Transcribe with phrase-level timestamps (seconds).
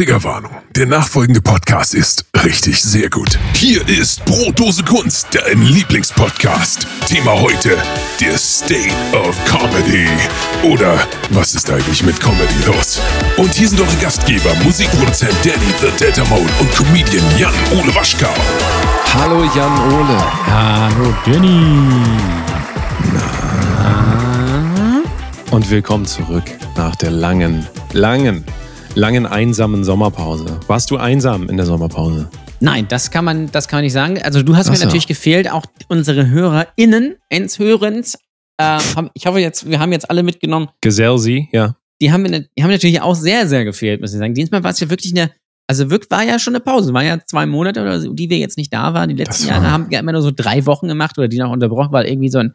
[0.00, 0.52] Triggerwarnung.
[0.76, 3.38] Der nachfolgende Podcast ist richtig sehr gut.
[3.52, 6.86] Hier ist Brotdose Kunst, dein Lieblingspodcast.
[7.06, 7.76] Thema heute:
[8.18, 10.08] der State of Comedy.
[10.62, 10.94] Oder
[11.28, 12.98] was ist eigentlich mit Comedy los?
[13.36, 18.32] Und hier sind eure Gastgeber, Musikproduzent Danny the Delta Mode und Comedian Jan-Ole Waschkau.
[19.12, 20.46] Hallo Jan-Ole.
[20.46, 21.76] Hallo Jenny.
[25.50, 26.44] Und willkommen zurück
[26.74, 28.46] nach der langen, langen,
[28.94, 30.58] langen einsamen Sommerpause.
[30.66, 32.28] Warst du einsam in der Sommerpause?
[32.60, 34.20] Nein, das kann man, das kann man nicht sagen.
[34.22, 34.84] Also du hast Ach mir so.
[34.84, 38.16] natürlich gefehlt, auch unsere HörerInnen, ins Hörens.
[38.58, 40.68] Äh, haben, ich hoffe jetzt, wir haben jetzt alle mitgenommen.
[40.82, 41.76] Geselsi, ja.
[42.02, 44.34] Die haben, mir, die haben natürlich auch sehr, sehr gefehlt, muss ich sagen.
[44.34, 45.30] Diesmal war es ja wirklich eine,
[45.66, 46.92] also wirklich war ja schon eine Pause.
[46.92, 49.08] War ja zwei Monate oder so, die wir jetzt nicht da waren.
[49.08, 51.50] Die letzten war- Jahre haben wir immer nur so drei Wochen gemacht oder die noch
[51.52, 52.54] unterbrochen, weil irgendwie so ein,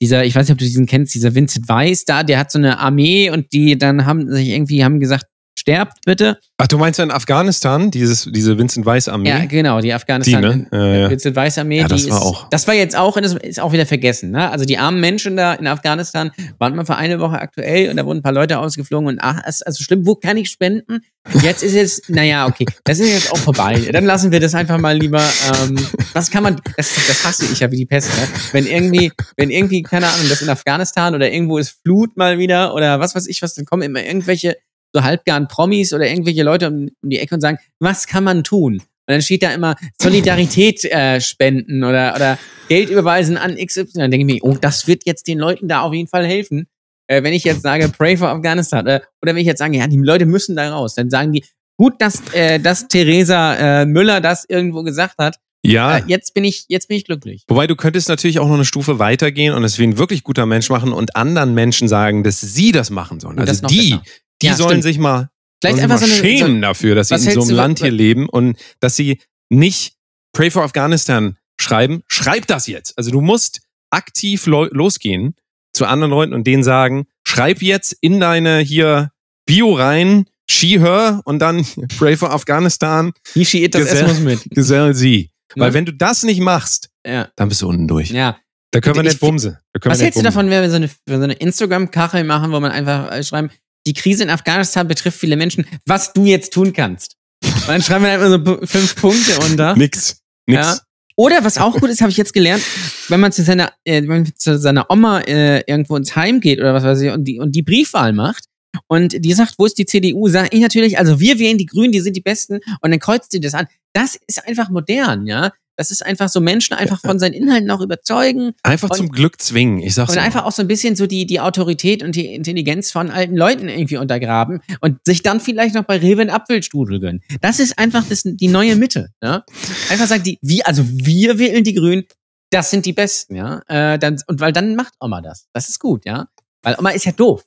[0.00, 2.58] dieser, ich weiß nicht, ob du diesen kennst, dieser Vincent Weiss da, der hat so
[2.58, 5.26] eine Armee und die dann haben sich irgendwie, haben gesagt,
[5.62, 6.38] sterbt bitte.
[6.58, 9.28] Ach, du meinst ja in Afghanistan, dieses, diese Vincent Weiss Armee?
[9.28, 10.66] Ja, genau, die Afghanistan.
[10.72, 11.00] Die, ne?
[11.02, 11.10] Ja.
[11.10, 13.72] Vincent Weiss Armee, Ja, das die war ist, auch- Das war jetzt auch, ist auch
[13.72, 14.32] wieder vergessen.
[14.32, 14.50] Ne?
[14.50, 18.04] Also die armen Menschen da in Afghanistan waren mal für eine Woche aktuell und da
[18.04, 21.00] wurden ein paar Leute ausgeflogen und ach, ist also schlimm, wo kann ich spenden?
[21.42, 23.80] Jetzt ist es, naja, okay, das ist jetzt auch vorbei.
[23.92, 25.22] Dann lassen wir das einfach mal lieber.
[25.62, 25.78] Ähm,
[26.14, 28.26] was kann man, das, das hasse ich ja wie die Pest, ne?
[28.50, 32.74] Wenn irgendwie, wenn irgendwie, keine Ahnung, das in Afghanistan oder irgendwo ist Flut mal wieder
[32.74, 34.56] oder was weiß ich was, dann kommen immer irgendwelche
[34.92, 38.44] so halbgaren Promis oder irgendwelche Leute um, um die Ecke und sagen, was kann man
[38.44, 38.74] tun?
[38.74, 43.86] Und dann steht da immer Solidarität äh, spenden oder, oder Geld überweisen an XY.
[43.94, 46.66] Dann denke ich mir, oh, das wird jetzt den Leuten da auf jeden Fall helfen.
[47.08, 49.86] Äh, wenn ich jetzt sage, pray for Afghanistan, äh, oder wenn ich jetzt sage, ja,
[49.88, 51.44] die Leute müssen da raus, dann sagen die,
[51.76, 55.36] gut, dass, äh, dass Theresa äh, Müller das irgendwo gesagt hat.
[55.64, 55.98] Ja.
[55.98, 57.44] Äh, jetzt bin ich, jetzt bin ich glücklich.
[57.48, 60.46] Wobei du könntest natürlich auch noch eine Stufe weitergehen und es wie ein wirklich guter
[60.46, 63.38] Mensch machen und anderen Menschen sagen, dass sie das machen sollen.
[63.38, 64.02] Und Also die, besser.
[64.42, 64.82] Die Ja, sollen stimmt.
[64.84, 65.28] sich mal,
[65.60, 67.90] Vielleicht einfach mal so eine, schämen so, dafür, dass sie in so einem Land hier
[67.90, 69.94] leben und dass sie nicht
[70.32, 72.02] Pray for Afghanistan schreiben.
[72.08, 72.96] Schreib das jetzt.
[72.98, 73.60] Also du musst
[73.90, 75.34] aktiv lo losgehen
[75.72, 79.10] zu anderen Leuten und denen sagen, schreib jetzt in deine hier
[79.46, 81.64] Bio rein, she, her und dann
[81.98, 84.40] Pray for Afghanistan, Hishi it, das muss mit.
[84.50, 85.30] gesell sie.
[85.54, 85.74] Weil Ne?
[85.74, 88.10] wenn du das nicht machst, Ja, dann bist du unten durch.
[88.10, 88.36] ja.
[88.74, 89.58] Da können wir Ich nicht bumsen.
[89.84, 93.12] Was hältst du davon, wenn wir so eine, so eine Instagram-Kachel machen, wo man einfach
[93.12, 93.50] äh, schreiben,
[93.86, 97.16] die Krise in Afghanistan betrifft viele Menschen, was du jetzt tun kannst?
[97.42, 99.76] Und dann schreiben wir einfach so fünf Punkte unter.
[99.76, 100.22] Nix.
[100.46, 100.66] Nix.
[100.66, 100.78] Ja.
[101.16, 102.62] Oder was auch gut ist, habe ich jetzt gelernt,
[103.08, 106.58] wenn man zu seiner, äh, wenn man zu seiner Oma äh, irgendwo ins Heim geht
[106.58, 108.44] oder was weiß ich und die, und die Briefwahl macht
[108.86, 111.92] und die sagt, wo ist die CDU, sage ich natürlich, also wir wählen die Grünen,
[111.92, 113.66] die sind die Besten und dann kreuzt sie das an.
[113.92, 115.52] Das ist einfach modern, ja.
[115.76, 119.40] Das ist einfach so Menschen einfach von seinen Inhalten auch überzeugen Einfach Und- zum Glück
[119.40, 119.78] zwingen.
[119.78, 120.22] Ich sag's und dir.
[120.22, 123.68] einfach auch so ein bisschen so die, die Autorität und die Intelligenz von alten Leuten
[123.68, 127.22] irgendwie untergraben und sich dann vielleicht noch bei Rewe einen Apfelstrudel gönnen.
[127.40, 129.08] Das ist einfach das, die neue Mitte.
[129.22, 129.44] Ja?
[129.90, 132.04] Einfach sagt die, wie, also wir wählen die Grünen,
[132.50, 133.62] das sind die Besten, ja.
[133.66, 135.46] Äh, dann, und weil dann macht Oma das.
[135.54, 136.28] Das ist gut, ja.
[136.62, 137.42] Weil Oma ist ja doof.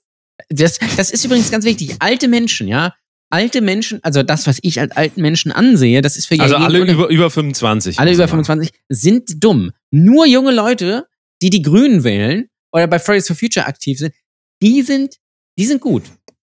[0.50, 1.96] Das, das ist übrigens ganz wichtig.
[2.00, 2.94] Alte Menschen, ja.
[3.32, 6.66] Alte Menschen, also das, was ich als alten Menschen ansehe, das ist für also jeden
[6.66, 8.00] alle ohne- über, über 25.
[8.00, 8.46] alle über man sagen.
[8.46, 9.72] 25 sind dumm.
[9.92, 11.08] Nur junge Leute,
[11.42, 14.14] die die Grünen wählen oder bei Fridays for Future aktiv sind,
[14.62, 15.16] die sind,
[15.58, 16.04] die sind gut.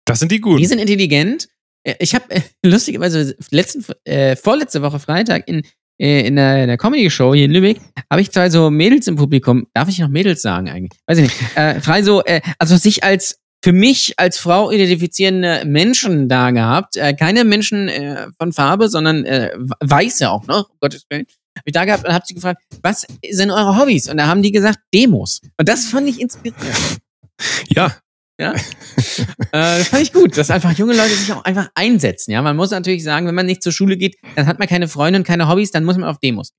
[0.06, 0.58] Das sind die guten.
[0.58, 1.48] Die sind intelligent.
[1.84, 5.62] Äh, Ich habe äh, lustigerweise letzten, äh, vorletzte Woche Freitag in,
[6.00, 9.66] äh, in der, der Comedy-Show hier in Lübeck habe ich zwei so Mädels im Publikum.
[9.72, 11.00] Darf ich noch Mädels sagen eigentlich?
[11.06, 11.56] Weiß ich nicht.
[11.56, 16.96] Äh, frei so, äh, also sich als für mich als Frau identifizierende Menschen da gehabt.
[16.96, 19.50] Äh, keine Menschen äh, von Farbe, sondern äh,
[19.80, 21.26] Weiße auch noch, um Gottes Willen.
[21.58, 24.08] Hab ich da gehabt und hab sie gefragt, was sind eure Hobbys?
[24.08, 25.40] Und da haben die gesagt, Demos.
[25.58, 26.98] Und das fand ich inspirierend.
[27.68, 27.92] ja,
[28.38, 28.52] Ja.
[28.52, 28.58] äh,
[29.50, 32.30] das fand ich gut, dass einfach junge Leute sich auch einfach einsetzen.
[32.30, 34.86] Ja, man muss natürlich sagen, wenn man nicht zur Schule geht, dann hat man keine
[34.86, 36.52] Freunde und keine Hobbys, dann muss man auf Demos.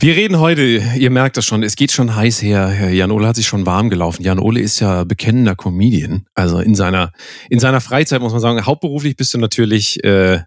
[0.00, 2.90] Wir reden heute, ihr merkt das schon, es geht schon heiß her.
[2.90, 4.22] Jan Ole hat sich schon warm gelaufen.
[4.22, 6.26] Jan Ole ist ja bekennender Comedian.
[6.34, 7.12] Also in seiner,
[7.50, 10.40] in seiner Freizeit muss man sagen, hauptberuflich bist du natürlich äh,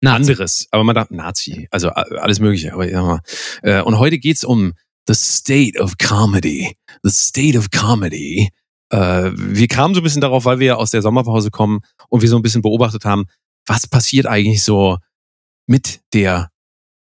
[0.00, 0.16] Nazi.
[0.16, 0.68] anderes.
[0.70, 2.72] Aber man darf Nazi, also alles Mögliche.
[2.72, 3.20] Aber ich sag mal,
[3.62, 4.74] äh, und heute geht's um
[5.08, 6.76] the state of comedy.
[7.02, 8.50] The state of comedy.
[8.90, 12.22] Äh, wir kamen so ein bisschen darauf, weil wir ja aus der Sommerpause kommen und
[12.22, 13.24] wir so ein bisschen beobachtet haben,
[13.66, 14.98] was passiert eigentlich so
[15.66, 16.50] mit der,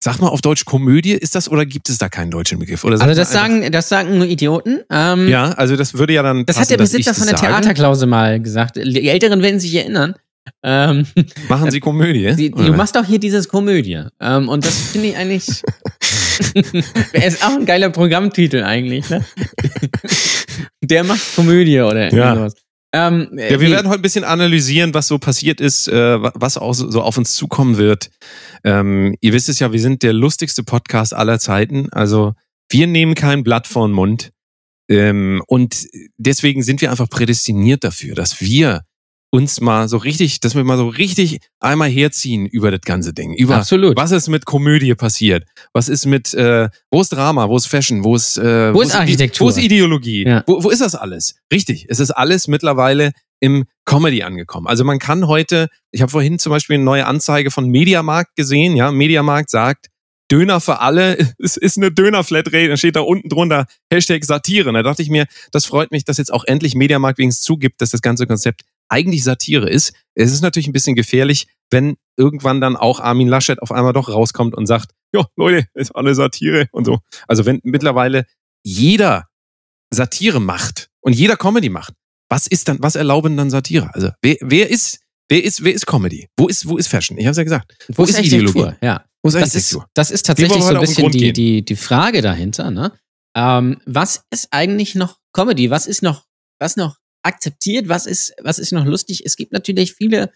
[0.07, 2.85] sag mal auf Deutsch Komödie, ist das oder gibt es da keinen deutschen Begriff?
[2.85, 4.81] Oder Also das sagen, das sagen nur Idioten.
[4.89, 6.47] Ähm, ja, also das würde ja dann.
[6.47, 7.37] Das hat passen, der dass ich Besitzer von der.
[7.37, 8.77] Theaterklause mal gesagt.
[8.77, 10.15] Die Älteren werden sich erinnern.
[10.63, 11.07] Ähm,
[11.49, 12.37] Machen Sie Komödie?
[12.37, 12.67] die, oder?
[12.67, 14.05] du machst doch hier dieses Komödie.
[14.21, 15.63] Ähm, und das finde ich eigentlich.
[17.13, 19.25] er ist auch ein geiler Programmtitel eigentlich, ne?
[20.83, 22.37] Der macht Komödie oder Ja.
[22.37, 22.55] sowas.
[22.97, 26.57] Ähm, Ja, wir werden heute ein bisschen analysieren, was so passiert ist, äh, wa- was
[26.57, 28.11] auch so so auf uns zukommen wird.
[28.65, 31.89] Ähm, ihr wisst es ja, wir sind der lustigste Podcast aller Zeiten.
[31.93, 32.35] Also
[32.71, 34.31] wir nehmen kein Blatt vor den Mund.
[34.89, 38.83] Ähm, und deswegen sind wir einfach prädestiniert dafür, dass wir
[39.31, 43.35] uns mal so richtig, dass wir mal so richtig einmal herziehen über das ganze Ding.
[43.35, 43.97] Über Absolut.
[43.97, 45.45] was ist mit Komödie passiert?
[45.73, 47.49] Was ist mit, äh, wo ist Drama?
[47.49, 48.05] Wo ist Fashion?
[48.05, 49.47] Wo ist, äh, Wo ist Architektur?
[49.47, 50.27] Wo ist Ideologie?
[50.27, 50.45] Ja.
[50.47, 51.37] Wo, wo ist das alles?
[51.53, 54.67] Richtig, es ist alles mittlerweile im Comedy angekommen.
[54.67, 58.77] Also man kann heute, ich habe vorhin zum Beispiel eine neue Anzeige von Mediamarkt gesehen,
[58.77, 59.89] ja, Mediamarkt sagt,
[60.31, 64.69] Döner für alle, es ist eine Döner-Flatrate, dann steht da unten drunter Hashtag Satire.
[64.69, 67.81] Und da dachte ich mir, das freut mich, dass jetzt auch endlich Mediamarkt wenigstens zugibt,
[67.81, 69.93] dass das ganze Konzept eigentlich Satire ist.
[70.15, 74.09] Es ist natürlich ein bisschen gefährlich, wenn irgendwann dann auch Armin Laschet auf einmal doch
[74.09, 77.01] rauskommt und sagt, ja, Leute, ist alle Satire und so.
[77.27, 78.27] Also wenn mittlerweile
[78.63, 79.29] jeder
[79.91, 81.95] Satire macht und jeder Comedy macht,
[82.29, 83.91] was ist dann, was erlauben dann Satire?
[83.95, 86.29] Also wer, wer ist, wer ist, wer ist Comedy?
[86.37, 87.19] Wo ist, wo ist Fashion?
[87.19, 87.77] Ich habe ja gesagt.
[87.89, 88.77] Wo ist Architektur?
[88.83, 89.05] Ja.
[89.23, 92.71] Wo ist Das ist, das ist tatsächlich so ein bisschen die, die, die Frage dahinter.
[92.71, 92.93] Ne?
[93.37, 95.71] Ähm, was ist eigentlich noch Comedy?
[95.71, 96.25] Was ist noch,
[96.59, 97.89] was noch akzeptiert?
[97.89, 99.23] Was ist, was ist noch lustig?
[99.25, 100.31] Es gibt natürlich viele,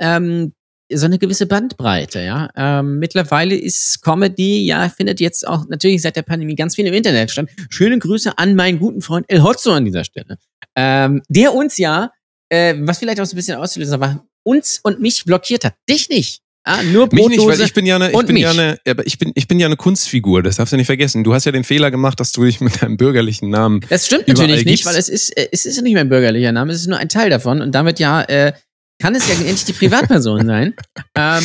[0.00, 0.52] ähm,
[0.92, 2.50] so eine gewisse Bandbreite, ja.
[2.56, 6.94] Ähm, mittlerweile ist Comedy, ja, findet jetzt auch natürlich seit der Pandemie ganz viel im
[6.94, 7.48] Internet statt.
[7.68, 10.38] Schöne Grüße an meinen guten Freund El Hotzo an dieser Stelle.
[10.74, 12.10] Ähm, der uns ja,
[12.48, 15.74] äh, was vielleicht auch so ein bisschen Auslöser war, uns und mich blockiert hat.
[15.88, 16.40] Dich nicht.
[16.64, 19.06] Ah, nur Mich nicht, weil Brotdose ich bin ja eine, ich bin ja eine, aber
[19.06, 20.42] ich bin, ich bin ja eine Kunstfigur.
[20.42, 21.24] Das darfst du nicht vergessen.
[21.24, 24.28] Du hast ja den Fehler gemacht, dass du dich mit deinem bürgerlichen Namen Das stimmt
[24.28, 24.86] natürlich nicht, gibt's.
[24.86, 27.08] weil es ist, äh, es ist ja nicht mein bürgerlicher Name, es ist nur ein
[27.08, 28.52] Teil davon und damit ja, äh,
[29.00, 30.74] kann es ja endlich die Privatperson sein.
[31.16, 31.42] Ähm,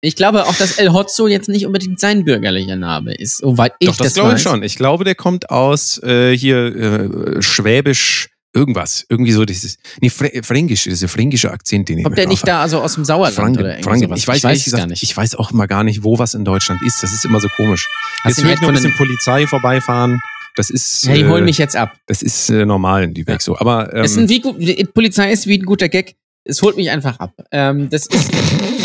[0.00, 3.88] ich glaube auch, dass El Hotzo jetzt nicht unbedingt sein bürgerlicher Name ist, soweit ich
[3.88, 4.62] Doch, das, das, glaube ich schon.
[4.62, 9.04] Ich glaube, der kommt aus äh, hier äh, Schwäbisch irgendwas.
[9.08, 12.62] Irgendwie so dieses, nee, Fr Fränkisch, dieser fränkische Akzent, den ich Kommt der nicht da
[12.62, 14.18] also aus dem Sauerland Franken, oder irgendwie sowas?
[14.18, 15.02] Ich weiß, ehrlich es gesagt, gar nicht.
[15.02, 17.02] ich weiß auch mal gar nicht, wo was in Deutschland ist.
[17.02, 17.88] Das ist immer so komisch.
[18.22, 20.20] Hast Jetzt höre ich nur ein bisschen Polizei vorbeifahren.
[20.56, 21.94] Das ist, Hey, die holen äh, mich jetzt ab.
[22.06, 23.56] das ist äh, normal in Lübeck so.
[23.58, 26.16] Aber ähm, es sind wie gut, die Polizei ist wie ein guter Gag.
[26.44, 27.32] Es holt mich einfach ab.
[27.52, 28.30] Ähm, das ist,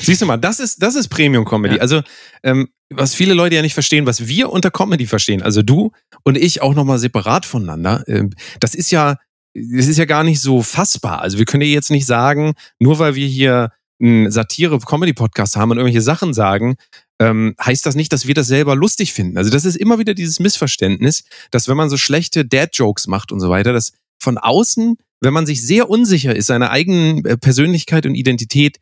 [0.00, 1.76] Siehst du mal, das ist, das ist Premium-Comedy.
[1.76, 1.80] Ja.
[1.80, 2.02] Also,
[2.42, 5.92] ähm, was viele Leute ja nicht verstehen, was wir unter Comedy verstehen, also du
[6.22, 8.30] und ich auch nochmal separat voneinander, ähm,
[8.60, 9.16] das ist ja,
[9.54, 11.22] das ist ja gar nicht so fassbar.
[11.22, 15.78] Also wir können ja jetzt nicht sagen, nur weil wir hier einen Satire-Comedy-Podcast haben und
[15.78, 16.76] irgendwelche Sachen sagen,
[17.18, 19.38] ähm, heißt das nicht, dass wir das selber lustig finden.
[19.38, 23.40] Also das ist immer wieder dieses Missverständnis, dass wenn man so schlechte Dad-Jokes macht und
[23.40, 28.04] so weiter, dass von außen, wenn man sich sehr unsicher ist, seiner eigenen äh, Persönlichkeit
[28.06, 28.78] und Identität,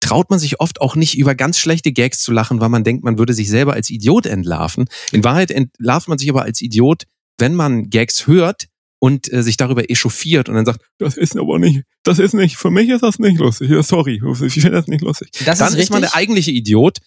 [0.00, 3.04] traut man sich oft auch nicht über ganz schlechte Gags zu lachen, weil man denkt,
[3.04, 4.86] man würde sich selber als Idiot entlarven.
[5.12, 7.04] In Wahrheit entlarvt man sich aber als Idiot,
[7.38, 8.66] wenn man Gags hört
[8.98, 12.56] und äh, sich darüber echauffiert und dann sagt, das ist aber nicht, das ist nicht,
[12.56, 13.70] für mich ist das nicht lustig.
[13.70, 15.30] Ja, sorry, ich finde das nicht lustig.
[15.44, 16.98] das dann ist ist, man der eigentliche Idiot.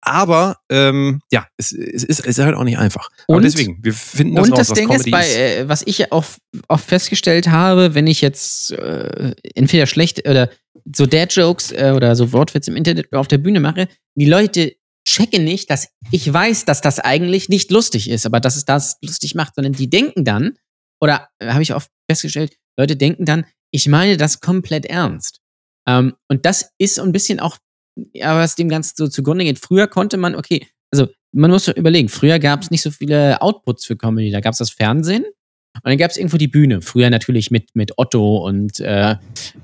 [0.00, 3.10] Aber ähm, ja, es, es, ist, es ist halt auch nicht einfach.
[3.26, 5.68] aber Und- deswegen, wir finden das Und raus, das was Ding Comedy ist, bei, äh,
[5.68, 6.24] was ich auch
[6.68, 10.50] oft festgestellt habe, wenn ich jetzt äh, entweder schlecht oder
[10.94, 15.44] so Dad-Jokes äh, oder so Wortwitze im Internet auf der Bühne mache, die Leute checken
[15.44, 19.34] nicht, dass ich weiß, dass das eigentlich nicht lustig ist, aber dass es das lustig
[19.34, 20.56] macht, sondern die denken dann,
[21.00, 25.40] oder äh, habe ich oft festgestellt, Leute denken dann, ich meine das komplett ernst.
[25.88, 27.56] Ähm, und das ist so ein bisschen auch,
[28.12, 29.58] ja, was dem Ganzen so zugrunde geht.
[29.58, 33.84] Früher konnte man, okay, also man muss überlegen, früher gab es nicht so viele Outputs
[33.84, 34.30] für Comedy.
[34.30, 36.80] Da gab es das Fernsehen und dann gab es irgendwo die Bühne.
[36.80, 39.16] Früher natürlich mit, mit Otto und äh,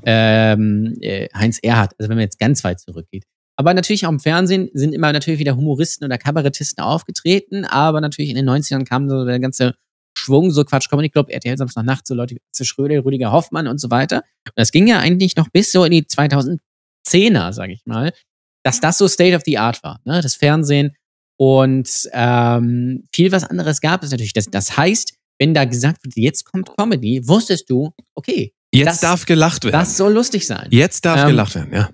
[0.04, 3.24] ähm, äh, Heinz Erhardt, also wenn man jetzt ganz weit zurückgeht.
[3.56, 8.30] Aber natürlich auch im Fernsehen sind immer natürlich wieder Humoristen oder Kabarettisten aufgetreten, aber natürlich
[8.30, 9.74] in den 90ern kam so der ganze
[10.16, 13.66] Schwung, so Quatsch Comedy Club, RTL Samstag Nacht, so Leute wie Atze Schröder, Rüdiger Hoffmann
[13.66, 14.18] und so weiter.
[14.46, 18.12] Und das ging ja eigentlich noch bis so in die 2010er, sag ich mal,
[18.64, 20.20] dass das so State of the Art war, ne?
[20.20, 20.96] das Fernsehen
[21.38, 24.32] und ähm, viel was anderes gab es natürlich.
[24.32, 29.00] Das, das heißt, wenn da gesagt wird, jetzt kommt Comedy, wusstest du, okay, Jetzt das-
[29.00, 29.72] darf gelacht werden.
[29.74, 30.68] das soll lustig sein.
[30.70, 31.90] Jetzt darf Ähm, gelacht werden, ja.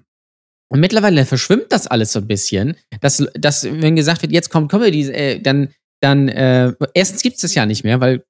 [0.73, 4.71] Und mittlerweile verschwimmt das alles so ein bisschen, dass, dass wenn gesagt wird, jetzt kommt
[4.71, 5.69] Comedy, äh, dann,
[6.01, 8.25] dann äh, erstens gibt es das ja nicht mehr, weil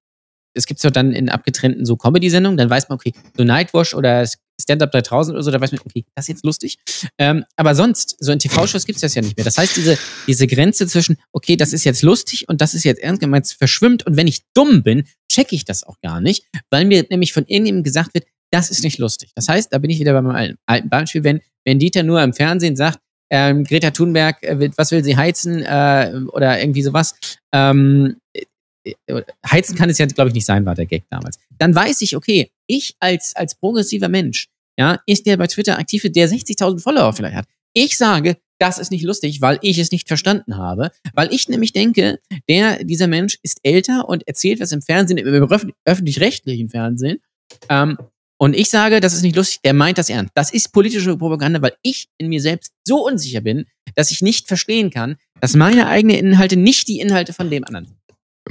[0.54, 4.26] es gibt ja dann in abgetrennten so Comedy-Sendungen, dann weiß man, okay, so Nightwash oder
[4.60, 6.78] Stand-Up 3000 oder so, da weiß man, okay, das ist jetzt lustig.
[7.18, 9.44] Ähm, aber sonst, so in TV-Shows gibt es das ja nicht mehr.
[9.44, 13.00] Das heißt, diese, diese Grenze zwischen, okay, das ist jetzt lustig und das ist jetzt
[13.00, 14.06] ernst gemeint, verschwimmt.
[14.06, 17.44] Und wenn ich dumm bin, checke ich das auch gar nicht, weil mir nämlich von
[17.46, 19.30] irgendjemandem gesagt wird, das ist nicht lustig.
[19.34, 22.32] Das heißt, da bin ich wieder bei meinem alten- Beispiel, wenn, wenn Dieter nur im
[22.32, 22.98] Fernsehen sagt,
[23.30, 27.14] ähm, Greta Thunberg, äh, was will sie heizen äh, oder irgendwie sowas.
[27.52, 31.38] Ähm, äh, heizen kann es ja, glaube ich, nicht sein, war der Gag damals.
[31.58, 34.48] Dann weiß ich, okay, ich als, als progressiver Mensch,
[34.78, 37.46] ja, ist der bei Twitter aktiv, der 60.000 Follower vielleicht hat.
[37.72, 41.72] Ich sage, das ist nicht lustig, weil ich es nicht verstanden habe, weil ich nämlich
[41.72, 45.48] denke, der, dieser Mensch ist älter und erzählt was im Fernsehen, im
[45.84, 47.20] öffentlich-rechtlichen Fernsehen.
[47.68, 47.96] Ähm,
[48.38, 50.32] und ich sage, das ist nicht lustig, der meint das ernst.
[50.34, 54.48] Das ist politische Propaganda, weil ich in mir selbst so unsicher bin, dass ich nicht
[54.48, 58.00] verstehen kann, dass meine eigenen Inhalte nicht die Inhalte von dem anderen sind.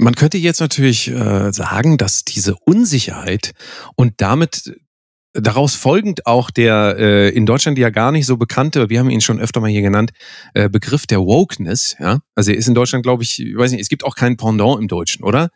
[0.00, 3.52] Man könnte jetzt natürlich äh, sagen, dass diese Unsicherheit
[3.96, 4.72] und damit
[5.34, 9.20] daraus folgend auch der äh, in Deutschland ja gar nicht so bekannte, wir haben ihn
[9.20, 10.12] schon öfter mal hier genannt,
[10.54, 12.20] äh, Begriff der Wokeness, ja.
[12.34, 14.80] Also er ist in Deutschland, glaube ich, ich weiß nicht, es gibt auch kein Pendant
[14.80, 15.50] im Deutschen, oder?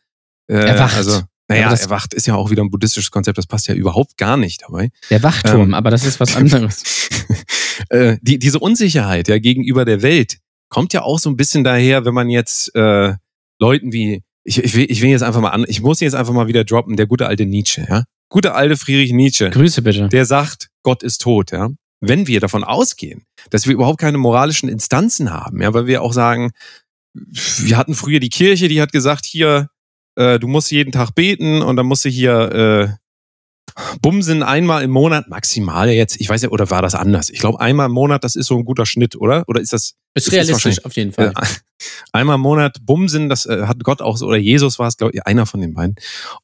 [0.46, 0.96] Äh, Erwacht.
[0.96, 4.36] Also, naja, erwacht ist ja auch wieder ein buddhistisches Konzept, das passt ja überhaupt gar
[4.36, 4.90] nicht dabei.
[5.08, 7.08] Der Wachturm, ähm, aber das ist was anderes.
[7.88, 10.36] äh, die, diese Unsicherheit ja gegenüber der Welt
[10.68, 13.14] kommt ja auch so ein bisschen daher, wenn man jetzt äh,
[13.58, 16.32] Leuten wie ich, ich, will, ich will jetzt einfach mal an, ich muss jetzt einfach
[16.32, 19.48] mal wieder droppen, der gute alte Nietzsche, ja gute alte Friedrich Nietzsche.
[19.48, 20.08] Grüße bitte.
[20.08, 21.68] Der sagt, Gott ist tot, ja.
[22.00, 26.12] Wenn wir davon ausgehen, dass wir überhaupt keine moralischen Instanzen haben, ja, weil wir auch
[26.12, 26.50] sagen,
[27.12, 29.68] wir hatten früher die Kirche, die hat gesagt, hier,
[30.16, 32.88] äh, du musst jeden Tag beten und dann musst du hier äh,
[34.00, 37.30] bumsen einmal im Monat, maximal jetzt, ich weiß ja, oder war das anders?
[37.30, 39.44] Ich glaube, einmal im Monat, das ist so ein guter Schnitt, oder?
[39.48, 39.94] Oder ist das?
[40.14, 41.32] Ist, ist realistisch, auf jeden Fall.
[41.36, 41.46] Äh,
[42.12, 45.12] einmal im Monat bumsen, das äh, hat Gott auch so, oder Jesus war es, glaube
[45.14, 45.96] ich, einer von den beiden.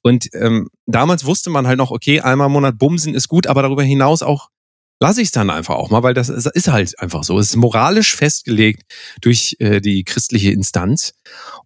[0.02, 3.62] Und ähm, damals wusste man halt noch, okay, einmal im Monat bumsen ist gut, aber
[3.62, 4.48] darüber hinaus auch
[5.00, 7.38] lasse ich es dann einfach auch mal, weil das ist halt einfach so.
[7.38, 8.82] Es ist moralisch festgelegt
[9.22, 11.14] durch äh, die christliche Instanz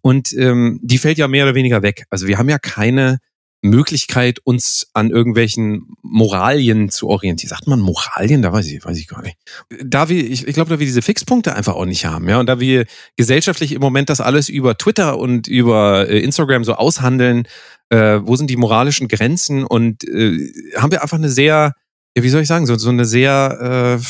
[0.01, 2.05] und ähm, die fällt ja mehr oder weniger weg.
[2.09, 3.19] Also wir haben ja keine
[3.61, 7.49] Möglichkeit, uns an irgendwelchen Moralien zu orientieren.
[7.49, 8.41] Sagt man Moralien?
[8.41, 9.37] Da weiß ich, weiß ich gar nicht.
[9.83, 12.47] Da wir, ich, ich glaube, da wir diese Fixpunkte einfach auch nicht haben, ja, und
[12.47, 12.85] da wir
[13.15, 17.47] gesellschaftlich im Moment das alles über Twitter und über äh, Instagram so aushandeln,
[17.89, 21.73] äh, wo sind die moralischen Grenzen und äh, haben wir einfach eine sehr,
[22.15, 24.05] ja, wie soll ich sagen, so, so eine sehr äh,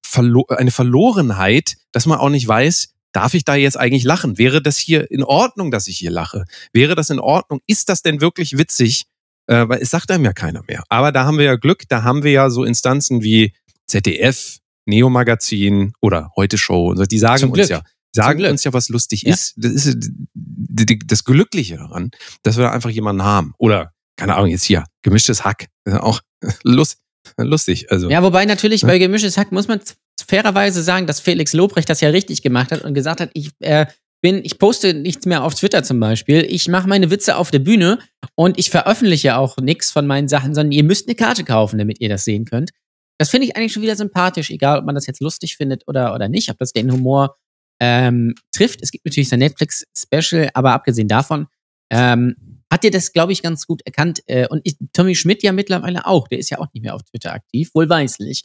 [0.00, 4.38] verlo eine Verlorenheit, dass man auch nicht weiß, darf ich da jetzt eigentlich lachen?
[4.38, 6.44] Wäre das hier in Ordnung, dass ich hier lache?
[6.72, 7.60] Wäre das in Ordnung?
[7.66, 9.06] Ist das denn wirklich witzig?
[9.46, 10.84] Äh, weil es sagt einem ja keiner mehr.
[10.88, 13.54] Aber da haben wir ja Glück, da haben wir ja so Instanzen wie
[13.86, 16.94] ZDF, Neo Magazin oder Heute Show.
[16.94, 17.82] Die sagen uns ja,
[18.14, 19.32] sagen uns ja, was lustig ja.
[19.32, 19.54] ist.
[19.56, 19.96] Das ist
[20.34, 22.10] das Glückliche daran,
[22.42, 23.54] dass wir da einfach jemanden haben.
[23.58, 25.66] Oder, keine Ahnung, jetzt hier, gemischtes Hack.
[25.86, 26.20] Auch
[26.62, 26.98] lust,
[27.38, 27.90] lustig.
[27.90, 29.80] Also, ja, wobei natürlich bei gemischtes Hack muss man
[30.22, 33.86] fairerweise sagen, dass Felix Lobrecht das ja richtig gemacht hat und gesagt hat, ich äh,
[34.20, 36.44] bin, ich poste nichts mehr auf Twitter zum Beispiel.
[36.48, 37.98] Ich mache meine Witze auf der Bühne
[38.34, 42.00] und ich veröffentliche auch nichts von meinen Sachen, sondern ihr müsst eine Karte kaufen, damit
[42.00, 42.70] ihr das sehen könnt.
[43.18, 46.14] Das finde ich eigentlich schon wieder sympathisch, egal ob man das jetzt lustig findet oder,
[46.14, 47.36] oder nicht, ob das den Humor
[47.80, 48.80] ähm, trifft.
[48.82, 51.46] Es gibt natürlich sein Netflix-Special, aber abgesehen davon
[51.90, 52.36] ähm,
[52.70, 54.20] hat ihr das, glaube ich, ganz gut erkannt.
[54.26, 56.28] Äh, und ich, Tommy Schmidt ja mittlerweile auch.
[56.28, 58.44] Der ist ja auch nicht mehr auf Twitter aktiv, wohlweislich.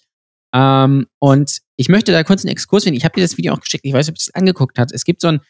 [0.54, 2.98] Ähm, und ich möchte da kurz einen Exkurs finden.
[2.98, 3.86] Ich habe dir das Video auch geschickt.
[3.86, 4.92] Ich weiß nicht, ob du es angeguckt hast.
[4.92, 5.42] Es gibt so ein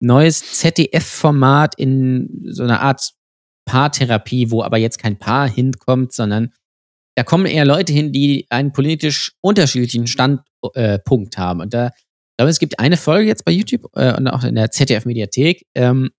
[0.00, 3.12] neues ZDF-Format in so einer Art
[3.64, 6.52] Paartherapie, wo aber jetzt kein Paar hinkommt, sondern
[7.16, 11.60] da kommen eher Leute hin, die einen politisch unterschiedlichen Standpunkt äh, haben.
[11.60, 14.54] Und da, ich glaube, es gibt eine Folge jetzt bei YouTube äh, und auch in
[14.54, 15.66] der ZDF-Mediathek.
[15.74, 16.10] Ähm,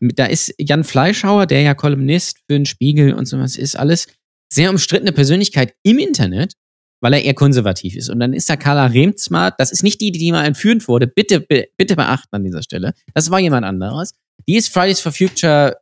[0.00, 4.06] da ist Jan Fleischhauer, der ja Kolumnist für den Spiegel und sowas ist, alles
[4.52, 6.54] sehr umstrittene Persönlichkeit im Internet
[7.00, 8.10] weil er eher konservativ ist.
[8.10, 11.40] Und dann ist da Carla Remsmart, das ist nicht die, die mal entführt wurde, bitte,
[11.40, 12.92] bitte beachten an dieser Stelle.
[13.14, 14.12] Das war jemand anderes.
[14.46, 15.76] Die ist Fridays for Future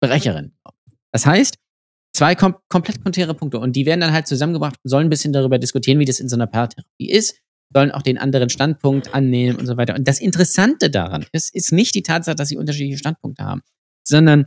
[0.00, 0.52] Brecherin.
[1.12, 1.56] Das heißt,
[2.14, 3.58] zwei kom komplett konträre Punkte.
[3.58, 6.28] Und die werden dann halt zusammengebracht und sollen ein bisschen darüber diskutieren, wie das in
[6.28, 7.36] so einer Paartherapie ist,
[7.74, 9.94] sollen auch den anderen Standpunkt annehmen und so weiter.
[9.94, 13.62] Und das Interessante daran ist, ist nicht die Tatsache, dass sie unterschiedliche Standpunkte haben,
[14.06, 14.46] sondern,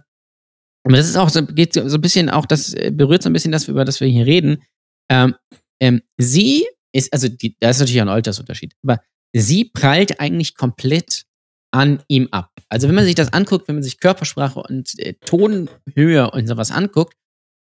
[0.84, 3.52] aber das ist auch so, geht so ein bisschen auch, das berührt so ein bisschen
[3.52, 4.64] das, über das wir hier reden.
[5.10, 5.36] Ähm,
[5.82, 9.02] ähm, sie ist, also die, da ist natürlich ein Altersunterschied, aber
[9.34, 11.24] sie prallt eigentlich komplett
[11.72, 12.52] an ihm ab.
[12.70, 16.72] Also wenn man sich das anguckt, wenn man sich Körpersprache und äh, Tonhöhe und sowas
[16.72, 17.16] anguckt,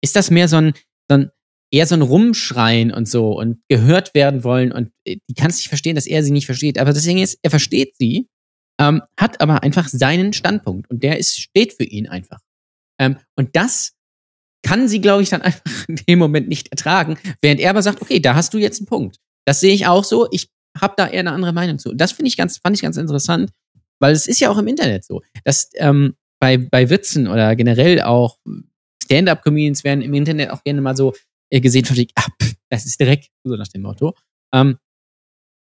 [0.03, 0.73] ist das mehr so ein,
[1.09, 1.31] so ein
[1.73, 5.57] eher so ein Rumschreien und so und gehört werden wollen und äh, die kann es
[5.57, 6.79] nicht verstehen, dass er sie nicht versteht.
[6.79, 8.29] Aber deswegen ist, er versteht sie,
[8.81, 12.41] ähm, hat aber einfach seinen Standpunkt und der ist, steht für ihn einfach.
[12.99, 13.93] Ähm, und das
[14.63, 18.03] kann sie, glaube ich, dann einfach in dem Moment nicht ertragen, während er aber sagt,
[18.03, 19.17] okay, da hast du jetzt einen Punkt.
[19.47, 20.49] Das sehe ich auch so, ich
[20.79, 21.93] habe da eher eine andere Meinung zu.
[21.95, 23.51] Das finde ich ganz, fand ich ganz interessant,
[24.01, 28.03] weil es ist ja auch im Internet so, dass ähm, bei, bei Witzen oder generell
[28.03, 28.39] auch
[29.05, 31.15] Stand-up-Comedians werden im Internet auch gerne mal so
[31.51, 32.27] äh, gesehen von ah,
[32.71, 34.15] das ist direkt, so nach dem Motto.
[34.55, 34.79] Ähm,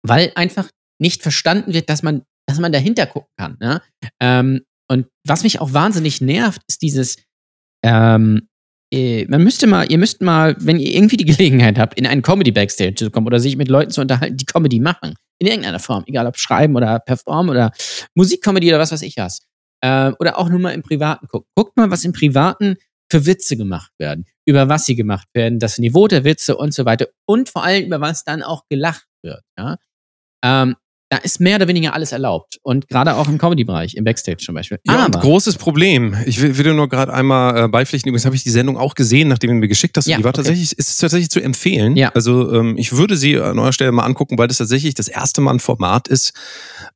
[0.03, 3.57] weil einfach nicht verstanden wird, dass man, dass man dahinter gucken kann.
[3.59, 3.81] Ne?
[4.19, 7.17] Ähm, und was mich auch wahnsinnig nervt, ist dieses,
[7.83, 8.54] ähm, äh,
[8.94, 12.96] man müsste mal, ihr müsst mal, wenn ihr irgendwie die Gelegenheit habt, in einen Comedy-Backstage
[12.96, 16.27] zu kommen oder sich mit Leuten zu unterhalten, die Comedy machen, in irgendeiner Form, egal
[16.27, 17.72] ob schreiben oder performen oder
[18.13, 19.42] Musikcomedy oder was weiß ich was,
[19.82, 21.50] äh, oder auch nur mal im Privaten gucken.
[21.56, 22.77] Guckt mal, was im Privaten
[23.12, 26.86] für Witze gemacht werden, über was sie gemacht werden, das Niveau der Witze und so
[26.86, 29.44] weiter und vor allem über was dann auch gelacht wird.
[29.58, 29.77] Ja?
[30.44, 30.75] Ähm,
[31.15, 32.60] da ist mehr oder weniger alles erlaubt.
[32.62, 34.79] Und gerade auch im Comedy-Bereich, im Backstage zum Beispiel.
[34.86, 36.15] Ja, Aber, großes Problem.
[36.25, 38.10] Ich will, will nur gerade einmal äh, beipflichten.
[38.10, 40.07] Übrigens habe ich die Sendung auch gesehen, nachdem du mir geschickt hast.
[40.07, 40.38] Ja, die war okay.
[40.38, 41.95] tatsächlich, ist tatsächlich zu empfehlen.
[41.95, 42.10] Ja.
[42.10, 45.41] Also ähm, ich würde sie an eurer Stelle mal angucken, weil das tatsächlich das erste
[45.41, 46.34] Mal ein Format ist,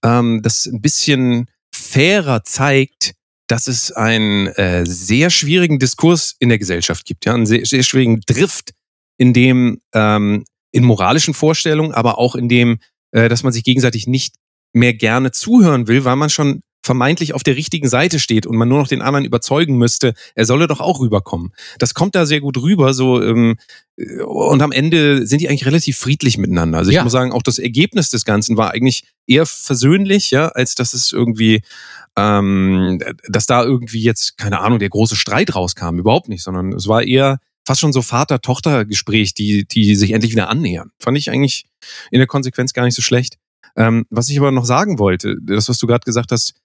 [0.04, 3.14] ähm, das ein bisschen fairer zeigt,
[3.48, 7.84] dass es einen äh, sehr schwierigen Diskurs in der Gesellschaft gibt, ja, einen sehr, sehr
[7.84, 8.72] schwierigen Drift,
[9.18, 12.80] in dem ähm, in moralischen Vorstellungen, aber auch in dem
[13.12, 14.36] äh, dass man sich gegenseitig nicht
[14.74, 18.68] mehr gerne zuhören will, weil man schon vermeintlich auf der richtigen Seite steht und man
[18.68, 21.54] nur noch den anderen überzeugen müsste, er solle doch auch rüberkommen.
[21.78, 23.58] Das kommt da sehr gut rüber, so ähm,
[23.98, 26.78] äh, und am Ende sind die eigentlich relativ friedlich miteinander.
[26.78, 27.04] Also ich ja.
[27.04, 31.12] muss sagen, auch das Ergebnis des Ganzen war eigentlich eher versöhnlich, ja, als dass es
[31.12, 31.62] irgendwie,
[32.16, 36.88] ähm, dass da irgendwie jetzt keine Ahnung der große Streit rauskam, überhaupt nicht, sondern es
[36.88, 37.40] war eher
[37.70, 40.90] fast schon so Vater-Tochter-Gespräch, die, die sich endlich wieder annähern.
[41.00, 41.68] Fand ich eigentlich
[42.10, 43.38] in der Konsequenz gar nicht so schlecht.
[43.76, 46.56] Ähm, was ich aber noch sagen wollte, das, was du gerade gesagt hast,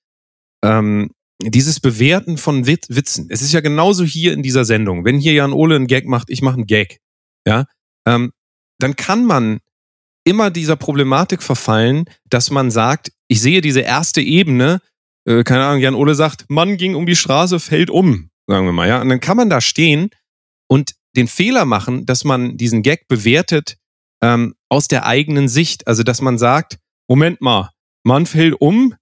[0.64, 1.10] ähm,
[1.42, 3.26] dieses Bewerten von Wit Witzen.
[3.28, 5.04] Es ist ja genauso hier in dieser Sendung.
[5.04, 7.00] Wenn hier Jan Ole einen Gag macht, ich mache einen Gag,
[7.46, 7.66] ja,
[8.08, 8.32] ähm,
[8.78, 9.58] dann kann man
[10.26, 14.80] immer dieser Problematik verfallen, dass man sagt, ich sehe diese erste Ebene,
[15.28, 18.72] äh, keine Ahnung, Jan Ole sagt, Mann ging um die Straße, fällt um, sagen wir
[18.72, 20.08] mal, ja, und dann kann man da stehen
[20.68, 23.76] und den Fehler machen, dass man diesen Gag bewertet
[24.20, 25.86] ähm, aus der eigenen Sicht.
[25.86, 26.78] Also, dass man sagt,
[27.08, 27.70] Moment mal,
[28.02, 28.94] man fällt um,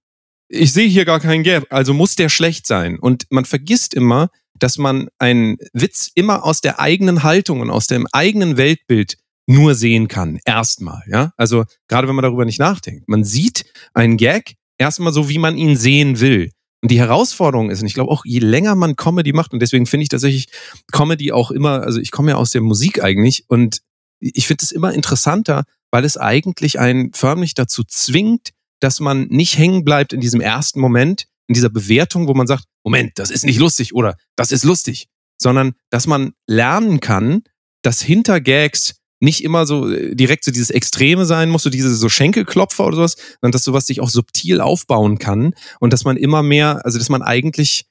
[0.49, 2.99] ich sehe hier gar keinen Gag, also muss der schlecht sein.
[2.99, 4.29] Und man vergisst immer,
[4.59, 9.17] dass man einen Witz immer aus der eigenen Haltung und aus dem eigenen Weltbild
[9.47, 10.39] nur sehen kann.
[10.45, 11.33] Erstmal, ja.
[11.37, 13.09] Also, gerade wenn man darüber nicht nachdenkt.
[13.09, 16.51] Man sieht einen Gag erstmal so, wie man ihn sehen will.
[16.83, 19.85] Und die Herausforderung ist, und ich glaube auch, je länger man Comedy macht, und deswegen
[19.85, 20.49] finde ich tatsächlich
[20.91, 23.79] Comedy auch immer, also ich komme ja aus der Musik eigentlich, und
[24.19, 28.49] ich finde es immer interessanter, weil es eigentlich einen förmlich dazu zwingt,
[28.81, 32.65] dass man nicht hängen bleibt in diesem ersten Moment, in dieser Bewertung, wo man sagt,
[32.83, 35.07] Moment, das ist nicht lustig oder das ist lustig,
[35.41, 37.43] sondern dass man lernen kann,
[37.81, 41.95] dass hinter Gags nicht immer so äh, direkt so dieses Extreme sein muss, so diese
[41.95, 46.17] so Schenkelklopfer oder sowas, sondern dass sowas sich auch subtil aufbauen kann und dass man
[46.17, 47.85] immer mehr, also dass man eigentlich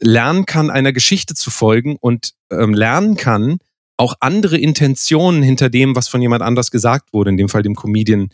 [0.00, 3.58] lernen kann, einer Geschichte zu folgen und ähm, lernen kann,
[3.96, 7.74] auch andere Intentionen hinter dem, was von jemand anders gesagt wurde, in dem Fall dem
[7.74, 8.28] Comedian,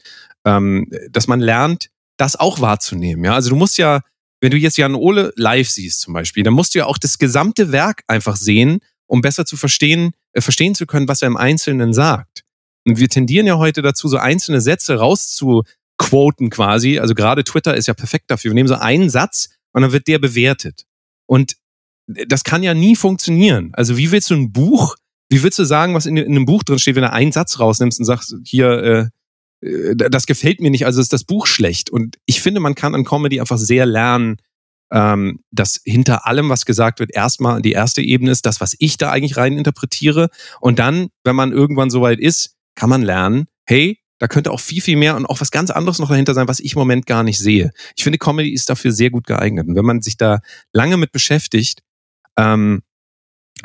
[0.45, 3.25] ähm, dass man lernt, das auch wahrzunehmen.
[3.25, 4.03] Ja, also du musst ja,
[4.41, 7.19] wenn du jetzt Jan Ole live siehst zum Beispiel, dann musst du ja auch das
[7.19, 8.81] gesamte Werk einfach sehen,
[9.15, 12.43] um besser zu verstehen, äh, verstehen zu können, was er im Einzelnen sagt.
[12.85, 16.99] Und wir tendieren ja heute dazu, so einzelne Sätze rauszuquoten quasi.
[16.99, 18.51] Also gerade Twitter ist ja perfekt dafür.
[18.51, 20.85] Wir nehmen so einen Satz und dann wird der bewertet.
[21.27, 21.55] Und
[22.07, 23.71] das kann ja nie funktionieren.
[23.75, 24.97] Also wie willst du ein Buch,
[25.31, 27.61] wie willst du sagen, was in, in einem Buch drin steht, wenn du einen Satz
[27.61, 29.11] rausnimmst und sagst, hier,
[29.63, 31.89] äh, äh das gefällt mir nicht, also ist das Buch schlecht.
[31.89, 34.39] Und ich finde, man kann an Comedy einfach sehr lernen,
[34.95, 38.97] ähm, dass hinter allem, was gesagt wird, erstmal die erste Ebene ist, das, was ich
[38.97, 40.29] da eigentlich rein interpretiere.
[40.61, 44.81] Und dann, wenn man irgendwann soweit ist, kann man lernen, hey, da könnte auch viel,
[44.81, 47.25] viel mehr und auch was ganz anderes noch dahinter sein, was ich im Moment gar
[47.25, 47.73] nicht sehe.
[47.97, 49.67] Ich finde, Comedy ist dafür sehr gut geeignet.
[49.67, 50.39] Und wenn man sich da
[50.73, 51.81] lange mit beschäftigt,
[52.39, 52.83] ähm,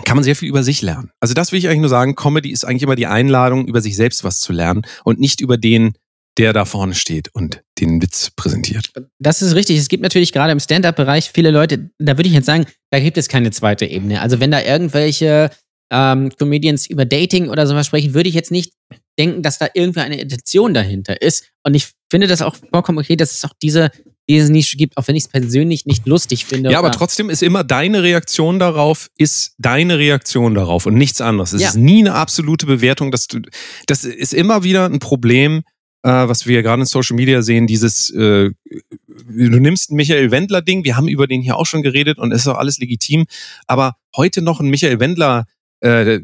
[0.06, 1.12] kann man sehr viel über sich lernen.
[1.20, 3.96] Also das will ich eigentlich nur sagen, Comedy ist eigentlich immer die Einladung, über sich
[3.96, 5.94] selbst was zu lernen und nicht über den,
[6.38, 8.92] der da vorne steht und den Witz präsentiert.
[9.20, 9.78] Das ist richtig.
[9.78, 13.18] Es gibt natürlich gerade im Stand-up-Bereich viele Leute, da würde ich jetzt sagen, da gibt
[13.18, 14.22] es keine zweite Ebene.
[14.22, 15.50] Also wenn da irgendwelche
[15.92, 18.74] ähm, Comedians über Dating oder sowas sprechen, würde ich jetzt nicht
[19.18, 21.46] denken, dass da irgendwie eine Intention dahinter ist.
[21.64, 23.92] Und ich finde das auch vollkommen okay, dass es auch diese,
[24.30, 26.72] diese Nische gibt, auch wenn ich es persönlich nicht lustig finde.
[26.72, 31.54] Ja, aber trotzdem ist immer deine Reaktion darauf, ist deine Reaktion darauf und nichts anderes.
[31.54, 31.70] Es ja.
[31.70, 33.42] ist nie eine absolute Bewertung, dass du,
[33.88, 35.64] das ist immer wieder ein Problem,
[36.08, 40.96] was wir gerade in Social Media sehen, dieses, äh, du nimmst ein Michael Wendler-Ding, wir
[40.96, 43.26] haben über den hier auch schon geredet und ist auch alles legitim,
[43.68, 45.46] aber heute noch ein Michael Wendler
[45.82, 46.20] äh,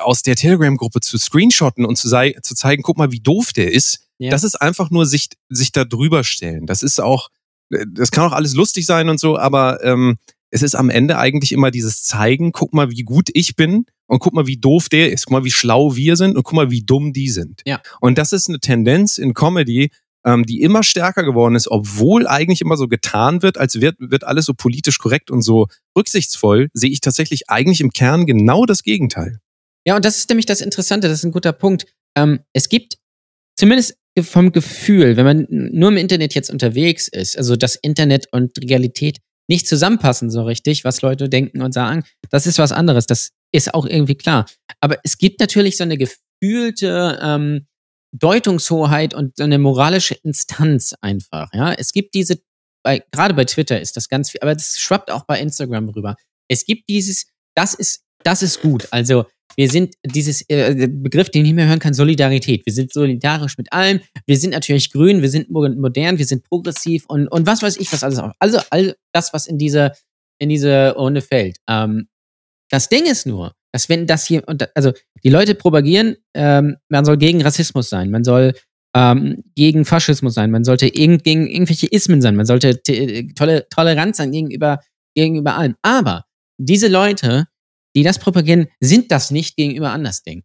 [0.00, 4.06] aus der Telegram-Gruppe zu screenshotten und zu, zu zeigen, guck mal, wie doof der ist.
[4.18, 4.30] Ja.
[4.30, 6.66] Das ist einfach nur sich, sich da drüber stellen.
[6.66, 7.28] Das ist auch,
[7.70, 10.18] äh, das kann auch alles lustig sein und so, aber ähm,
[10.50, 14.18] es ist am Ende eigentlich immer dieses Zeigen, guck mal, wie gut ich bin und
[14.18, 16.70] guck mal, wie doof der ist, guck mal, wie schlau wir sind und guck mal,
[16.70, 17.62] wie dumm die sind.
[17.66, 17.80] Ja.
[18.00, 19.90] Und das ist eine Tendenz in Comedy,
[20.24, 24.24] ähm, die immer stärker geworden ist, obwohl eigentlich immer so getan wird, als wird, wird
[24.24, 28.82] alles so politisch korrekt und so rücksichtsvoll, sehe ich tatsächlich eigentlich im Kern genau das
[28.82, 29.38] Gegenteil.
[29.86, 31.86] Ja, und das ist nämlich das Interessante, das ist ein guter Punkt.
[32.16, 32.98] Ähm, es gibt
[33.56, 38.58] zumindest vom Gefühl, wenn man nur im Internet jetzt unterwegs ist, also das Internet und
[38.62, 39.18] Realität
[39.50, 43.74] nicht zusammenpassen so richtig, was Leute denken und sagen, das ist was anderes, das ist
[43.74, 44.46] auch irgendwie klar.
[44.80, 47.66] Aber es gibt natürlich so eine gefühlte ähm,
[48.12, 51.52] Deutungshoheit und so eine moralische Instanz einfach.
[51.52, 52.40] Ja, es gibt diese,
[52.84, 56.14] bei, gerade bei Twitter ist das ganz viel, aber das schwappt auch bei Instagram rüber.
[56.48, 58.86] Es gibt dieses, das ist, das ist gut.
[58.92, 62.64] Also wir sind dieses äh, Begriff, den ich nicht mehr hören kann, Solidarität.
[62.64, 64.00] Wir sind solidarisch mit allem.
[64.26, 67.92] Wir sind natürlich grün, wir sind modern, wir sind progressiv und, und was weiß ich,
[67.92, 68.32] was alles auch.
[68.38, 69.92] Also all das, was in diese,
[70.38, 71.58] in diese Runde fällt.
[71.68, 72.08] Ähm,
[72.70, 74.42] das Ding ist nur, dass wenn das hier,
[74.74, 78.54] also die Leute propagieren, ähm, man soll gegen Rassismus sein, man soll
[78.94, 82.82] ähm, gegen Faschismus sein, man sollte gegen, gegen irgendwelche Ismen sein, man sollte
[83.34, 84.80] tolle Toleranz sein gegenüber,
[85.14, 85.76] gegenüber allem.
[85.82, 86.24] Aber
[86.58, 87.46] diese Leute
[87.96, 90.44] die das propagieren, sind das nicht gegenüber Andersdenken.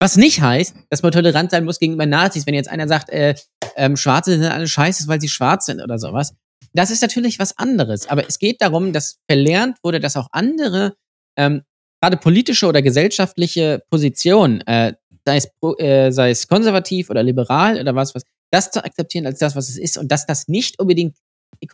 [0.00, 3.34] Was nicht heißt, dass man tolerant sein muss gegenüber Nazis, wenn jetzt einer sagt, äh,
[3.76, 6.34] ähm, Schwarze sind alle scheiße, weil sie schwarz sind oder sowas.
[6.74, 8.08] Das ist natürlich was anderes.
[8.08, 10.96] Aber es geht darum, dass verlernt wurde, dass auch andere,
[11.38, 11.62] ähm,
[12.02, 14.94] gerade politische oder gesellschaftliche Positionen, äh,
[15.24, 19.38] sei, es, äh, sei es konservativ oder liberal oder was, was, das zu akzeptieren als
[19.38, 21.16] das, was es ist und dass das nicht unbedingt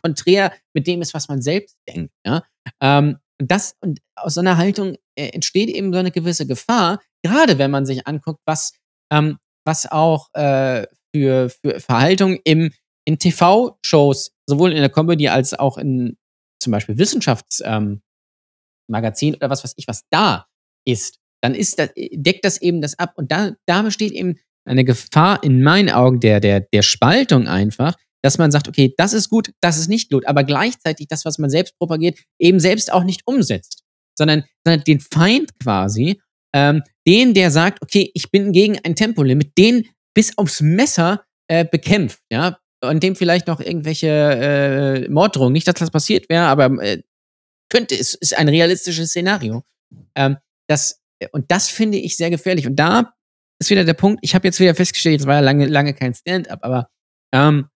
[0.01, 2.13] konträr mit dem ist, was man selbst denkt.
[2.25, 2.43] Ja?
[2.81, 7.01] Ähm, und das, und aus so einer Haltung äh, entsteht eben so eine gewisse Gefahr,
[7.23, 8.73] gerade wenn man sich anguckt, was,
[9.11, 12.71] ähm, was auch äh, für, für Verhaltung im,
[13.05, 16.17] in TV-Shows, sowohl in der Comedy als auch in
[16.61, 18.03] zum Beispiel Wissenschaftsmagazin
[18.89, 20.45] ähm, oder was weiß ich, was da
[20.85, 23.13] ist, dann ist das, deckt das eben das ab.
[23.15, 27.95] Und da, da besteht eben eine Gefahr in meinen Augen der, der, der Spaltung einfach,
[28.21, 31.37] dass man sagt, okay, das ist gut, das ist nicht gut, aber gleichzeitig das, was
[31.37, 33.83] man selbst propagiert, eben selbst auch nicht umsetzt,
[34.17, 36.21] sondern, sondern den Feind quasi,
[36.53, 41.65] ähm, den, der sagt, okay, ich bin gegen ein Tempolimit, den bis aufs Messer äh,
[41.65, 46.65] bekämpft, ja, und dem vielleicht noch irgendwelche äh, Morddrohungen, nicht, dass das passiert wäre, aber
[46.83, 47.01] äh,
[47.69, 49.63] könnte, es ist ein realistisches Szenario.
[50.15, 52.67] Ähm, das, und das finde ich sehr gefährlich.
[52.67, 53.13] Und da
[53.59, 56.13] ist wieder der Punkt, ich habe jetzt wieder festgestellt, jetzt war ja lange, lange kein
[56.13, 56.89] Stand-up, aber
[57.31, 57.67] ähm,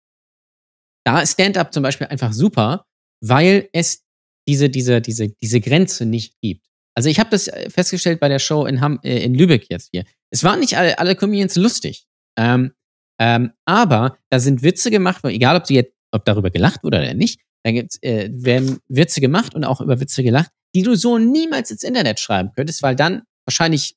[1.04, 2.86] da ist Stand-up zum Beispiel einfach super,
[3.20, 4.04] weil es
[4.48, 6.66] diese, diese, diese, diese Grenze nicht gibt.
[6.94, 9.90] Also ich habe das äh, festgestellt bei der Show in, Ham, äh, in Lübeck jetzt
[9.92, 10.04] hier.
[10.30, 12.06] Es waren nicht alle, alle Comedians lustig.
[12.38, 12.72] Ähm,
[13.20, 17.14] ähm, aber da sind Witze gemacht, egal ob sie jetzt, ob darüber gelacht wurde oder
[17.14, 21.18] nicht, da gibt's, äh, werden Witze gemacht und auch über Witze gelacht, die du so
[21.18, 23.96] niemals ins Internet schreiben könntest, weil dann wahrscheinlich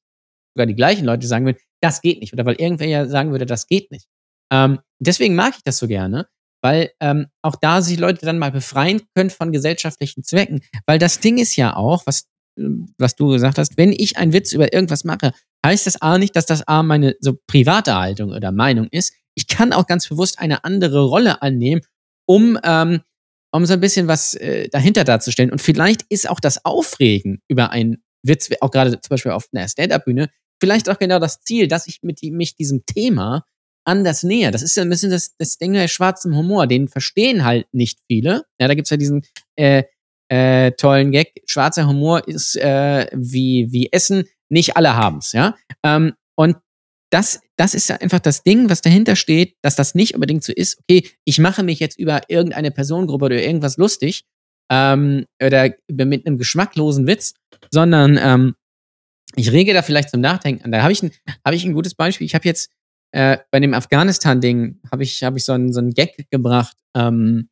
[0.55, 2.33] sogar die gleichen Leute sagen würden, das geht nicht.
[2.33, 4.07] Oder weil irgendwer ja sagen würde, das geht nicht.
[4.51, 6.27] Ähm, deswegen mag ich das so gerne,
[6.61, 10.61] weil ähm, auch da sich Leute dann mal befreien können von gesellschaftlichen Zwecken.
[10.85, 12.27] Weil das Ding ist ja auch, was,
[12.97, 15.31] was du gesagt hast, wenn ich einen Witz über irgendwas mache,
[15.65, 19.13] heißt das A nicht, dass das A meine so private Haltung oder Meinung ist.
[19.35, 21.81] Ich kann auch ganz bewusst eine andere Rolle annehmen,
[22.27, 23.01] um, ähm,
[23.51, 25.51] um so ein bisschen was äh, dahinter darzustellen.
[25.51, 29.67] Und vielleicht ist auch das Aufregen über einen Witz, auch gerade zum Beispiel auf einer
[29.67, 33.45] Stand-Up-Bühne, vielleicht auch genau das Ziel, dass ich mit die, mich diesem Thema
[33.87, 34.51] anders näher.
[34.51, 36.67] Das ist ja ein bisschen das, das Ding der schwarzen Humor.
[36.67, 38.43] Den verstehen halt nicht viele.
[38.59, 39.23] Ja, da gibt's ja diesen
[39.55, 39.83] äh,
[40.29, 41.41] äh, tollen Gag.
[41.45, 44.25] Schwarzer Humor ist äh, wie, wie Essen.
[44.49, 45.55] Nicht alle haben's, ja.
[45.83, 46.57] Ähm, und
[47.09, 50.79] das, das ist einfach das Ding, was dahinter steht, dass das nicht unbedingt so ist,
[50.81, 54.25] okay, ich mache mich jetzt über irgendeine Personengruppe oder irgendwas lustig
[54.69, 57.33] ähm, oder mit einem geschmacklosen Witz,
[57.71, 58.55] sondern ähm,
[59.35, 60.71] ich rege da vielleicht zum Nachdenken an.
[60.71, 61.11] Da habe ich, ein,
[61.45, 62.25] hab ich ein gutes Beispiel.
[62.25, 62.71] Ich habe jetzt
[63.17, 66.77] äh, bei dem Afghanistan-Ding habe ich, hab ich so einen, so einen Gag gebracht.
[66.95, 67.49] Ähm,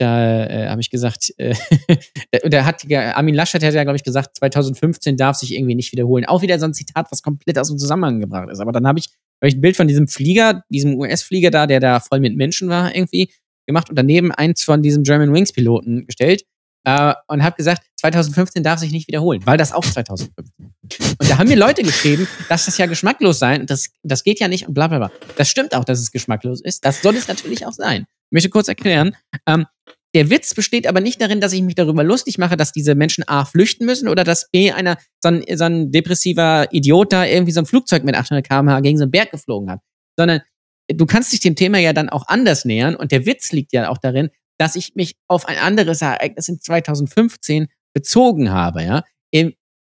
[0.00, 1.54] da äh, habe ich gesagt, äh,
[2.44, 6.24] der hat, Armin Laschet hat ja, glaube ich, gesagt, 2015 darf sich irgendwie nicht wiederholen.
[6.24, 8.58] Auch wieder so ein Zitat, was komplett aus dem Zusammenhang gebracht ist.
[8.58, 9.06] Aber dann habe ich,
[9.40, 12.68] hab ich ein Bild von diesem Flieger, diesem US-Flieger da, der da voll mit Menschen
[12.68, 13.30] war, irgendwie
[13.66, 16.42] gemacht und daneben eins von diesen German Wings-Piloten gestellt
[16.84, 20.74] äh, und habe gesagt, 2015 darf sich nicht wiederholen, weil das auch 2015.
[21.18, 24.40] Und da haben mir Leute geschrieben, dass das ja geschmacklos sei und das, das geht
[24.40, 25.10] ja nicht und bla bla bla.
[25.36, 26.84] Das stimmt auch, dass es geschmacklos ist.
[26.84, 28.02] Das soll es natürlich auch sein.
[28.02, 29.16] Ich möchte kurz erklären.
[29.46, 29.66] Ähm,
[30.14, 33.24] der Witz besteht aber nicht darin, dass ich mich darüber lustig mache, dass diese Menschen
[33.26, 37.52] A flüchten müssen oder dass B einer so ein, so ein depressiver Idiot da irgendwie
[37.52, 39.80] so ein Flugzeug mit 800 km/h gegen so einen Berg geflogen hat.
[40.16, 40.42] Sondern
[40.88, 43.88] du kannst dich dem Thema ja dann auch anders nähern und der Witz liegt ja
[43.88, 49.02] auch darin, dass ich mich auf ein anderes Ereignis in 2015 bezogen habe, ja.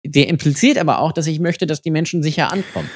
[0.04, 2.88] Der impliziert aber auch, dass ich möchte, dass die Menschen sicher ankommen.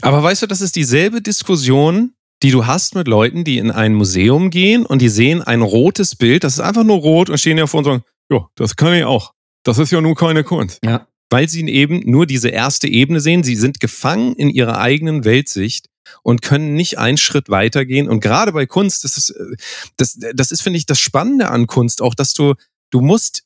[0.00, 3.94] Aber weißt du, das ist dieselbe Diskussion, die du hast mit Leuten, die in ein
[3.94, 7.58] Museum gehen und die sehen ein rotes Bild, das ist einfach nur rot und stehen
[7.58, 9.32] ja vor und sagen, ja, das kann ich auch.
[9.64, 10.80] Das ist ja nur keine Kunst.
[10.84, 11.06] Ja.
[11.30, 13.42] Weil sie eben nur diese erste Ebene sehen.
[13.42, 15.86] Sie sind gefangen in ihrer eigenen Weltsicht
[16.22, 18.08] und können nicht einen Schritt weitergehen.
[18.08, 19.56] Und gerade bei Kunst, das ist, äh,
[19.96, 22.54] das, das ist, finde ich, das Spannende an Kunst auch, dass du,
[22.90, 23.44] du musst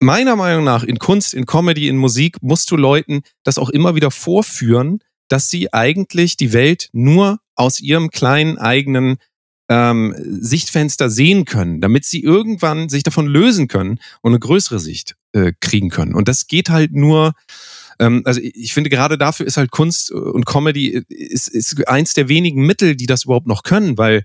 [0.00, 3.94] meiner Meinung nach in Kunst, in Comedy, in Musik, musst du Leuten das auch immer
[3.94, 9.16] wieder vorführen, dass sie eigentlich die Welt nur aus ihrem kleinen eigenen
[9.68, 15.16] ähm, Sichtfenster sehen können, damit sie irgendwann sich davon lösen können und eine größere Sicht
[15.32, 16.14] äh, kriegen können.
[16.14, 17.34] Und das geht halt nur,
[17.98, 22.14] ähm, also ich finde gerade dafür ist halt Kunst und Comedy äh, ist, ist eins
[22.14, 24.24] der wenigen Mittel, die das überhaupt noch können, weil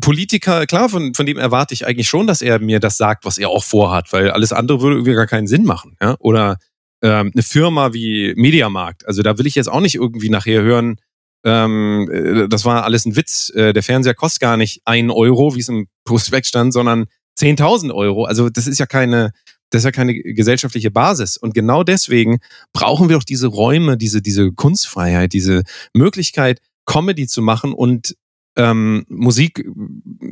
[0.00, 3.38] Politiker, klar, von, von dem erwarte ich eigentlich schon, dass er mir das sagt, was
[3.38, 5.96] er auch vorhat, weil alles andere würde irgendwie gar keinen Sinn machen.
[6.00, 6.14] Ja?
[6.20, 6.58] Oder
[7.02, 9.06] ähm, eine Firma wie Mediamarkt.
[9.08, 10.98] Also da will ich jetzt auch nicht irgendwie nachher hören,
[11.44, 13.50] ähm, äh, das war alles ein Witz.
[13.54, 17.06] Äh, der Fernseher kostet gar nicht einen Euro, wie es im Prospekt stand, sondern
[17.38, 18.24] 10.000 Euro.
[18.24, 19.32] Also das ist ja keine,
[19.72, 21.38] das ist ja keine gesellschaftliche Basis.
[21.38, 22.40] Und genau deswegen
[22.74, 25.62] brauchen wir doch diese Räume, diese, diese Kunstfreiheit, diese
[25.94, 28.14] Möglichkeit, Comedy zu machen und
[28.56, 29.64] ähm, Musik,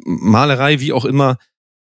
[0.04, 1.38] Malerei, wie auch immer,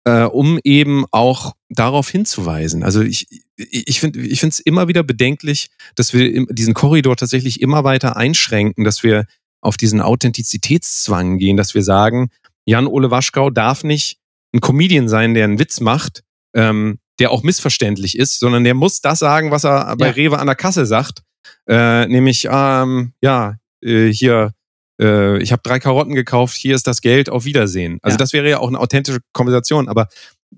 [0.05, 2.85] äh, um eben auch darauf hinzuweisen.
[2.85, 7.61] Also ich, ich finde ich finde es immer wieder bedenklich, dass wir diesen Korridor tatsächlich
[7.61, 9.27] immer weiter einschränken, dass wir
[9.61, 12.31] auf diesen Authentizitätszwang gehen, dass wir sagen,
[12.65, 14.19] Jan-Ole Waschkau darf nicht
[14.55, 16.23] ein Comedian sein, der einen Witz macht,
[16.55, 20.13] ähm, der auch missverständlich ist, sondern der muss das sagen, was er bei ja.
[20.13, 21.23] Rewe an der Kasse sagt,
[21.69, 24.53] äh, nämlich, ähm, ja, äh, hier,
[25.01, 27.99] äh, ich habe drei Karotten gekauft, hier ist das Geld, auf Wiedersehen.
[28.03, 28.19] Also ja.
[28.19, 30.09] das wäre ja auch eine authentische Konversation, aber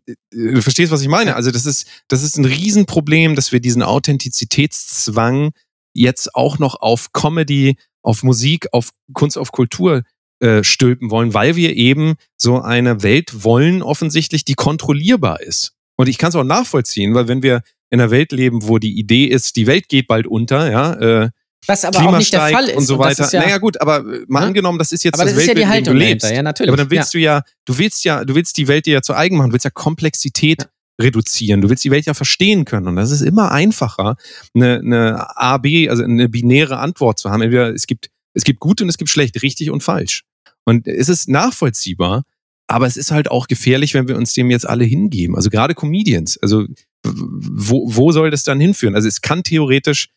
[0.06, 1.36] äh, du verstehst, was ich meine.
[1.36, 5.50] Also das ist, das ist ein Riesenproblem, dass wir diesen Authentizitätszwang
[5.94, 10.02] jetzt auch noch auf Comedy, auf Musik, auf Kunst, auf Kultur
[10.40, 15.74] äh, stülpen wollen, weil wir eben so eine Welt wollen, offensichtlich, die kontrollierbar ist.
[15.96, 18.98] Und ich kann es auch nachvollziehen, weil wenn wir in einer Welt leben, wo die
[18.98, 21.30] Idee ist, die Welt geht bald unter, ja, äh,
[21.66, 22.76] was aber Klima auch nicht der Fall ist.
[22.76, 23.28] Und so weiter.
[23.30, 24.46] Ja, naja, gut, aber mal ja?
[24.48, 26.10] angenommen, das ist jetzt aber das, das ist Weltbild, ja die Haltung in dem du
[26.10, 26.30] lebst.
[26.30, 26.68] Ja, natürlich.
[26.70, 27.18] Aber dann willst ja.
[27.18, 29.52] du ja, du willst ja, du willst die Welt dir ja zu eigen machen, du
[29.52, 30.68] willst ja Komplexität
[31.00, 32.88] reduzieren, du willst die Welt ja verstehen können.
[32.88, 34.16] Und das ist immer einfacher,
[34.54, 37.42] eine, eine A, B, also eine binäre Antwort zu haben.
[37.42, 40.24] Entweder es gibt, es gibt gut und es gibt schlecht, richtig und falsch.
[40.64, 42.24] Und es ist nachvollziehbar,
[42.72, 45.36] aber es ist halt auch gefährlich, wenn wir uns dem jetzt alle hingeben.
[45.36, 46.38] Also gerade Comedians.
[46.38, 46.64] Also
[47.04, 48.94] wo, wo soll das dann hinführen?
[48.94, 50.08] Also es kann theoretisch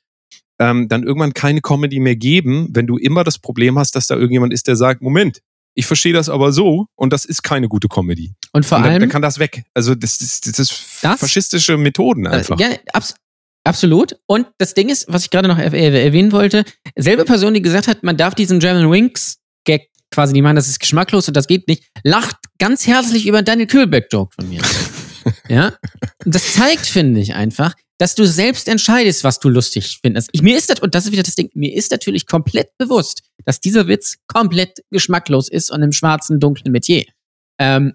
[0.59, 4.15] ähm, dann irgendwann keine Comedy mehr geben, wenn du immer das Problem hast, dass da
[4.15, 5.41] irgendjemand ist, der sagt, Moment,
[5.73, 8.33] ich verstehe das aber so und das ist keine gute Comedy.
[8.53, 8.99] Und vor und dann, allem.
[9.01, 9.65] Dann kann das weg.
[9.73, 12.57] Also das, das, das ist das, faschistische Methoden äh, einfach.
[12.57, 13.15] Ja, abs
[13.65, 14.15] absolut.
[14.27, 16.63] Und das Ding ist, was ich gerade noch erwähnen wollte,
[16.95, 20.67] selbe Person, die gesagt hat, man darf diesen German Wings Gag quasi, die meinen, das
[20.67, 24.61] ist geschmacklos und das geht nicht, lacht ganz herzlich über Daniel Kühlbeck-Joke von mir.
[25.49, 25.73] ja?
[26.25, 30.29] Und das zeigt, finde ich, einfach, dass du selbst entscheidest, was du lustig findest.
[30.31, 33.23] Ich, mir ist das, und das ist wieder das Ding, mir ist natürlich komplett bewusst,
[33.45, 37.05] dass dieser Witz komplett geschmacklos ist und im schwarzen, dunklen Metier.
[37.59, 37.93] Ähm,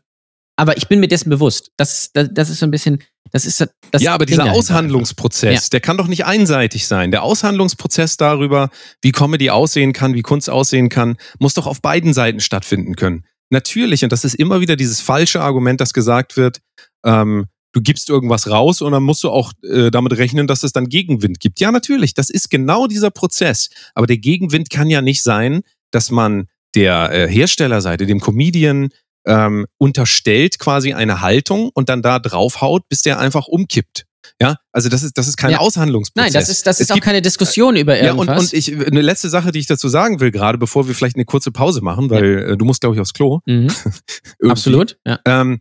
[0.60, 1.72] aber ich bin mir dessen bewusst.
[1.78, 4.02] Das, das, das ist so ein bisschen, das ist das.
[4.02, 4.58] Ja, aber Ding dieser dahinter.
[4.58, 5.68] Aushandlungsprozess, ja.
[5.72, 7.10] der kann doch nicht einseitig sein.
[7.10, 8.68] Der Aushandlungsprozess darüber,
[9.00, 13.24] wie Comedy aussehen kann, wie Kunst aussehen kann, muss doch auf beiden Seiten stattfinden können.
[13.48, 16.60] Natürlich, und das ist immer wieder dieses falsche Argument, das gesagt wird,
[17.06, 20.72] ähm, du gibst irgendwas raus und dann musst du auch äh, damit rechnen, dass es
[20.72, 21.58] dann Gegenwind gibt.
[21.58, 23.70] Ja, natürlich, das ist genau dieser Prozess.
[23.94, 28.90] Aber der Gegenwind kann ja nicht sein, dass man der äh, Herstellerseite, dem Comedian,
[29.26, 34.06] ähm, unterstellt quasi eine Haltung und dann da draufhaut, bis der einfach umkippt.
[34.40, 35.58] Ja, also das ist, das ist kein ja.
[35.58, 36.32] Aushandlungsprozess.
[36.32, 38.26] Nein, das ist, das ist auch gibt, keine Diskussion über irgendwas.
[38.26, 40.94] Ja, und, und ich, eine letzte Sache, die ich dazu sagen will, gerade bevor wir
[40.94, 42.40] vielleicht eine kurze Pause machen, weil ja.
[42.48, 43.40] äh, du musst, glaube ich, aufs Klo.
[43.44, 43.68] Mhm.
[44.48, 45.18] Absolut, ja.
[45.26, 45.60] Ähm,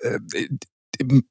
[0.00, 0.18] äh,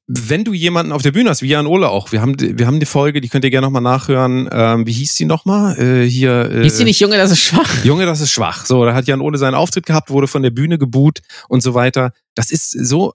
[0.06, 2.80] wenn du jemanden auf der Bühne hast, wie Jan Ole auch, wir haben, wir haben
[2.80, 4.48] die Folge, die könnt ihr gerne nochmal nachhören.
[4.52, 5.78] Ähm, wie hieß die nochmal?
[5.78, 6.50] Äh, hier.
[6.50, 7.84] Äh, hieß die nicht Junge, das ist schwach?
[7.84, 8.64] Junge, das ist schwach.
[8.66, 11.74] So, da hat Jan Ole seinen Auftritt gehabt, wurde von der Bühne geboot und so
[11.74, 12.12] weiter.
[12.34, 13.12] Das ist so,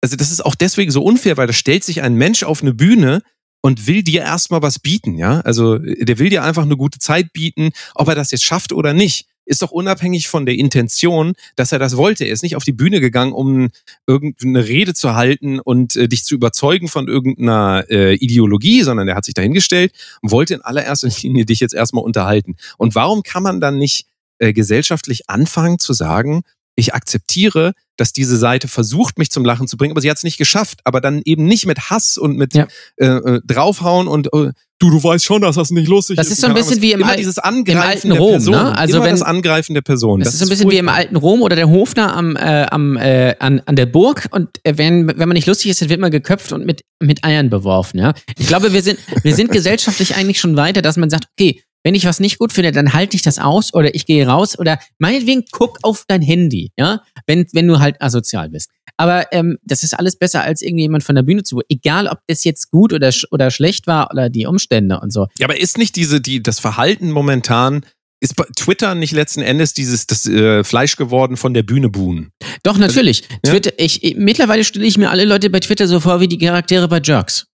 [0.00, 2.74] also das ist auch deswegen so unfair, weil da stellt sich ein Mensch auf eine
[2.74, 3.22] Bühne
[3.60, 5.40] und will dir erstmal was bieten, ja?
[5.40, 8.92] Also der will dir einfach eine gute Zeit bieten, ob er das jetzt schafft oder
[8.92, 12.24] nicht ist doch unabhängig von der Intention, dass er das wollte.
[12.24, 13.70] Er ist nicht auf die Bühne gegangen, um
[14.06, 19.16] irgendeine Rede zu halten und äh, dich zu überzeugen von irgendeiner äh, Ideologie, sondern er
[19.16, 22.56] hat sich dahingestellt und wollte in allererster Linie dich jetzt erstmal unterhalten.
[22.76, 24.06] Und warum kann man dann nicht
[24.38, 26.42] äh, gesellschaftlich anfangen zu sagen,
[26.78, 30.22] ich akzeptiere, dass diese Seite versucht, mich zum Lachen zu bringen, aber sie hat es
[30.22, 30.78] nicht geschafft.
[30.84, 32.68] Aber dann eben nicht mit Hass und mit Ja.
[32.96, 36.34] äh, äh, draufhauen und äh, du, du weißt schon, dass das nicht lustig Das ist.
[36.34, 38.54] ist so ein Ahnung, bisschen wie im immer Al- dieses alten Angreifen der Rom, Person.
[38.54, 38.76] ne?
[38.78, 40.20] Also immer wenn- das Angreifen der Person.
[40.20, 42.96] Das, ist so ein bisschen wie im alten Rom oder der Hofner am, äh, am,
[42.96, 46.00] äh, an, an der Burg und äh, wenn, wenn man nicht lustig ist, dann wird
[46.00, 47.98] man geköpft und mit, mit Eiern beworfen.
[47.98, 48.14] Ja?
[48.38, 51.94] Ich glaube, wir sind, wir sind gesellschaftlich eigentlich schon weiter, dass man sagt, okay, wenn
[51.94, 54.78] ich was nicht gut finde, dann halte ich das aus oder ich gehe raus oder
[54.98, 58.68] meinetwegen guck auf dein Handy, ja, wenn, wenn du halt asozial bist.
[58.98, 61.62] Aber ähm, das ist alles besser, als irgendjemand von der Bühne zu.
[61.70, 65.28] Egal, ob das jetzt gut oder, sch oder schlecht war oder die Umstände und so.
[65.38, 67.86] Ja, aber ist nicht diese, die, das Verhalten momentan,
[68.20, 72.32] ist bei Twitter nicht letzten Endes dieses das äh, Fleisch geworden von der Bühne buhen?
[72.64, 73.22] Doch, natürlich.
[73.46, 73.52] ja?
[73.52, 76.36] Twitter, ich, ich, mittlerweile stelle ich mir alle Leute bei Twitter so vor wie die
[76.36, 77.46] Charaktere bei Jerks.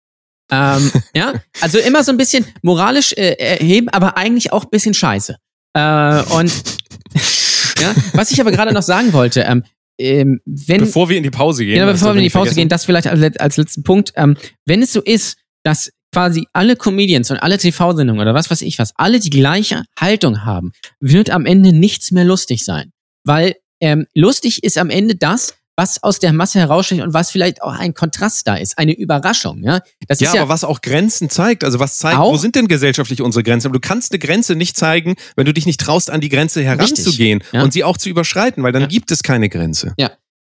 [0.50, 4.94] Ähm, ja, also immer so ein bisschen moralisch äh, erheben, aber eigentlich auch ein bisschen
[4.94, 5.36] scheiße.
[5.74, 6.52] Äh, und
[7.80, 9.64] ja, was ich aber gerade noch sagen wollte, ähm,
[9.98, 11.74] ähm, wenn Bevor wir in die Pause gehen.
[11.74, 12.56] Genau, das bevor wir in die Pause vergessen.
[12.56, 14.12] gehen, das vielleicht als, als letzten Punkt.
[14.16, 18.62] Ähm, wenn es so ist, dass quasi alle Comedians und alle TV-Sendungen oder was weiß
[18.62, 22.92] ich was, alle die gleiche Haltung haben, wird am Ende nichts mehr lustig sein.
[23.24, 27.62] Weil ähm, lustig ist am Ende das, was aus der Masse heraussticht und was vielleicht
[27.62, 29.62] auch ein Kontrast da ist, eine Überraschung.
[29.64, 32.32] Ja, das Ja, ist ja aber was auch Grenzen zeigt, also was zeigt, Auch?
[32.32, 33.66] wo sind denn gesellschaftlich unsere Grenzen?
[33.68, 36.62] Aber du kannst eine Grenze nicht zeigen, wenn du dich nicht traust, an die Grenze
[36.62, 37.62] heranzugehen ja.
[37.62, 38.88] und sie auch zu überschreiten, weil dann Ja.
[38.88, 39.94] gibt es keine Grenze.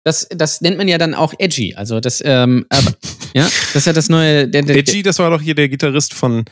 [0.04, 1.74] das, das nennt man ja dann auch edgy.
[1.74, 2.92] Also das, ähm, aber,
[3.34, 4.48] ja, das ist ja das neue.
[4.48, 6.46] Der, der, Edgy, das war doch hier der Gitarrist von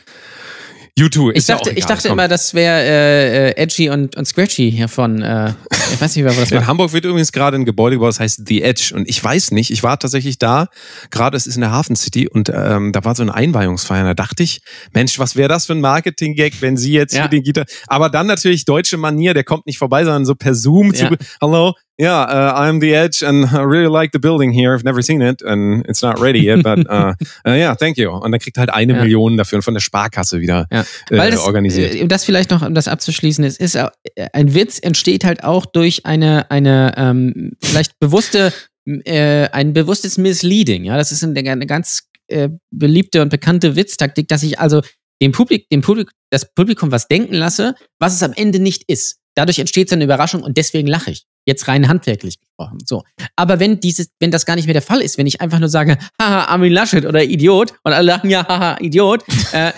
[0.97, 1.31] U2.
[1.31, 2.17] Ich Ist ja dachte, ich egal, dachte komm.
[2.17, 5.53] immer, das wäre äh, äh, Edgy und, und Scratchy hier von, äh,
[5.93, 6.67] ich weiß nicht wo das In war.
[6.67, 8.93] Hamburg wird übrigens gerade ein Gebäude gebaut, das heißt The Edge.
[8.95, 10.67] Und ich weiß nicht, ich war tatsächlich da,
[11.11, 14.03] gerade es ist in der Hafen City und ähm, da war so eine Einweihungsfeier.
[14.05, 14.59] Da dachte ich,
[14.93, 17.21] Mensch, was wäre das für ein Marketing-Gag, wenn sie jetzt Ja.
[17.21, 17.67] hier den Gitarre.
[17.87, 21.09] Aber dann natürlich deutsche Manier, der kommt nicht vorbei, sondern so per Zoom Ja.
[21.09, 21.15] zu.
[21.39, 24.73] Hello, yeah, uh, I'm The Edge and I really like the building here.
[24.73, 27.13] I've never seen it and it's not ready yet, but uh,
[27.47, 28.11] uh, yeah, thank you.
[28.11, 29.01] Und dann kriegt halt eine Ja.
[29.01, 30.81] Million dafür und von der Sparkasse wieder Ja.
[31.09, 31.95] äh, Weil das, organisiert.
[31.95, 35.43] äh, das vielleicht noch, um das abzuschließen, es ist auch, äh, ein Witz entsteht halt
[35.43, 38.53] auch durch eine, eine ähm, vielleicht bewusste,
[38.85, 40.83] äh, ein bewusstes Misleading.
[40.85, 44.81] Ja, das ist eine, eine ganz äh, beliebte und bekannte Witztaktik, dass ich also
[45.21, 49.17] dem Publikum, dem Publikum, das Publikum was denken lasse, was es am Ende nicht ist.
[49.35, 51.25] Dadurch entsteht so eine Überraschung und deswegen lache ich.
[51.47, 52.77] Jetzt rein handwerklich gesprochen.
[52.85, 53.03] So.
[53.37, 55.69] Aber wenn dieses, wenn das gar nicht mehr der Fall ist, wenn ich einfach nur
[55.69, 59.71] sage, haha, Armin Laschet oder Idiot und alle lachen, ja, haha, Idiot, äh,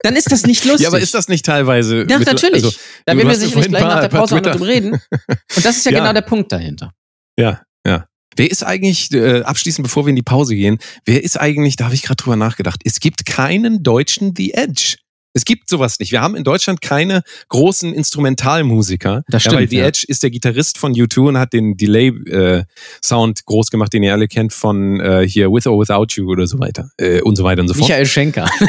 [0.00, 0.82] dann ist das nicht lustig.
[0.82, 2.06] Ja, aber ist das nicht teilweise.
[2.08, 2.62] Ja, natürlich.
[2.62, 2.70] Also,
[3.06, 4.92] da werden wir sicherlich gleich nach bei- der Pause auch noch drüber reden.
[5.56, 6.00] Und das ist ja, Ja.
[6.00, 6.92] genau der Punkt dahinter.
[7.38, 8.06] Ja, ja.
[8.36, 11.84] Wer ist eigentlich, äh, abschließend, bevor wir in die Pause gehen, wer ist eigentlich, da
[11.86, 14.96] habe ich gerade drüber nachgedacht, es gibt keinen deutschen The Edge.
[15.34, 16.12] Es gibt sowas nicht.
[16.12, 19.24] Wir haben in Deutschland keine großen Instrumentalmusiker.
[19.28, 19.86] Das ja, weil stimmt, The ja.
[19.86, 24.28] Edge ist der Gitarrist von U2 und hat den Delay-Sound groß gemacht, den ihr alle
[24.28, 26.90] kennt von äh, hier With or Without You oder so weiter.
[26.98, 27.88] Äh, und so weiter und so fort.
[27.88, 28.50] Michael Schenker.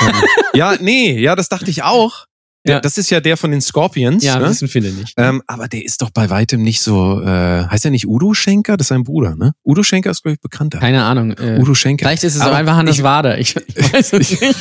[0.55, 2.27] Ja, nee, ja, das dachte ich auch.
[2.65, 2.79] Der, Ja.
[2.81, 4.23] Das ist ja der von den Scorpions.
[4.23, 4.49] ja, ne?
[4.49, 5.13] wissen viele nicht.
[5.17, 8.75] Ähm, aber der ist doch bei weitem nicht so, äh, heißt er nicht Udo Schenker?
[8.77, 9.53] Das ist sein Bruder, ne?
[9.63, 10.79] Udo Schenker ist, glaube ich, bekannter.
[10.79, 11.31] Keine Ahnung.
[11.33, 12.05] Äh, Udo Schenker.
[12.05, 13.37] vielleicht ist es Aber auch einfach Hannes ich- Wader.
[13.39, 14.55] Ich, ich weiß es nicht.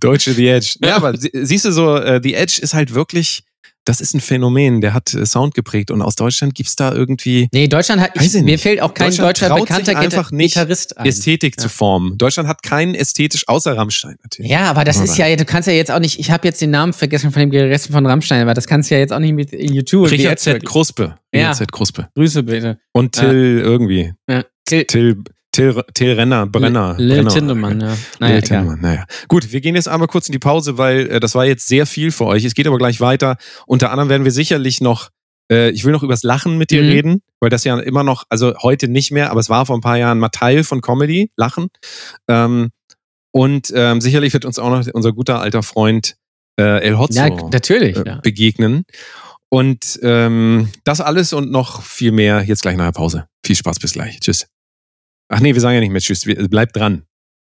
[0.00, 0.74] Deutsche The Edge.
[0.84, 3.42] Ja, aber sie- siehst du so, äh, The Edge ist halt wirklich,
[3.90, 7.48] das ist ein Phänomen, der hat äh, Sound geprägt und aus Deutschland gibt's da irgendwie
[7.52, 11.06] Nee, Deutschland hat, ich, ich mir fehlt auch kein deutscher bekannter einfach nicht, Gitarrist ein.
[11.06, 11.62] Ästhetik Ja.
[11.64, 12.16] zu formen.
[12.16, 14.48] Deutschland hat keinen ästhetisch, außer Rammstein natürlich.
[14.48, 16.70] Ja, aber das ist ja, du kannst ja jetzt auch nicht, ich habe jetzt den
[16.70, 19.34] Namen vergessen von dem Gitarristen von Rammstein, aber das kannst du ja jetzt auch nicht
[19.34, 20.64] mit YouTube Richard Z.
[20.64, 21.16] Kruspe.
[21.34, 21.52] Ja.
[21.52, 21.72] Z.
[21.72, 22.08] Kruspe.
[22.14, 22.78] Grüße bitte.
[22.92, 24.12] Und Till irgendwie.
[24.28, 24.44] Ja.
[24.66, 25.16] Till, Till,
[25.52, 26.94] Till, Till Renner, Brenner.
[26.98, 27.30] Lil Brenner.
[27.30, 27.96] Tindemann, ja.
[28.20, 28.42] Naja, Lil.
[28.42, 29.04] Tindemann, naja.
[29.28, 31.86] Gut, wir gehen jetzt einmal kurz in die Pause, weil äh, das war jetzt sehr
[31.86, 32.44] viel für euch.
[32.44, 33.36] Es geht aber gleich weiter.
[33.66, 35.08] Unter anderem werden wir sicherlich noch,
[35.50, 36.88] äh, ich will noch übers Lachen mit dir Mhm.
[36.88, 39.80] reden, weil das ja immer noch, also heute nicht mehr, aber es war vor ein
[39.80, 41.68] paar Jahren mal Teil von Comedy, Lachen.
[42.28, 42.70] Ähm,
[43.32, 46.14] und ähm, sicherlich wird uns auch noch unser guter alter Freund
[46.60, 47.96] äh, El Hotzo Ja, natürlich.
[47.96, 48.20] äh, Ja.
[48.22, 48.84] begegnen.
[49.48, 53.26] Und ähm, das alles und noch viel mehr jetzt gleich nach der Pause.
[53.44, 54.20] Viel Spaß, bis gleich.
[54.20, 54.46] Tschüss.
[55.32, 57.04] Ach nee, wir sagen ja nicht mehr Tschüss, wir, bleibt dran.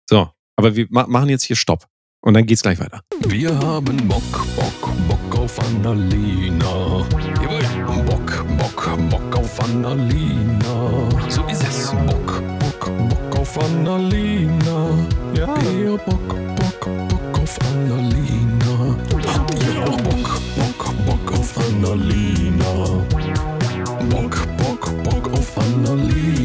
[0.09, 1.87] So, aber wir ma machen jetzt hier Stopp.
[2.23, 3.03] Und dann geht's gleich weiter.
[3.27, 4.23] Wir haben Bock,
[4.57, 7.07] Bock, Bock auf Annalena.
[7.43, 8.03] Jawohl.
[8.07, 11.11] Bock, Bock, Bock auf Annalena.
[11.29, 11.91] So ist es.
[11.91, 15.07] Bock, Bock, Bock auf Annalena.
[15.37, 15.55] Ja.
[15.63, 18.97] Wir Bock, Bock, Bock auf Annalena.
[19.27, 23.05] Habt ihr auch Bock, Bock, Bock auf Annalena?
[24.09, 26.44] Bock, Bock, Bock auf Annalena.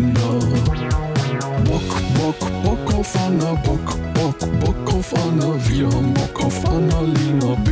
[2.30, 7.72] Bock, Bock, auf Anna, Bock, Bock, Bock auf Anna, wir haben Bock auf Annalena B.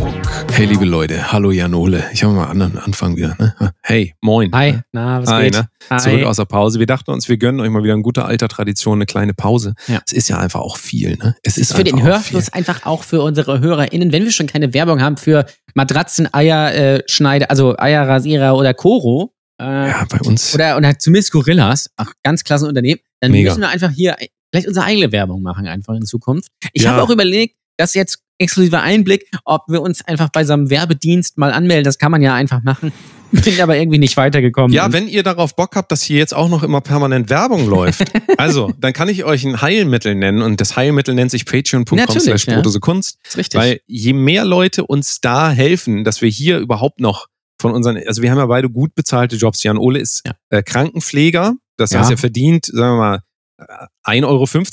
[0.00, 0.12] Bock.
[0.50, 2.02] Hey, liebe Leute, hallo Janole.
[2.12, 3.36] Ich habe mal einen anderen Anfang wieder.
[3.38, 3.72] Ne?
[3.80, 4.50] Hey, moin.
[4.52, 5.54] Hi, na, was Hi, geht?
[5.54, 5.68] ne?
[5.90, 6.00] Hi.
[6.00, 6.80] Zurück aus der Pause.
[6.80, 9.74] Wir dachten uns, wir gönnen euch mal wieder in guter alter Tradition eine kleine Pause.
[9.86, 10.00] Ja.
[10.04, 11.36] Es ist ja einfach auch viel, ne?
[11.44, 12.34] Es ist für den einfach auch viel.
[12.34, 16.74] Hörfluss einfach auch für unsere HörerInnen, wenn wir schon keine Werbung haben für Matratzen, Eier,
[16.74, 19.32] äh, Schneider, also Eierrasierer oder Koro,
[19.62, 20.54] äh, Ja, bei uns.
[20.54, 23.50] oder, oder zumindest Gorillas, auch ganz klasse Unternehmen, dann Mega.
[23.50, 24.16] müssen wir einfach hier
[24.50, 26.50] vielleicht unsere eigene Werbung machen, einfach in Zukunft.
[26.72, 26.90] Ich Ja.
[26.92, 31.38] habe auch überlegt, das jetzt exklusiver Einblick, ob wir uns einfach bei so einem Werbedienst
[31.38, 31.84] mal anmelden.
[31.84, 32.92] Das kann man ja einfach machen.
[33.32, 34.72] Bin aber irgendwie nicht weitergekommen.
[34.74, 38.04] Ja, wenn ihr darauf Bock habt, dass hier jetzt auch noch immer permanent Werbung läuft,
[38.36, 42.46] also, dann kann ich euch ein Heilmittel nennen und das Heilmittel nennt sich patreon.com slash
[42.46, 42.60] ja.
[42.80, 43.58] Kunst, ist richtig.
[43.58, 47.28] weil je mehr Leute uns da helfen, dass wir hier überhaupt noch
[47.62, 49.62] von unseren, also wir haben ja beide gut bezahlte Jobs.
[49.62, 50.32] Jan Ole ist Ja.
[50.50, 52.00] äh, Krankenpfleger, das Ja.
[52.00, 53.20] heißt, er verdient, sagen wir mal,
[53.58, 54.26] äh, 1,50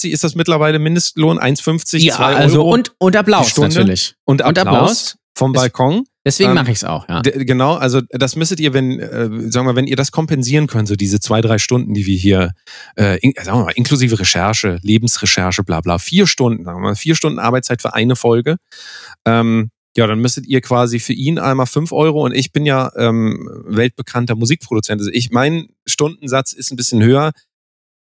[0.09, 4.15] Euro ist das mittlerweile Mindestlohn, 1,50, ja, 2 also Euro und, und Applaus natürlich.
[4.25, 5.15] und und Applaus, Applaus.
[5.37, 6.03] vom Balkon.
[6.25, 7.21] Deswegen Ähm, mache ich es auch, ja.
[7.21, 10.95] Genau, also das müsstet ihr, wenn, äh, sagen wir, wenn ihr das kompensieren könnt, so
[10.95, 12.51] diese zwei, drei Stunden, die wir hier,
[12.97, 16.95] äh, in, sagen wir mal, inklusive Recherche, Lebensrecherche, bla bla, vier Stunden, sagen wir mal,
[16.95, 18.57] vier Stunden Arbeitszeit für eine Folge,
[19.25, 19.69] ähm,
[19.99, 23.49] ja, dann müsstet ihr quasi für ihn einmal fünf Euro und ich bin ja ähm,
[23.65, 25.01] weltbekannter Musikproduzent.
[25.01, 27.33] Also ich, mein Stundensatz ist ein bisschen höher,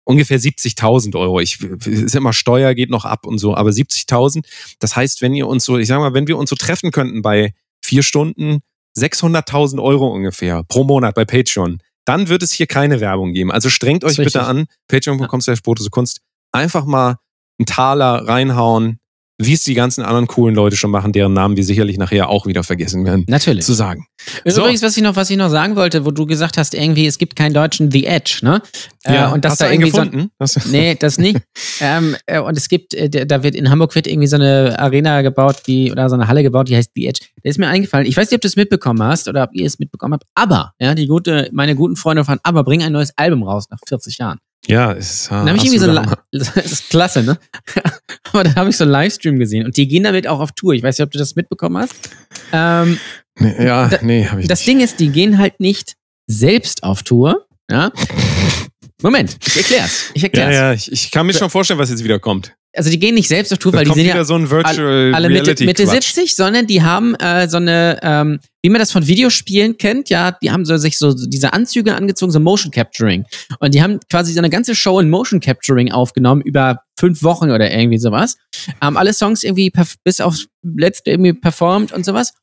[0.04, 1.40] ungefähr 70.000 Euro.
[1.40, 4.44] Ich, ist immer Steuer, geht noch ab und so, aber 70.000.
[4.78, 7.20] Das heißt, wenn ihr uns so, ich sag mal, wenn wir uns so treffen könnten
[7.20, 8.60] bei vier Stunden,
[8.96, 13.50] 600.000 Euro ungefähr pro Monat bei Patreon, dann wird es hier keine Werbung geben.
[13.50, 16.20] Also strengt euch bitte an, patreon.com slash Kunst,
[16.52, 17.16] einfach mal
[17.58, 19.00] einen Taler reinhauen,
[19.40, 22.46] wie es die ganzen anderen coolen Leute schon machen, deren Namen wir sicherlich nachher auch
[22.46, 23.64] wieder vergessen werden Natürlich.
[23.64, 24.06] zu sagen.
[24.44, 24.62] So.
[24.62, 27.18] Übrigens, was ich noch, was ich noch sagen wollte, wo du gesagt hast, irgendwie, es
[27.18, 28.60] gibt keinen deutschen The Edge, ne?
[29.04, 30.30] Äh, und dass hast da du irgendwie so, gefunden?
[30.40, 31.38] Hast du- Nee, das nicht.
[31.80, 35.22] ähm, äh, und es gibt, äh, da wird in Hamburg wird irgendwie so eine Arena
[35.22, 37.20] gebaut, die, oder so eine Halle gebaut, die heißt The Edge.
[37.42, 39.66] Da ist mir eingefallen, ich weiß nicht, ob du es mitbekommen hast oder ob ihr
[39.66, 43.12] es mitbekommen habt, aber, ja, die gute, meine guten Freunde von Aber bringen ein neues
[43.16, 44.38] Album raus nach 40 Jahren.
[44.66, 45.86] Ja, ist, Dann habe ich irgendwie so
[46.32, 47.38] das ist klasse, ne?
[48.32, 50.74] aber da habe ich so einen Livestream gesehen und die gehen damit auch auf Tour.
[50.74, 51.94] Ich weiß nicht, ob du das mitbekommen hast.
[52.52, 52.98] Ähm,
[53.40, 54.68] Nee, ja, Da- nee, habe ich das nicht.
[54.68, 55.94] Ding ist, die gehen halt nicht
[56.26, 57.92] selbst auf Tour, ja?
[59.02, 60.10] Moment, ich erklär's.
[60.14, 60.54] Ich ja, erklär's.
[60.54, 62.54] ja, ich, ich kann mir schon vorstellen, was jetzt wieder kommt.
[62.76, 65.12] Also die gehen nicht selbst auf Tour, Da weil die sind ja so ein Virtual
[65.14, 66.14] alle Mitte, Reality Mitte Quatsch.
[66.14, 70.32] 70, sondern die haben äh, so eine, ähm, wie man das von Videospielen kennt, ja,
[70.32, 73.24] die haben so sich so diese Anzüge angezogen, so Motion Capturing.
[73.58, 77.50] Und die haben quasi so eine ganze Show in Motion Capturing aufgenommen über fünf Wochen
[77.50, 78.36] oder irgendwie sowas.
[78.80, 79.72] Haben alle Songs irgendwie
[80.04, 82.34] bis aufs letzte irgendwie performt und sowas.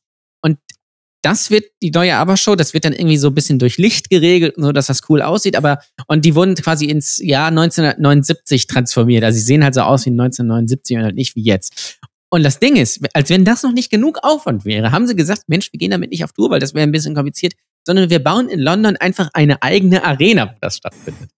[1.26, 4.54] Das wird die neue Aber-Show, das wird dann irgendwie so ein bisschen durch Licht geregelt
[4.56, 9.24] so, dass das cool aussieht, aber und die wurden quasi ins Jahr 1979 transformiert.
[9.24, 11.98] Also sie sehen halt so aus wie 1979 und halt nicht wie jetzt.
[12.28, 15.48] Und das Ding ist, als wenn das noch nicht genug Aufwand wäre, haben sie gesagt,
[15.48, 17.54] Mensch, wir gehen damit nicht auf Tour, weil das wäre ein bisschen kompliziert,
[17.84, 21.28] sondern wir bauen in London einfach eine eigene Arena, wo das stattfindet.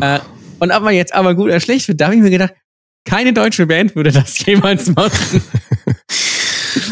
[0.00, 0.18] Äh,
[0.58, 2.54] und ob man jetzt aber gut oder schlecht wird, da habe ich mir gedacht,
[3.04, 5.42] keine deutsche Band würde das jemals machen.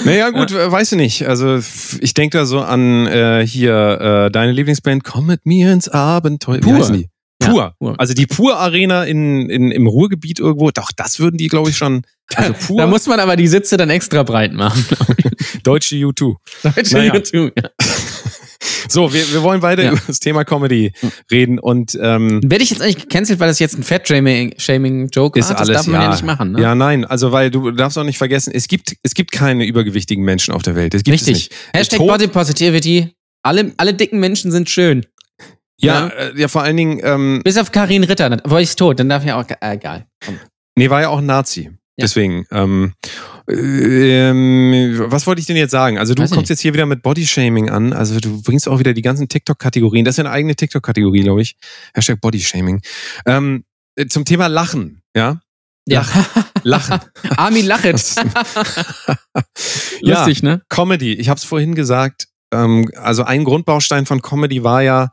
[0.07, 1.27] Naja, gut, äh, weiß ich nicht.
[1.29, 1.61] Also
[2.01, 6.57] ich denke da so an äh, hier äh, deine Lieblingsband, komm mit mir ins Abenteuer.
[6.57, 6.79] Wie Pur.
[6.79, 7.09] heißen die?
[7.43, 7.95] Ja, Pur.
[7.99, 11.77] Also die Pur Arena in, in, im Ruhrgebiet irgendwo, doch, das würden die, glaube ich,
[11.77, 12.03] schon.
[12.35, 14.85] Also Pur, Da muss man aber die Sitze dann extra breit machen.
[15.63, 16.35] deutsche U2.
[16.63, 17.15] Deutsche Naja.
[17.15, 17.69] YouTube, ja.
[18.89, 19.93] So, wir, wir wollen weiter Ja.
[19.93, 20.93] über das Thema Comedy
[21.30, 25.57] reden und ähm, Werde ich jetzt eigentlich gecancelt, weil das jetzt ein Fat-Shaming-Joke ist war?
[25.57, 26.61] Das alles darf man ja, ja, nicht machen, ne?
[26.62, 30.24] Ja, nein, also weil du darfst auch nicht vergessen, es gibt es gibt keine übergewichtigen
[30.24, 30.95] Menschen auf der Welt.
[30.95, 31.51] Es gibt Richtig.
[31.74, 33.12] Hashtag Tod- Body Positivity.
[33.43, 35.05] Alle, alle dicken Menschen sind schön.
[35.78, 36.09] Ja, Ja.
[36.09, 38.26] äh, ja, vor allen Dingen, ähm, Bis auf Karin Ritter.
[38.26, 39.45] Aber ich ist tot, dann darf ja auch.
[39.49, 40.07] Äh, egal.
[40.24, 40.39] Komm.
[40.76, 41.70] nee, war ja auch ein Nazi.
[41.99, 42.93] Deswegen, ähm,
[43.49, 45.99] ähm, was wollte ich denn jetzt sagen?
[45.99, 47.93] Also du Weiß kommst jetzt hier wieder mit Bodyshaming an.
[47.93, 50.05] Also du bringst auch wieder die ganzen TikTok-Kategorien.
[50.05, 51.57] Das ist ja eine eigene TikTok-Kategorie, glaube ich.
[51.95, 52.83] Hashtag Bodyshaming.
[53.25, 55.41] Ähm, äh, zum Thema Lachen, ja?
[55.89, 56.05] Ja.
[56.65, 57.01] Lachen.
[57.37, 57.95] Armin Lachet.
[60.01, 60.63] Lustig, ne?
[60.69, 61.15] Comedy.
[61.15, 62.27] Ich habe es vorhin gesagt.
[62.53, 65.13] Ähm, also ein Grundbaustein von Comedy war ja,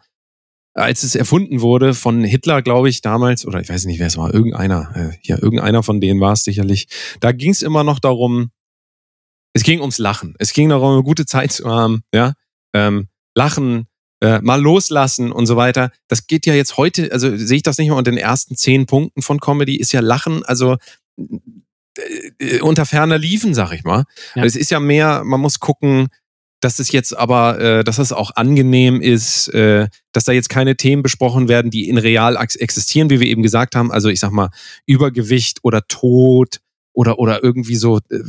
[0.74, 4.18] als es erfunden wurde von Hitler, glaube ich, damals, oder ich weiß nicht, wer es
[4.18, 6.88] war, irgendeiner, äh, ja, irgendeiner von denen war es sicherlich.
[7.20, 8.52] Da ging es immer noch darum,
[9.54, 10.36] es ging ums Lachen.
[10.40, 12.34] Es ging darum, eine gute Zeit zu haben, ja.
[12.74, 13.86] Ähm, Lachen,
[14.22, 15.92] äh, mal loslassen und so weiter.
[16.08, 18.86] Das geht ja jetzt heute, also sehe ich das nicht mal unter den ersten zehn
[18.88, 20.78] Punkten von Comedy, ist ja Lachen, also
[21.18, 24.06] äh, äh, unter ferner Liefen, sag ich mal.
[24.34, 24.44] Ja.
[24.44, 26.08] Es ist ja mehr, man muss gucken,
[26.64, 30.78] dass es jetzt aber, äh, dass es auch angenehm ist, äh, dass da jetzt keine
[30.78, 33.92] Themen besprochen werden, die in real ex- existieren, wie wir eben gesagt haben.
[33.92, 34.50] Also ich sag mal,
[34.86, 36.60] Übergewicht oder Tod
[36.94, 38.20] oder, oder irgendwie so, äh,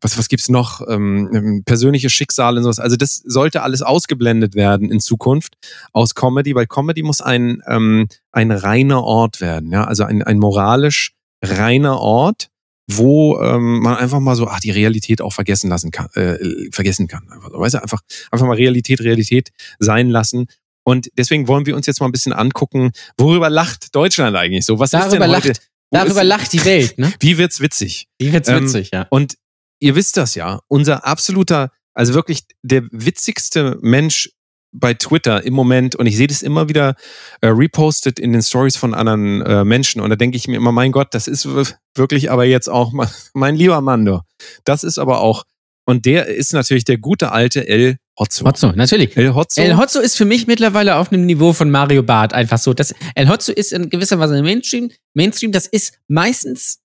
[0.00, 0.80] was, was gibt's noch?
[0.88, 2.80] Ähm, ähm, persönliche Schicksale und sowas.
[2.80, 5.54] Also das sollte alles ausgeblendet werden in Zukunft
[5.92, 10.38] aus Comedy, weil Comedy muss ein, ähm, ein reiner Ort werden, ja, also ein, ein
[10.38, 11.12] moralisch
[11.42, 12.49] reiner Ort,
[12.96, 16.36] wo ähm, man einfach mal so, ach, die Realität auch vergessen lassen kann, äh,
[16.72, 17.28] vergessen kann.
[17.30, 20.46] Einfach, weißt du, einfach, einfach mal Realität, Realität sein lassen.
[20.84, 24.78] Und deswegen wollen wir uns jetzt mal ein bisschen angucken, worüber lacht Deutschland eigentlich so?
[24.78, 25.48] Was ist Darüber denn heute?
[25.48, 25.60] lacht-
[25.92, 27.12] Darüber ist, lacht die Welt, ne?
[27.20, 28.08] Wie wird's witzig?
[28.18, 29.06] Wie wird's Ähm, witzig, ja.
[29.10, 29.34] Und
[29.80, 34.30] ihr wisst das ja, unser absoluter, also wirklich der witzigste Mensch
[34.72, 36.94] bei Twitter im Moment, und ich sehe das immer wieder
[37.40, 40.72] äh, repostet in den Stories von anderen äh, Menschen, und da denke ich mir immer,
[40.72, 41.48] mein Gott, das ist
[41.94, 44.20] wirklich aber jetzt auch mein, mein lieber Mando.
[44.64, 45.44] Das ist aber auch,
[45.86, 48.44] und der ist natürlich der gute alte El Hotzo.
[48.44, 49.16] Hotzo, natürlich.
[49.16, 49.60] El Hotzo.
[49.60, 52.74] El Hotzo ist für mich mittlerweile auf einem Niveau von Mario Barth einfach so.
[52.74, 54.90] Das, El Hotzo ist in gewisser Weise Mainstream.
[55.14, 56.80] Mainstream, das ist meistens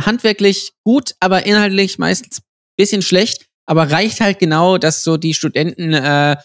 [0.00, 2.40] handwerklich gut, aber inhaltlich meistens
[2.76, 6.36] bisschen schlecht, aber reicht halt genau, dass so die Studenten äh,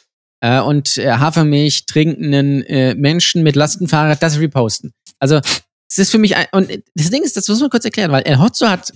[0.41, 4.93] äh, und äh, Hafermilch trinkenden äh, Menschen mit Lastenfahrrad das reposten.
[5.19, 5.41] Also
[5.89, 8.23] es ist für mich ein, und das Ding ist, das muss man kurz erklären, weil
[8.23, 8.93] El Hotzo hat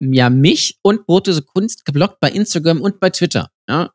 [0.00, 3.50] ja mich und Brotose Kunst geblockt bei Instagram und bei Twitter.
[3.68, 3.90] Ja?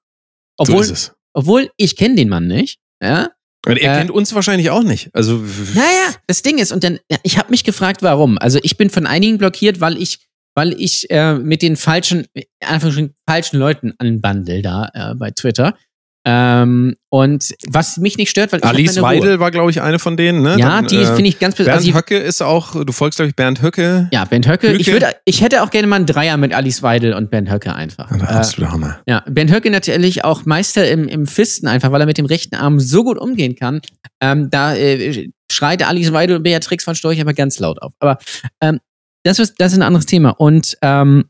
[0.58, 1.14] so Obwohl, ist es.
[1.34, 2.80] obwohl ich kenne den Mann nicht.
[3.02, 3.30] Ja.
[3.68, 5.10] Und er äh, kennt uns wahrscheinlich auch nicht.
[5.14, 5.38] Also,
[5.76, 8.38] Naja, das Ding ist, und dann, ich habe mich gefragt, warum.
[8.38, 10.20] Also ich bin von einigen blockiert, weil ich,
[10.56, 12.26] weil ich äh, mit den falschen,
[12.62, 15.78] einfach schon falschen Leuten anbandel da äh, bei Twitter.
[16.26, 19.02] Ähm, und was mich nicht stört, weil ich Alice.
[19.02, 20.42] Weidel war, glaube ich, eine von denen.
[20.42, 20.58] Ne?
[20.60, 23.30] Ja, Dann, die äh, finde ich ganz Bernd also Höcke ist auch, du folgst, glaube
[23.30, 24.10] ich, Bernd Höcke.
[24.12, 24.74] Ja, Bernd Höcke.
[24.74, 25.02] Ich, Höcke.
[25.02, 28.10] würde, ich hätte auch gerne mal einen Dreier mit Alice Weidel und Bernd Höcke einfach.
[28.10, 29.00] Der Äh, absolute Hammer.
[29.08, 32.56] Ja, Ben Höcke natürlich auch Meister im, im Fisten, einfach weil er mit dem rechten
[32.56, 33.82] Arm so gut umgehen kann.
[34.22, 37.94] Ähm, da äh, schreit Alice Weidel und Beatrix von Storch aber ganz laut auf.
[38.00, 38.18] Aber
[38.62, 38.80] ähm,
[39.24, 40.32] das, ist, das ist ein anderes Thema.
[40.32, 41.26] Und ähm,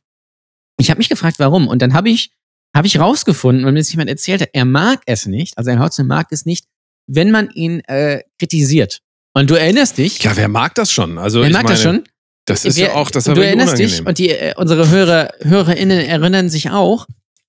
[0.80, 1.68] ich habe mich gefragt, warum.
[1.68, 2.32] Und dann habe ich,
[2.76, 5.80] hab ich rausgefunden, und mir das jemand erzählt hat, er mag es nicht, also ein
[5.80, 6.66] Hotze mag es nicht,
[7.08, 9.02] wenn man ihn äh, kritisiert.
[9.34, 11.18] Und du erinnerst dich, Ja, wer mag das schon?
[11.18, 12.04] Also, er ich mag meine, das schon,
[12.46, 13.98] Das ist Wer- ja auch, das du aber erinnerst unangenehm.
[13.98, 17.06] dich und die, äh, unsere Hörer, HörerInnen erinnern sich auch,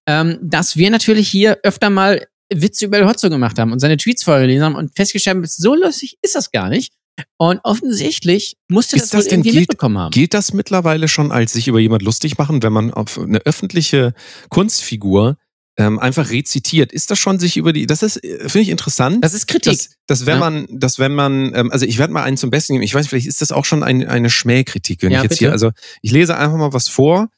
[0.07, 3.97] ähm, dass wir natürlich hier öfter mal Witze über El Hotzo gemacht haben und seine
[3.97, 6.93] Tweets vorgelesen haben und festgestellt haben, so lustig ist das gar nicht.
[7.39, 10.11] Und offensichtlich musste Ist das, das irgendwie gilt- mitbekommen haben.
[10.11, 14.15] Gilt das mittlerweile schon als sich über jemand lustig machen, wenn man auf eine öffentliche
[14.49, 15.37] Kunstfigur
[15.77, 16.93] ähm, einfach rezitiert?
[16.93, 19.25] Ist das schon sich über die, das ist, äh, finde ich interessant.
[19.25, 19.73] Das ist Kritik.
[19.73, 20.41] dass, dass wenn Ja.
[20.41, 22.83] man, dass wenn man, ähm, also ich werde mal einen zum Besten geben.
[22.83, 25.45] Ich weiß, vielleicht ist das auch schon ein, eine Schmähkritik, wenn Ja, ich jetzt bitte.
[25.47, 25.71] hier, also
[26.03, 27.29] ich lese einfach mal was vor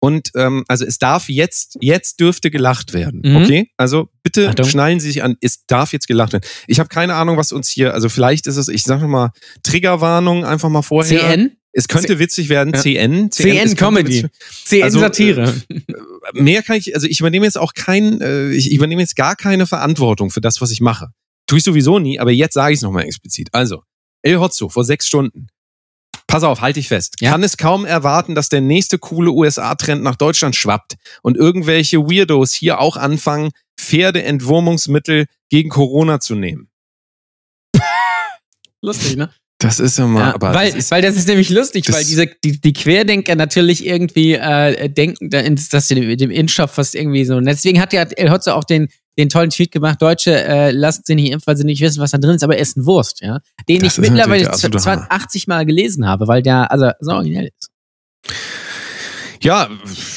[0.00, 3.20] und ähm, also es darf jetzt, jetzt dürfte gelacht werden.
[3.24, 3.36] Mhm.
[3.36, 4.66] Okay, also bitte Achtung.
[4.66, 5.36] schnallen Sie sich an.
[5.40, 6.44] Es darf jetzt gelacht werden.
[6.66, 9.30] Ich habe keine Ahnung, was uns hier, also vielleicht ist es, ich sage mal
[9.62, 11.20] Triggerwarnung einfach mal vorher.
[11.20, 11.52] CN?
[11.72, 12.72] Es könnte witzig werden.
[12.74, 12.80] Ja.
[12.80, 14.26] CN, CN Comedy.
[14.64, 15.54] CN Also, Satire.
[16.32, 19.66] mehr kann ich, also ich übernehme jetzt auch kein, äh, ich übernehme jetzt gar keine
[19.66, 21.08] Verantwortung für das, was ich mache.
[21.46, 23.48] Tue ich sowieso nie, aber jetzt sage ich es nochmal explizit.
[23.52, 23.82] Also,
[24.22, 25.46] El Hotzo vor sechs Stunden.
[26.30, 27.16] Pass auf, halte ich fest.
[27.20, 27.32] Ja.
[27.32, 32.52] Kann es kaum erwarten, dass der nächste coole USA-Trend nach Deutschland schwappt und irgendwelche Weirdos
[32.52, 36.68] hier auch anfangen, Pferdeentwurmungsmittel gegen Corona zu nehmen.
[38.80, 39.30] Lustig, ne?
[39.58, 42.02] Das ist ja mal, Ja, aber weil, das ist, weil das ist nämlich lustig, weil
[42.02, 47.26] diese, die, die Querdenker natürlich irgendwie äh, denken, dass sie mit dem Impfstoff fast irgendwie
[47.26, 47.36] so.
[47.36, 48.88] Und deswegen hat ja El Hotzo auch den,
[49.20, 52.10] den tollen Tweet gemacht, Deutsche äh, lassen sie nicht impfen, weil sie nicht wissen, was
[52.10, 53.40] da drin ist, aber essen Wurst, ja.
[53.68, 55.12] Den Das ich mittlerweile natürlich der absolute 20, Hammer.
[55.24, 57.70] 80 Mal gelesen habe, weil der also so originell ist.
[59.42, 59.70] Ja,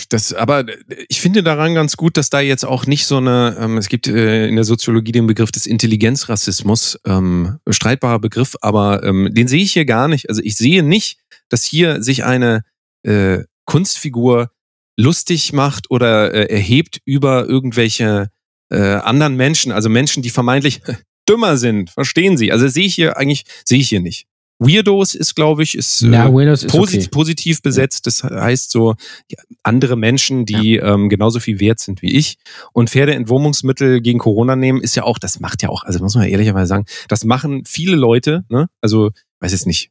[0.09, 0.65] das, aber
[1.07, 4.07] ich finde daran ganz gut, dass da jetzt auch nicht so eine, ähm, es gibt
[4.07, 9.63] äh, in der Soziologie den Begriff des Intelligenzrassismus, ähm, streitbarer Begriff, aber ähm, den sehe
[9.63, 10.27] ich hier gar nicht.
[10.27, 12.63] Also ich sehe nicht, dass hier sich eine
[13.03, 14.51] äh, Kunstfigur
[14.97, 18.27] lustig macht oder äh, erhebt über irgendwelche
[18.73, 20.81] äh, anderen Menschen, also Menschen, die vermeintlich
[21.29, 22.51] dümmer sind, verstehen Sie?
[22.51, 24.27] Also sehe ich hier eigentlich, sehe ich hier nicht.
[24.59, 28.07] Weirdos ist, glaube ich, ist äh, Windows posit positiv besetzt.
[28.07, 28.95] Das heißt so
[29.29, 32.37] ja, andere Menschen, die ähm, genauso viel wert sind wie ich.
[32.71, 36.27] Und Pferdeentwurmungsmittel gegen Corona nehmen ist ja auch, das macht ja auch, also muss man
[36.27, 38.45] ehrlicherweise sagen, das machen viele Leute.
[38.49, 38.67] Ne?
[38.81, 39.89] Also weiß jetzt nicht.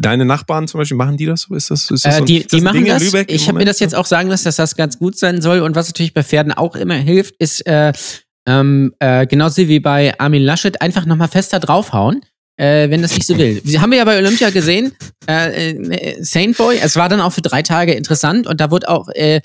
[0.00, 1.54] Deine Nachbarn zum Beispiel machen die das so?
[1.54, 3.24] Ist das, ist das Äh, so ein- die das die ein machen Ding in das.
[3.28, 5.60] Ich habe mir das jetzt auch sagen lassen, dass das ganz gut sein soll.
[5.60, 7.92] Und was natürlich bei Pferden auch immer hilft, ist äh,
[8.46, 12.20] ähm, äh, genauso wie bei Armin Laschet einfach nochmal fester draufhauen.
[12.58, 13.60] Äh, wenn das nicht so will.
[13.64, 14.92] Sie haben wir ja bei Olympia gesehen,
[15.28, 18.88] äh, äh, Saint Boy, es war dann auch für drei Tage interessant und da wurde
[18.88, 19.42] auch äh,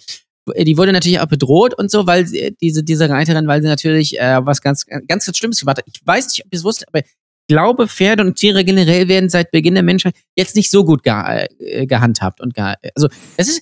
[0.58, 4.20] die wurde natürlich auch bedroht und so, weil sie, diese, diese Reiterin, weil sie natürlich
[4.20, 5.86] äh, was ganz, ganz, ganz Schlimmes gemacht hat.
[5.88, 7.04] Ich weiß nicht, ob ihr es wusstet, aber
[7.48, 11.14] glaube, Pferde und Tiere generell werden seit Beginn der Menschheit jetzt nicht so gut ge
[11.60, 13.62] äh, gehandhabt und ge also es ist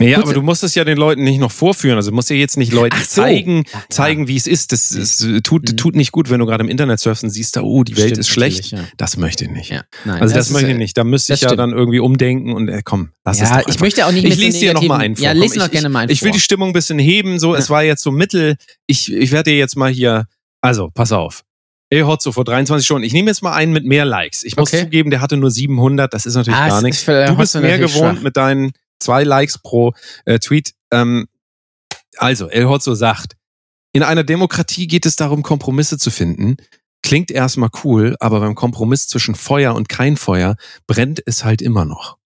[0.00, 1.96] Ja, Gut, aber du musst es ja den Leuten nicht noch vorführen.
[1.96, 3.20] Also du musst ja jetzt nicht Leuten so.
[3.22, 3.84] zeigen, Ja, ja.
[3.90, 4.70] zeigen, wie es ist.
[4.70, 5.76] Das, das tut, Mhm.
[5.76, 8.06] tut nicht gut, wenn du gerade im Internet surfst und siehst, da, oh, die Welt
[8.10, 8.70] Stimmt ist schlecht.
[8.72, 9.70] natürlich, Das möchte ich nicht.
[9.70, 9.78] Ja.
[9.78, 9.82] Ja.
[10.04, 10.96] Nein, Also das, ist, möchte ich äh, nicht.
[10.96, 11.58] Da müsste ich das ja stimmt.
[11.58, 14.36] dann irgendwie umdenken und äh, komm, lass es Ja, doch ich möchte auch nicht Ich
[14.36, 15.24] lese dir noch mal einen vor.
[15.24, 16.34] Ja, lese noch ich, gerne mal einen Ich will vor.
[16.36, 17.40] die Stimmung ein bisschen heben.
[17.40, 18.54] So, es war jetzt so mittel.
[18.86, 20.26] Ich, ich werde dir jetzt mal hier.
[20.60, 21.42] Also, pass auf.
[21.90, 23.04] El Hotzo vor 23 Stunden.
[23.04, 24.44] Ich nehme jetzt mal einen mit mehr Likes.
[24.44, 24.84] Ich muss Okay.
[24.84, 26.12] zugeben, der hatte nur 700.
[26.12, 27.04] Das ist natürlich Ah, gar nichts.
[27.04, 28.22] Du bist mehr gewohnt schwach.
[28.22, 29.94] mit deinen zwei Likes pro
[30.26, 30.74] äh, Tweet.
[30.90, 31.28] Ähm,
[32.18, 33.36] also, El Hotzo sagt,
[33.92, 36.56] in einer Demokratie geht es darum, Kompromisse zu finden.
[37.02, 41.84] Klingt erstmal cool, aber beim Kompromiss zwischen Feuer und kein Feuer brennt es halt immer
[41.86, 42.17] noch.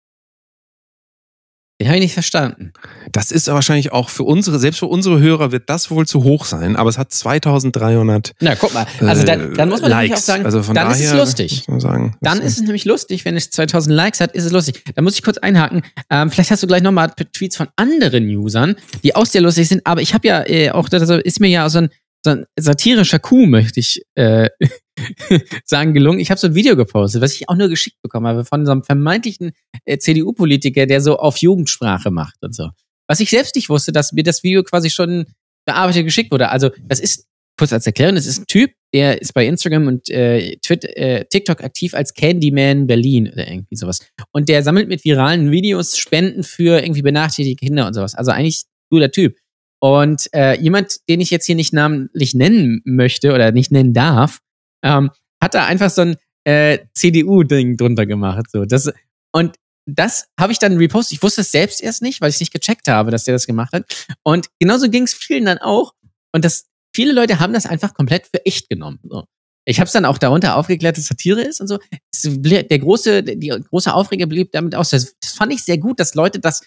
[1.82, 2.72] Den habe ich nicht verstanden.
[3.10, 6.44] Das ist wahrscheinlich auch für unsere, selbst für unsere Hörer wird das wohl zu hoch
[6.44, 8.86] sein, aber es hat 2300 Na, guck mal.
[9.00, 10.26] Also dann, dann muss man nämlich auch Likes.
[10.26, 11.66] sagen, also von dann ist es lustig.
[11.78, 14.84] Sagen, Dann ist es nämlich lustig, wenn es 2000 Likes hat, ist es lustig.
[14.94, 15.82] Da muss ich kurz einhaken.
[16.08, 19.84] Ähm, vielleicht hast du gleich nochmal Tweets von anderen Usern, die auch sehr lustig sind.
[19.84, 21.88] Aber ich habe ja äh, auch, das ist mir ja so ein,
[22.24, 24.48] so ein satirischer Coup, möchte ich äh,
[25.64, 26.20] sagen, gelungen.
[26.20, 28.72] Ich habe so ein Video gepostet, was ich auch nur geschickt bekommen habe von so
[28.72, 29.52] einem vermeintlichen
[29.84, 32.70] äh, CDU-Politiker, der so auf Jugendsprache macht und so.
[33.08, 35.26] Was ich selbst nicht wusste, dass mir das Video quasi schon
[35.66, 36.48] bearbeitet geschickt wurde.
[36.48, 37.26] Also das ist
[37.58, 41.24] kurz als Erklärung, das ist ein Typ, der ist bei Instagram und äh, Twitter, äh,
[41.26, 44.00] TikTok aktiv als Candyman Berlin oder irgendwie sowas.
[44.32, 48.14] Und der sammelt mit viralen Videos Spenden für irgendwie benachteiligte Kinder und sowas.
[48.14, 49.36] Also eigentlich cooler Typ.
[49.80, 54.38] Und äh, jemand, den ich jetzt hier nicht namentlich nennen möchte oder nicht nennen darf,
[54.82, 55.10] ähm,
[55.42, 58.50] hat da einfach so ein äh, CDU-Ding drunter gemacht.
[58.50, 58.64] So.
[58.64, 58.92] Das,
[59.32, 59.56] und
[59.86, 61.16] das habe ich dann repostet.
[61.16, 63.46] Ich wusste es selbst erst nicht, weil ich es nicht gecheckt habe, dass der das
[63.46, 64.06] gemacht hat.
[64.22, 65.92] Und genauso ging es vielen dann auch.
[66.32, 69.00] Und das, viele Leute haben das einfach komplett für echt genommen.
[69.08, 69.24] So.
[69.64, 71.78] Ich habe es dann auch darunter aufgeklärt, dass Satire ist und so.
[72.24, 74.90] Der große, die große Aufreger blieb damit aus.
[74.90, 76.62] Das, das fand ich sehr gut, dass Leute das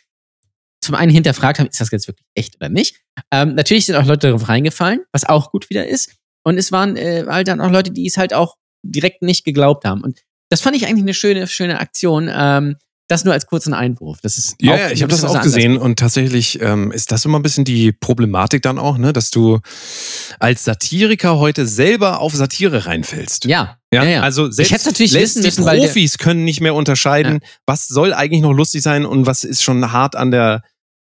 [0.82, 3.02] zum einen hinterfragt haben, ist das jetzt wirklich echt oder nicht.
[3.32, 6.16] Ähm, natürlich sind auch Leute darauf reingefallen, was auch gut wieder ist.
[6.46, 9.84] Und es waren äh, halt dann auch Leute, die es halt auch direkt nicht geglaubt
[9.84, 10.02] haben.
[10.02, 10.20] Und
[10.50, 12.30] das fand ich eigentlich eine schöne, schöne Aktion.
[12.34, 12.76] Ähm,
[13.08, 14.18] das nur als kurzen Einwurf.
[14.24, 17.38] Das ist Ja, ja, ich habe das auch gesehen und tatsächlich ähm, ist das immer
[17.38, 19.60] ein bisschen die Problematik dann auch, ne, dass du
[20.40, 23.46] als Satiriker heute selber auf Satire reinfällst.
[23.46, 24.22] Ja, Ja, ja, ja.
[24.22, 27.42] also selbst, hätte es natürlich selbst wissen die müssen, der- Profis können nicht mehr unterscheiden,
[27.68, 30.64] was soll eigentlich noch lustig sein und was ist schon hart an der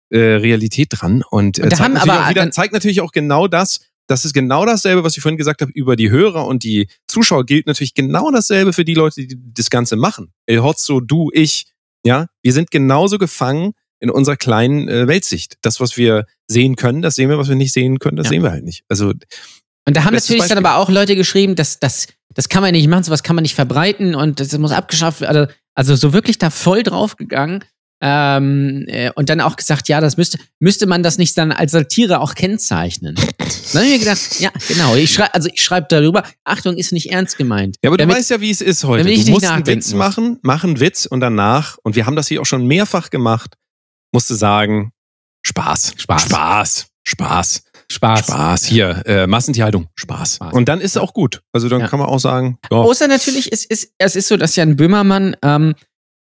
[0.09, 1.23] äh, Realität dran.
[1.29, 4.33] Und, äh, Und zeigt, natürlich aber wieder, dann- zeigt natürlich auch genau das, das ist
[4.33, 7.93] genau dasselbe, was ich vorhin gesagt habe, über die Hörer und die Zuschauer gilt natürlich
[7.93, 10.33] genau dasselbe für die Leute, die das Ganze machen.
[10.45, 11.65] El Hotzo, du, ich,
[12.05, 15.55] ja, wir sind genauso gefangen in unserer kleinen äh, Weltsicht.
[15.61, 18.31] Das, was wir sehen können, das sehen wir, was wir nicht sehen können, das Ja.
[18.31, 18.83] sehen wir halt nicht.
[18.89, 20.65] Also Und da haben natürlich dann Beispiel.
[20.65, 23.55] aber auch Leute geschrieben, dass das, das kann man nicht machen, sowas kann man nicht
[23.55, 25.37] verbreiten und das muss abgeschafft werden.
[25.37, 27.63] Also, also so wirklich da voll draufgegangen.
[28.03, 31.71] Ähm, äh, und dann auch gesagt, ja, das müsste, müsste man das nicht dann als
[31.71, 33.13] Satire auch kennzeichnen.
[33.15, 33.27] Dann
[33.75, 34.95] habe ich mir gedacht, ja, genau.
[34.95, 37.75] Ich schreibe, also ich schreibe darüber, Achtung, ist nicht ernst gemeint.
[37.83, 39.07] Ja, aber du Damit- weißt ja, wie es ist heute.
[39.09, 39.99] ich Du nicht musst einen Witz muss.
[39.99, 43.55] machen, mach einen Witz und danach, und wir haben das hier auch schon mehrfach gemacht,
[44.11, 44.91] musst du sagen,
[45.45, 45.93] Spaß.
[45.97, 46.23] Spaß.
[46.23, 46.87] Spaß.
[47.03, 47.63] Spaß.
[47.91, 48.19] Spaß.
[48.25, 48.65] Spaß.
[48.65, 49.87] Hier, äh, Massentierhaltung.
[49.95, 50.35] Spaß.
[50.35, 50.53] Spaß.
[50.53, 51.41] Und dann ist es auch gut.
[51.51, 51.87] Also dann Ja.
[51.87, 55.35] kann man auch sagen, ja, Außer natürlich, es ist, es ist so, dass Jan Böhmermann
[55.43, 55.75] ähm,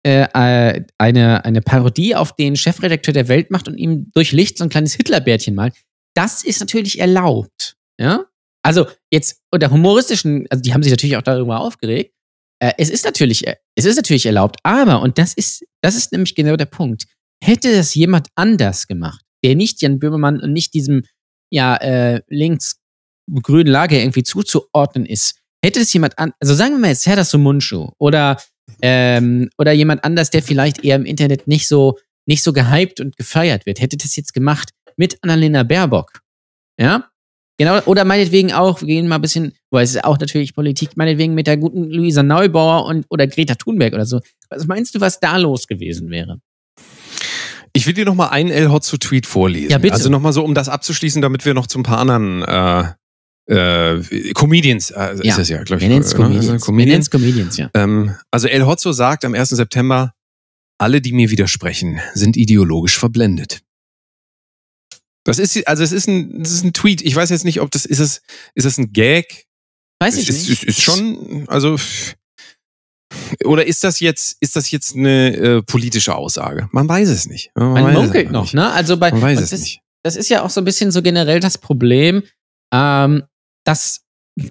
[0.05, 4.57] äh, äh, eine, eine Parodie auf den Chefredakteur der Welt macht und ihm durch Licht
[4.57, 5.73] so ein kleines Hitlerbärtchen malt.
[6.15, 7.75] Das ist natürlich erlaubt.
[7.99, 8.25] Ja?
[8.63, 12.13] Also jetzt unter humoristischen, also die haben sich natürlich auch darüber aufgeregt.
[12.61, 16.11] Äh, es ist natürlich, äh, es ist natürlich erlaubt, aber, und das ist, das ist
[16.11, 17.05] nämlich genau der Punkt,
[17.43, 21.03] hätte das jemand anders gemacht, der nicht Jan Böhmermann und nicht diesem,
[21.51, 26.89] ja, äh, links-grünen Lager irgendwie zuzuordnen ist, hätte es jemand an, also sagen wir mal
[26.89, 28.41] jetzt Serdar Mundschuh oder
[28.81, 33.17] ähm, oder jemand anders, der vielleicht eher im Internet nicht so nicht so gehypt und
[33.17, 36.21] gefeiert wird, hätte das jetzt gemacht mit Annalena Baerbock,
[36.79, 37.09] ja,
[37.57, 40.95] genau oder meinetwegen auch, wir gehen mal ein bisschen, weil es ist auch natürlich Politik,
[40.95, 44.21] meinetwegen mit der guten Luisa Neubauer und oder Greta Thunberg oder so.
[44.49, 46.39] Was meinst du, was da los gewesen wäre?
[47.73, 49.71] ich will dir noch mal einen El Hotzo Tweet vorlesen.
[49.71, 49.93] Ja, bitte.
[49.93, 52.83] Also noch mal so, um das abzuschließen, damit wir noch zu ein paar anderen äh,
[53.49, 55.31] äh, Comedians, äh, Ja.
[55.31, 55.81] ist das ja, glaube ich.
[55.81, 56.17] Wir nennen es ne?
[56.19, 56.47] Comedians.
[56.47, 56.89] Wir Comedian.
[56.89, 57.69] nennen es Comedians, ja.
[57.73, 59.49] Ähm, also El Hotzo sagt am 1.
[59.49, 60.13] September,
[60.79, 63.61] alle, die mir widersprechen, sind ideologisch verblendet.
[65.25, 67.01] Das ist, also es ist ein, das ist ein Tweet.
[67.01, 68.21] Ich weiß jetzt nicht, ob das, ist es,
[68.55, 69.45] ist es ein Gag?
[70.01, 70.63] Weiß ich ist, nicht.
[70.63, 71.75] Ist, ist schon, also,
[73.43, 76.69] oder ist das jetzt, ist das jetzt eine äh, politische Aussage?
[76.71, 77.51] Man weiß es nicht.
[77.55, 78.53] Man, Man es munkelt noch, nicht.
[78.53, 78.71] ne?
[78.71, 79.81] Also bei Man weiß es das, nicht.
[80.03, 82.23] das ist ja auch so ein bisschen so generell das Problem,
[82.73, 83.23] ähm,
[83.69, 84.01] dass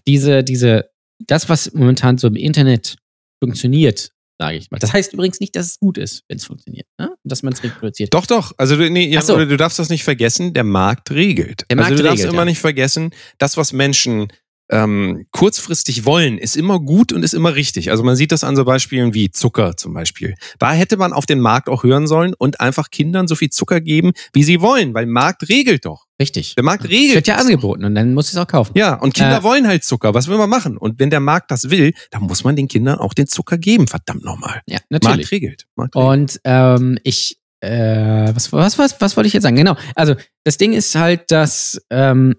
[0.07, 0.91] diese, diese,
[1.27, 2.97] das, was momentan so im Internet
[3.43, 4.79] funktioniert, sage ich mal.
[4.79, 7.17] Das heißt übrigens nicht, dass es gut ist, wenn es funktioniert, ne?
[7.25, 8.15] dass man es reproduziert.
[8.15, 8.53] Doch, doch.
[8.59, 9.45] Also du, nee, ja, so.
[9.45, 11.65] du darfst das nicht vergessen, der Markt regelt.
[11.69, 12.51] Der Markt also du darfst regelt, immer ja.
[12.51, 14.29] nicht vergessen, das, was Menschen
[14.71, 17.91] ähm, kurzfristig wollen, ist immer gut und ist immer richtig.
[17.91, 20.35] Also man sieht das an so Beispielen wie Zucker zum Beispiel.
[20.59, 23.81] Da hätte man auf den Markt auch hören sollen und einfach Kindern so viel Zucker
[23.81, 26.05] geben, wie sie wollen, weil Markt regelt doch.
[26.21, 26.55] Richtig.
[26.57, 27.15] Der Markt Es regelt.
[27.15, 28.73] wird ja angeboten und dann muss ich es auch kaufen.
[28.77, 30.15] Ja, und Kinder Äh, wollen halt Zucker.
[30.15, 30.77] Was will man machen?
[30.77, 33.87] Und wenn der Markt das will, dann muss man den Kindern auch den Zucker geben.
[33.87, 34.61] Verdammt nochmal.
[34.67, 35.17] Ja, natürlich.
[35.19, 35.67] Markt regelt.
[35.77, 36.11] Markt regelt.
[36.11, 39.57] Und ähm, ich, äh, was, was, was, was wollte ich jetzt sagen?
[39.57, 39.77] Genau.
[39.95, 40.15] Also,
[40.45, 42.35] das Ding ist halt, dass ähm,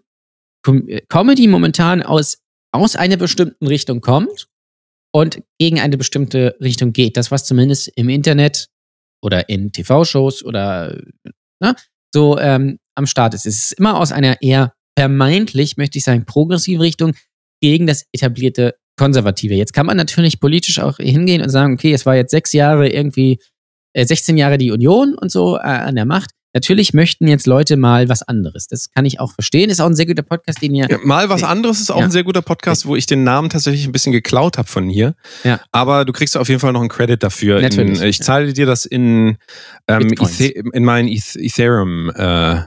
[0.63, 2.37] Com Comedy momentan aus,
[2.71, 4.47] aus einer bestimmten Richtung kommt
[5.13, 7.17] und gegen eine bestimmte Richtung geht.
[7.17, 8.67] Das, was zumindest im Internet
[9.23, 11.01] oder in TV-Shows oder
[11.61, 11.75] ne,
[12.13, 13.45] so ähm, am Start ist.
[13.45, 17.13] Es ist immer aus einer eher vermeintlich, möchte ich sagen, progressive Richtung
[17.61, 19.55] gegen das etablierte Konservative.
[19.55, 22.89] Jetzt kann man natürlich politisch auch hingehen und sagen, okay, es war jetzt sechs Jahre
[22.89, 23.39] irgendwie,
[23.93, 26.31] äh, 16 Jahre die Union und so äh, an der Macht.
[26.53, 28.67] Natürlich möchten jetzt Leute mal was anderes.
[28.67, 29.69] Das kann ich auch verstehen.
[29.69, 30.87] Ist auch ein sehr guter Podcast, den ihr.
[30.89, 32.05] Ja, mal was anderes ist auch Ja.
[32.05, 35.13] ein sehr guter Podcast, wo ich den Namen tatsächlich ein bisschen geklaut habe von hier.
[35.43, 35.59] Ja.
[35.71, 37.61] Aber du kriegst auf jeden Fall noch einen Credit dafür.
[37.61, 39.37] Natürlich, In, ich zahle dir das in,
[39.87, 40.11] ähm,
[40.73, 42.09] in meinen Eth Ethereum.
[42.15, 42.61] Äh,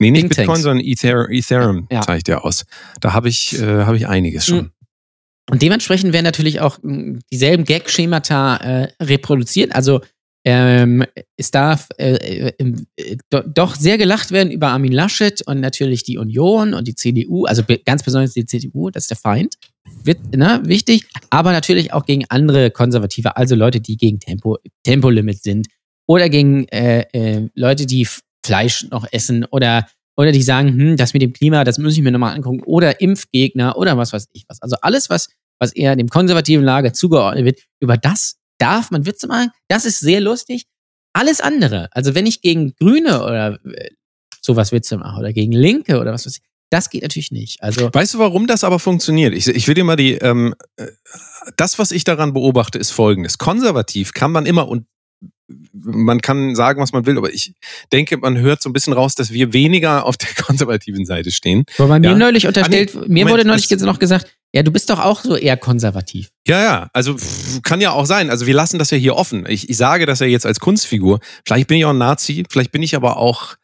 [0.00, 0.62] nee, nicht Think Bitcoin, Tanks.
[0.62, 2.00] sondern Ether Ethereum Ja.
[2.00, 2.64] zahle ich dir aus.
[3.00, 4.56] Da habe ich, äh, habe ich einiges schon.
[4.58, 4.70] Mhm.
[5.50, 9.74] Und dementsprechend werden natürlich auch mh, dieselben Gag-Schemata äh, reproduziert.
[9.74, 10.00] Also
[10.44, 11.04] ähm,
[11.36, 12.52] es darf äh, äh,
[12.96, 16.94] äh, do, doch sehr gelacht werden über Armin Laschet und natürlich die Union und die
[16.94, 19.54] CDU, also ganz besonders die CDU, das ist der Feind.
[20.04, 25.42] Wird, ne, wichtig, aber natürlich auch gegen andere Konservative, also Leute, die gegen Tempo, Tempolimit
[25.42, 25.68] sind
[26.06, 28.06] oder gegen äh, äh, Leute, die
[28.44, 29.86] Fleisch noch essen oder
[30.16, 33.00] oder die sagen, hm, das mit dem Klima, das muss ich mir nochmal angucken, oder
[33.00, 34.60] Impfgegner oder was weiß ich was.
[34.60, 39.26] Also alles, was, was eher dem konservativen Lager zugeordnet wird, über das darf man Witze
[39.26, 39.50] machen.
[39.68, 40.64] Das ist sehr lustig.
[41.14, 43.90] Alles andere, also wenn ich gegen Grüne oder äh,
[44.40, 47.62] sowas Witze mache oder gegen Linke oder was weiß ich, das geht natürlich nicht.
[47.62, 49.34] Also Weißt du, warum das aber funktioniert?
[49.34, 50.86] Ich, ich will dir mal die, ähm, äh,
[51.58, 53.36] das, was ich daran beobachte, ist folgendes.
[53.36, 54.86] Konservativ kann man immer und
[55.74, 57.52] man kann sagen, was man will, aber ich
[57.92, 61.64] denke, man hört so ein bisschen raus, dass wir weniger auf der konservativen Seite stehen.
[61.78, 62.16] man mir Ja.
[62.16, 65.00] neulich unterstellt, Ah, nee, mir Moment, wurde neulich das- noch gesagt, ja, du bist doch
[65.00, 66.30] auch so eher konservativ.
[66.46, 67.16] Ja, ja, also
[67.62, 68.28] kann ja auch sein.
[68.28, 69.46] Also wir lassen das ja hier offen.
[69.48, 71.20] Ich, ich sage das ja jetzt als Kunstfigur.
[71.46, 73.54] Vielleicht bin ich auch ein Nazi, vielleicht bin ich aber auch,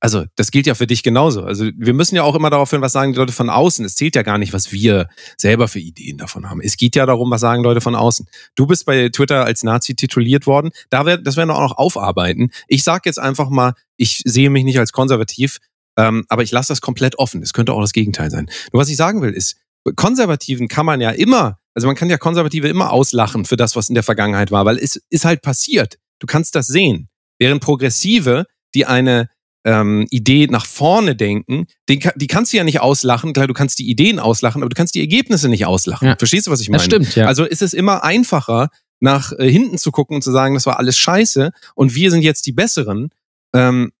[0.00, 1.42] also das gilt ja für dich genauso.
[1.42, 3.84] Also wir müssen ja auch immer darauf hören, was sagen die Leute von außen.
[3.84, 6.62] Es zählt ja gar nicht, was wir selber für Ideen davon haben.
[6.62, 8.26] Es geht ja darum, was sagen Leute von außen.
[8.54, 10.70] Du bist bei Twitter als Nazi tituliert worden.
[10.88, 12.52] Da wär, das werden wir auch noch aufarbeiten.
[12.68, 15.58] Ich sage jetzt einfach mal, ich sehe mich nicht als konservativ,
[15.98, 17.42] ähm, aber ich lasse das komplett offen.
[17.42, 18.48] Es könnte auch das Gegenteil sein.
[18.72, 19.56] Nur was ich sagen will, ist,
[19.96, 23.88] Konservativen kann man ja immer, also man kann ja Konservative immer auslachen für das, was
[23.88, 25.98] in der Vergangenheit war, weil es ist halt passiert.
[26.18, 27.08] Du kannst das sehen.
[27.38, 29.28] Während Progressive, die eine
[29.64, 33.32] ähm, Idee nach vorne denken, den, die kannst du ja nicht auslachen.
[33.32, 36.08] Klar, du kannst die Ideen auslachen, aber du kannst die Ergebnisse nicht auslachen.
[36.08, 36.16] Ja.
[36.16, 36.78] Verstehst du, was ich meine?
[36.78, 37.26] Das stimmt, ja.
[37.26, 38.70] Also ist es immer einfacher,
[39.00, 42.22] nach äh, hinten zu gucken und zu sagen, das war alles scheiße und wir sind
[42.22, 43.10] jetzt die Besseren.
[43.54, 43.92] Ähm,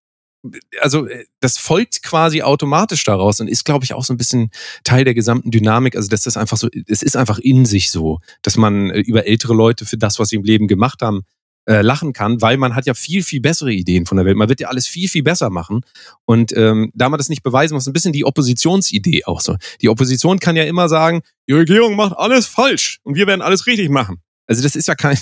[0.80, 4.50] also äh, das folgt quasi automatisch daraus und ist, glaube ich, auch so ein bisschen
[4.84, 5.96] Teil der gesamten Dynamik.
[5.96, 9.26] Also dass das einfach so, es ist einfach in sich so, dass man äh, über
[9.26, 11.22] ältere Leute für das, was sie im Leben gemacht haben,
[11.68, 14.36] äh, lachen kann, weil man hat ja viel, viel bessere Ideen von der Welt.
[14.36, 15.82] Man wird ja alles viel, viel besser machen.
[16.24, 19.56] Und ähm, da man das nicht beweisen muss, ein bisschen die Oppositionsidee auch so.
[19.82, 23.66] Die Opposition kann ja immer sagen, die Regierung macht alles falsch und wir werden alles
[23.66, 24.22] richtig machen.
[24.46, 25.18] Also das ist ja kein.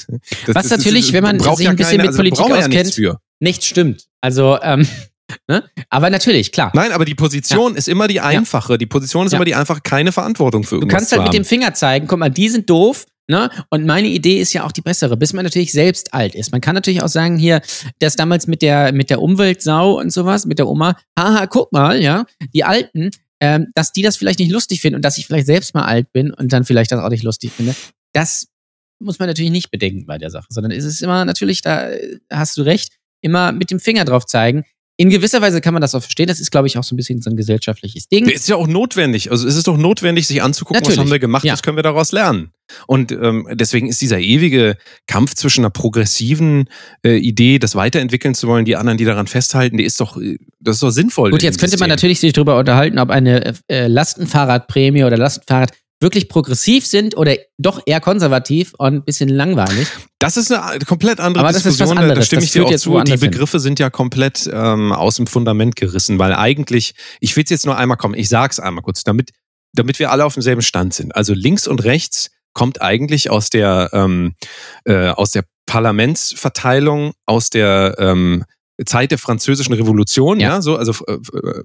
[0.47, 3.21] Das, Was natürlich, wenn man sich ein bisschen mit also Politik ja auskennt, nichts für.
[3.41, 4.07] Nicht stimmt.
[4.21, 4.87] Also, ähm,
[5.49, 5.65] ne?
[5.91, 6.71] aber natürlich, klar.
[6.75, 8.79] Nein, aber die Position ist immer die einfache.
[8.79, 9.39] Die Position ist Ja.
[9.39, 12.07] immer die einfach keine Verantwortung für Du irgendwas kannst zu halt mit dem Finger zeigen,
[12.07, 13.51] guck mal, die sind doof, ne?
[13.71, 16.53] Und meine Idee ist ja auch die bessere, bis man natürlich selbst alt ist.
[16.53, 17.61] Man kann natürlich auch sagen, hier,
[17.99, 22.01] das damals mit der, mit der Umweltsau und sowas, mit der Oma, haha, guck mal,
[22.01, 22.25] ja,
[22.55, 23.11] die Alten,
[23.41, 26.13] ähm, dass die das vielleicht nicht lustig finden und dass ich vielleicht selbst mal alt
[26.13, 27.75] bin und dann vielleicht das auch nicht lustig finde.
[28.13, 28.47] Das
[28.99, 32.19] muss man natürlich nicht bedenken bei der Sache, sondern es ist immer natürlich, da äh,
[32.33, 34.65] hast du recht, immer mit dem Finger drauf zeigen.
[34.99, 36.27] In gewisser Weise kann man das auch verstehen.
[36.27, 38.27] Das ist, glaube ich, auch so ein bisschen so ein gesellschaftliches Ding.
[38.29, 39.31] Es ist ja auch notwendig.
[39.31, 40.97] Also es ist doch notwendig, sich anzugucken, Natürlich.
[40.99, 41.53] was haben wir gemacht, Ja.
[41.53, 42.51] was können wir daraus lernen.
[42.87, 44.77] Und ähm, deswegen ist dieser ewige
[45.07, 46.69] Kampf zwischen einer progressiven
[47.05, 50.39] äh, Idee, das weiterentwickeln zu wollen, die anderen, die daran festhalten, die ist doch, äh,
[50.61, 51.31] das ist doch sinnvoll.
[51.31, 51.91] Gut, jetzt könnte man System.
[51.91, 57.81] natürlich sich darüber unterhalten, ob eine äh, Lastenfahrradprämie oder Lastenfahrrad wirklich progressiv sind oder doch
[57.87, 59.89] eher konservativ und ein bisschen langweilig.
[60.19, 62.09] Das ist eine komplett andere Aber das ist was Diskussion.
[62.15, 62.91] da- stimme Das ich dir auch jetzt zu.
[62.91, 63.31] Die woanders hin.
[63.31, 67.65] Begriffe sind ja komplett ähm, aus dem Fundament gerissen, weil eigentlich, ich will es jetzt
[67.67, 69.31] nur einmal kommen, ich sag's einmal kurz, damit,
[69.73, 71.15] damit wir alle auf demselben Stand sind.
[71.17, 74.35] Also links und rechts kommt eigentlich aus der, ähm,
[74.85, 78.45] äh, aus der Parlamentsverteilung, aus der ähm,
[78.85, 80.63] Zeit der französischen Revolution, ja, Ja.
[80.63, 81.63] so, also äh, äh,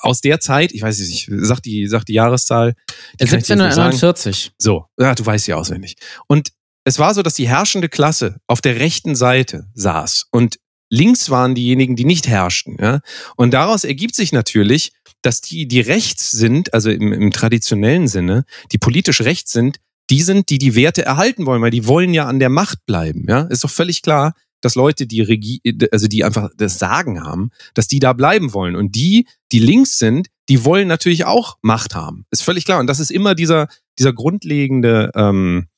[0.00, 2.74] aus der Zeit, ich weiß nicht, sag die, sag die Jahreszahl.
[3.20, 3.94] Die kann ich dir jetzt nicht sagen.
[3.94, 4.52] 1749.
[4.58, 5.96] So, ja, du weißt ja auswendig.
[6.26, 6.50] Und
[6.84, 11.54] es war so, dass die herrschende Klasse auf der rechten Seite saß und links waren
[11.54, 12.76] diejenigen, die nicht herrschten.
[12.80, 13.00] Ja?
[13.36, 14.92] Und daraus ergibt sich natürlich,
[15.22, 19.78] dass die, die rechts sind, also im, im traditionellen Sinne, die politisch rechts sind,
[20.10, 23.26] die sind, die die Werte erhalten wollen, weil die wollen ja an der Macht bleiben.
[23.28, 24.34] Ja, ist doch völlig klar,
[24.66, 25.60] dass Leute, die Regie,
[25.92, 28.74] also die einfach das Sagen haben, dass die da bleiben wollen.
[28.74, 32.26] Und die, die links sind, die wollen natürlich auch Macht haben.
[32.32, 32.80] Ist völlig klar.
[32.80, 35.68] Und das ist immer dieser, dieser grundlegende, ähm,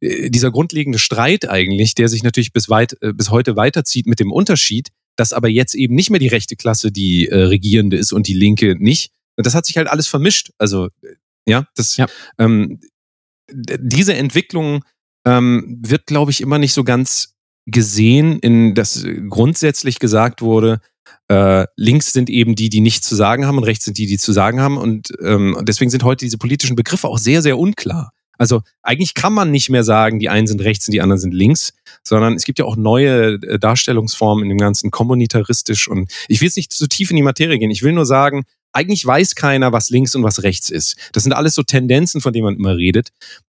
[0.00, 4.18] äh, dieser grundlegende Streit eigentlich, der sich natürlich bis weit, äh, bis heute weiterzieht mit
[4.18, 8.14] dem Unterschied, dass aber jetzt eben nicht mehr die rechte Klasse die äh, Regierende ist
[8.14, 9.12] und die Linke nicht.
[9.36, 10.52] Und das hat sich halt alles vermischt.
[10.56, 12.06] Also, äh, ja, das, Ja.
[12.38, 12.80] Ähm,
[13.50, 14.84] diese Entwicklung
[15.26, 17.34] ähm, wird, glaube ich, immer nicht so ganz
[17.70, 20.80] gesehen, in das grundsätzlich gesagt wurde,
[21.28, 24.18] äh, links sind eben die, die nichts zu sagen haben und rechts sind die, die
[24.18, 24.78] zu sagen haben.
[24.78, 28.12] Und ähm, deswegen sind heute diese politischen Begriffe auch sehr, sehr unklar.
[28.38, 31.34] Also eigentlich kann man nicht mehr sagen, die einen sind rechts und die anderen sind
[31.34, 31.72] links,
[32.04, 36.46] sondern es gibt ja auch neue äh, Darstellungsformen in dem ganzen kommunitaristisch und ich will
[36.46, 37.70] jetzt nicht zu tief in die Materie gehen.
[37.70, 40.96] Ich will nur sagen, eigentlich weiß keiner, was links und was rechts ist.
[41.12, 43.08] Das sind alles so Tendenzen, von denen man immer redet.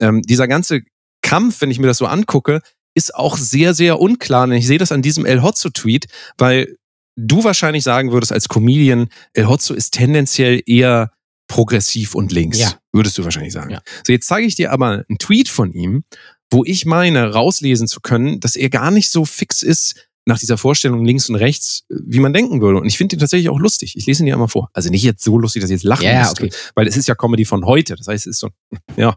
[0.01, 0.81] Ähm, dieser ganze
[1.21, 2.63] Kampf, wenn ich mir das so angucke,
[2.95, 4.45] ist auch sehr, sehr unklar.
[4.45, 6.07] Und ich sehe das an diesem El Hotzo-Tweet,
[6.39, 6.77] weil
[7.17, 11.13] du wahrscheinlich sagen würdest als Comedian, El Hotzo ist tendenziell eher
[11.49, 12.59] progressiv und links.
[12.59, 12.79] Ja.
[12.93, 13.71] Würdest du wahrscheinlich sagen.
[13.71, 13.83] Ja.
[14.07, 16.05] So, jetzt zeige ich dir aber einen Tweet von ihm,
[16.51, 20.59] wo ich meine, rauslesen zu können, dass er gar nicht so fix ist nach dieser
[20.59, 22.79] Vorstellung links und rechts, wie man denken würde.
[22.81, 23.97] Und ich finde ihn tatsächlich auch lustig.
[23.97, 24.71] Ich lese ihn dir einmal vor.
[24.73, 26.55] Also nicht jetzt so lustig, dass ich jetzt lachen ja, müsste, okay.
[26.75, 27.97] weil es ist ja Comedy von heute.
[27.97, 28.51] Das heißt, es ist so,
[28.97, 29.17] ja.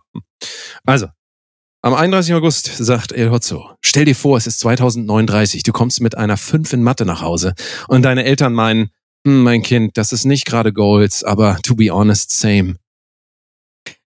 [0.86, 1.08] Also,
[1.84, 2.34] am 31.
[2.34, 6.72] August sagt El Hotzo, stell dir vor, es ist 2039, du kommst mit einer 5
[6.72, 7.56] in Mathe nach Hause
[7.90, 8.90] und deine Eltern meinen,
[9.28, 12.76] hm, mein Kind, das ist nicht gerade Goals, aber to be honest, same.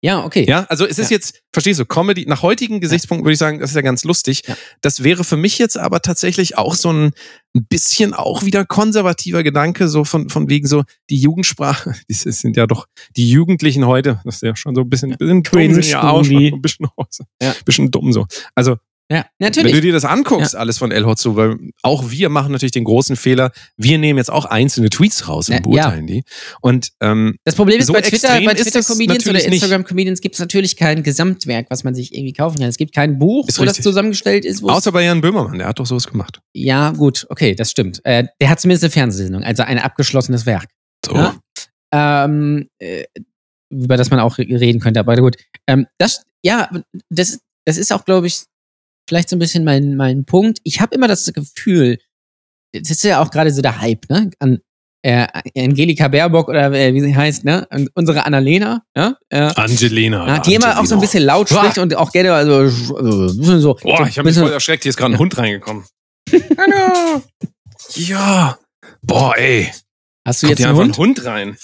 [0.04, 0.46] Ja, okay.
[0.48, 1.18] Ja, also es ist Ja.
[1.18, 4.42] jetzt, verstehst du, Comedy, nach heutigen Gesichtspunkten würde ich sagen, das ist ja ganz lustig.
[4.48, 4.58] Ja.
[4.82, 7.12] Das wäre für mich jetzt aber tatsächlich auch so ein
[7.54, 12.66] bisschen auch wieder konservativer Gedanke, so von, von wegen so die Jugendsprache, die sind ja
[12.66, 15.88] doch die Jugendlichen heute, das ist ja schon so ein bisschen, bisschen dumm, Cringe, sind
[15.88, 16.88] ja auch schon ein bisschen,
[17.42, 17.54] Ja.
[17.64, 18.26] bisschen dumm so.
[18.56, 18.78] Also
[19.12, 19.82] Ja, wenn du natürlich.
[19.82, 23.52] dir das anguckst, alles von El Hotzo, weil auch wir machen natürlich den großen Fehler,
[23.76, 26.24] wir nehmen jetzt auch einzelne Tweets raus und Ja, beurteilen die.
[26.62, 29.46] Und ähm, Das Problem ist, so bei Twitter, bei Twitter Comedians oder natürlich.
[29.54, 32.70] Instagram Comedians gibt es natürlich kein Gesamtwerk, was man sich irgendwie kaufen kann.
[32.70, 33.84] Es gibt kein Buch, Ist wo das richtig.
[33.84, 34.64] zusammengestellt ist.
[34.64, 36.40] außer bei Jan Böhmermann, der hat doch sowas gemacht.
[36.54, 38.00] ja, gut, okay, das stimmt.
[38.06, 40.68] Äh, der hat zumindest eine Fernsehsendung, also ein abgeschlossenes Werk.
[41.06, 41.16] So.
[41.16, 41.36] Ja.
[41.92, 43.04] ähm, äh,
[43.70, 45.00] über das man auch re- reden könnte.
[45.00, 45.38] Aber gut,
[45.68, 46.70] ähm, das, ja,
[47.10, 48.44] das, das ist auch, glaube ich,
[49.08, 50.60] vielleicht so ein bisschen mein, mein Punkt.
[50.64, 51.98] Ich habe immer das Gefühl,
[52.74, 54.32] das ist ja auch gerade so der Hype, ne?
[54.40, 54.60] An
[55.04, 55.28] äh,
[55.58, 57.68] Angelika Baerbock oder äh, wie sie heißt, ne?
[57.72, 59.16] Und unsere Annalena, ja?
[59.30, 60.28] Äh, Angelina.
[60.28, 63.38] ja, die immer auch so ein bisschen laut spricht und auch gerne also, also ein
[63.38, 63.74] bisschen so.
[63.76, 65.86] Boah, so, ich habe mich voll erschreckt, hier ist gerade ein Hund reingekommen.
[66.58, 67.24] Hallo.
[67.96, 68.58] Ja.
[69.02, 69.72] Boah, ey.
[70.26, 70.96] Hast du Kommt jetzt hier einen Hund?
[70.96, 71.58] ein Hund rein.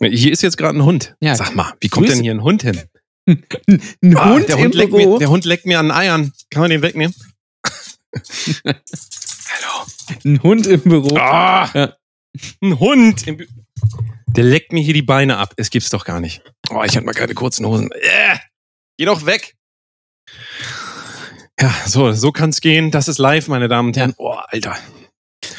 [0.00, 1.14] Hier ist jetzt gerade ein Hund.
[1.20, 1.36] Ja.
[1.36, 2.80] Sag mal, wie kommt Grüß- denn hier ein Hund hin?
[3.26, 5.12] Ein Ah, Hund der, im Hund leckt Büro?
[5.14, 6.32] mir, der Hund leckt mir an den Eiern.
[6.50, 7.14] Kann man den wegnehmen?
[8.64, 9.86] Hallo.
[10.24, 11.16] Ein Hund im Büro.
[11.16, 11.96] Ah, Ja.
[12.62, 13.26] Ein Hund.
[13.26, 13.48] Im Bü-
[14.28, 15.54] der leckt mir hier die Beine ab.
[15.56, 16.42] Es gibt's doch gar nicht.
[16.70, 17.90] Oh, ich hatte mal keine kurzen Hosen.
[17.92, 18.36] Äh,
[18.98, 19.54] geh doch weg.
[21.60, 22.90] Ja, so, so kann's gehen.
[22.90, 24.14] Das ist live, meine Damen und Herren.
[24.16, 24.76] Oh, Alter.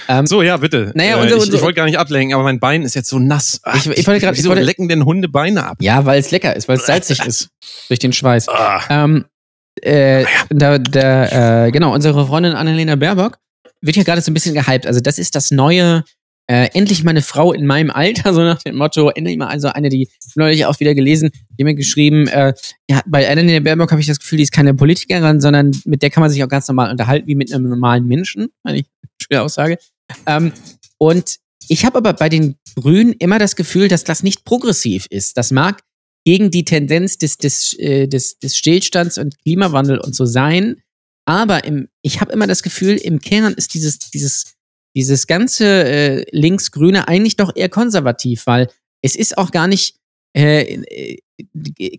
[0.08, 0.92] Ähm, So, ja, bitte.
[0.96, 3.10] Naja, äh, unser- ich, unser- ich wollte gar nicht ablenken, aber mein Bein ist jetzt
[3.10, 3.60] so nass.
[3.64, 5.78] Ach, Ich- ich wollte ich Wieso wollte- lecken denn Hunde Beine ab?
[5.82, 7.50] Ja, weil es lecker ist, weil es salzig ist.
[7.88, 8.48] Durch den Schweiß.
[8.50, 9.26] Ah, Ähm,
[9.82, 13.38] äh, da, da, äh, genau, unsere Freundin Annalena Baerbock
[13.82, 14.88] wird ja gerade so ein bisschen gehypt.
[14.88, 16.04] Also, das ist das neue,
[16.48, 19.90] äh, endlich meine Frau in meinem Alter, so nach dem Motto, endlich mal, also eine,
[19.90, 22.54] die neulich auch wieder gelesen, die mir geschrieben, äh,
[22.90, 26.10] ja, bei Annalena Baerbock habe ich das Gefühl, die ist keine Politikerin, sondern mit der
[26.10, 28.48] kann man sich auch ganz normal unterhalten, wie mit einem normalen Menschen.
[28.64, 28.84] Eine
[29.22, 29.78] schöne Aussage.
[30.26, 30.52] Ähm,
[30.98, 31.38] und
[31.68, 35.38] ich habe aber bei den Grünen immer das Gefühl, dass das nicht progressiv ist.
[35.38, 35.82] Das mag
[36.26, 40.82] gegen die Tendenz des, des, äh, des, des Stillstands und Klimawandel und so sein.
[41.26, 44.56] Aber im, ich habe immer das Gefühl, im Kern ist dieses, dieses,
[44.96, 48.70] dieses ganze äh, Links-Grüne eigentlich doch eher konservativ, weil
[49.02, 49.98] es ist auch gar nicht
[50.36, 51.18] äh,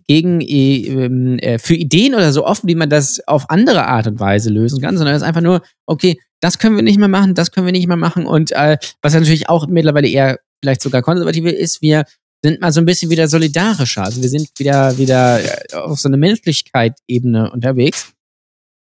[0.07, 4.19] gegen äh, äh, für Ideen oder so offen, wie man das auf andere Art und
[4.19, 7.33] Weise lösen kann, sondern es ist einfach nur, okay, das können wir nicht mehr machen,
[7.33, 8.25] das können wir nicht mehr machen.
[8.25, 12.05] Und äh, was natürlich auch mittlerweile eher vielleicht sogar konservative ist, wir
[12.43, 14.03] sind mal so ein bisschen wieder solidarischer.
[14.03, 18.11] Also wir sind wieder, wieder äh, auf so eine Menschlichkeit-Ebene unterwegs.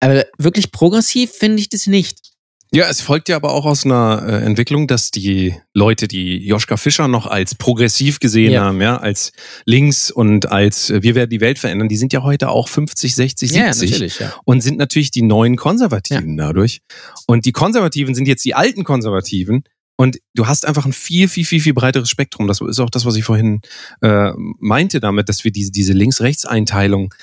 [0.01, 2.33] Aber wirklich progressiv finde ich das nicht.
[2.71, 6.77] Ja, es folgt ja aber auch aus einer äh, Entwicklung, dass die Leute, die Joschka
[6.77, 8.65] Fischer noch als progressiv gesehen Ja.
[8.65, 9.31] haben, ja, als
[9.65, 13.15] links und als äh, wir werden die Welt verändern, die sind ja heute auch 50,
[13.15, 14.33] 60, 70 ja.
[14.45, 16.81] und sind natürlich die neuen Konservativen dadurch.
[17.25, 19.63] Und die Konservativen sind jetzt die alten Konservativen.
[19.99, 22.47] Und du hast einfach ein viel, viel, viel, viel breiteres Spektrum.
[22.47, 23.59] Das ist auch das, was ich vorhin
[24.01, 27.13] äh, meinte damit, dass wir diese, diese Links-Rechts-Einteilung,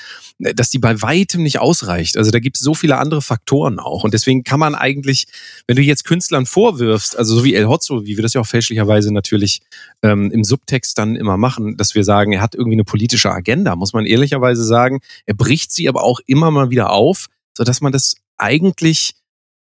[0.41, 2.19] äh, dass die bei weitem nicht ausreicht.
[2.19, 4.05] Also da gibt es so viele andere Faktoren auch.
[4.05, 5.27] Und deswegen kann man eigentlich,
[5.67, 8.47] wenn du jetzt Künstlern vorwirfst, also so wie El Hotzo, wie wir das ja auch
[8.47, 9.63] fälschlicherweise natürlich
[10.03, 13.75] ähm, im Subtext dann immer machen, dass wir sagen, er hat irgendwie eine politische Agenda,
[13.75, 15.01] muss man ehrlicherweise sagen.
[15.25, 19.15] Er bricht sie aber auch immer mal wieder auf, sodass man das eigentlich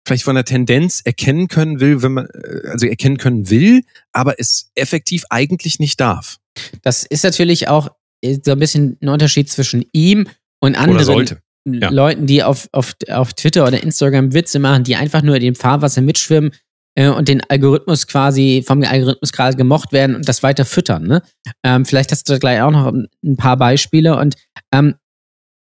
[0.05, 4.39] vielleicht von der Tendenz erkennen können will, wenn man, äh, also erkennen können will, aber
[4.39, 6.37] es effektiv eigentlich nicht darf.
[6.81, 7.89] Das ist natürlich auch
[8.21, 10.27] äh, so ein bisschen ein Unterschied zwischen ihm
[10.59, 11.39] und anderen.
[11.63, 11.89] Ja.
[11.91, 15.55] Leuten, die auf, auf, auf Twitter oder Instagram Witze machen, die einfach nur in dem
[15.55, 16.53] Fahrwasser mitschwimmen
[16.95, 21.03] äh, und den Algorithmus quasi, vom Algorithmus gerade gemocht werden und das weiter füttern.
[21.03, 21.21] Ne?
[21.63, 24.35] Ähm, vielleicht hast du da gleich auch noch ein paar Beispiele und
[24.73, 24.95] ähm,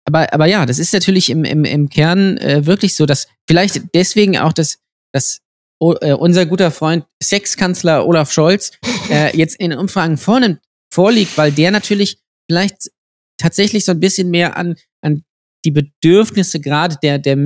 [0.06, 3.82] aber, aber ja, das ist natürlich im, im, im Kern äh, wirklich so, dass vielleicht
[3.94, 4.78] deswegen auch das,
[5.12, 5.40] das
[5.80, 8.70] oh, äh, unser guter Freund Sexkanzler Olaf Scholz
[9.10, 10.60] äh, jetzt in Umfragen vornimmt,
[10.92, 12.90] vorliegt, weil der natürlich vielleicht
[13.38, 15.24] tatsächlich so ein bisschen mehr an, an
[15.64, 17.36] die Bedürfnisse gerade der, der,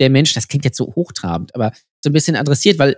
[0.00, 2.96] der Menschen, das klingt jetzt so hochtrabend, aber so ein bisschen adressiert, weil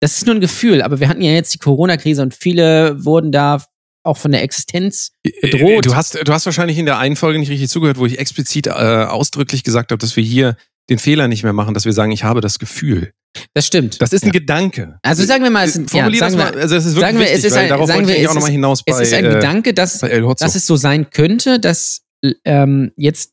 [0.00, 3.30] das ist nur ein Gefühl, aber wir hatten ja jetzt die Corona-Krise und viele wurden
[3.30, 3.62] da
[4.04, 5.86] auch von der Existenz bedroht.
[5.86, 8.66] Du hast, du hast wahrscheinlich in der einen Folge nicht richtig zugehört, wo ich explizit
[8.66, 10.56] äh, ausdrücklich gesagt habe, dass wir hier
[10.90, 13.12] den Fehler nicht mehr machen, dass wir sagen, ich habe das Gefühl.
[13.54, 14.02] Das stimmt.
[14.02, 14.98] Das ist ein Gedanke.
[15.02, 17.38] Also sagen wir mal, es ja, sagen mal, also das ist wirklich sagen wir, wichtig,
[17.38, 19.24] es ist ein- darauf sagen wir, ich es auch nochmal hinaus bei, es ist ein
[19.24, 22.02] äh, Gedanke, dass, dass es so sein könnte, dass
[22.44, 23.32] ähm, jetzt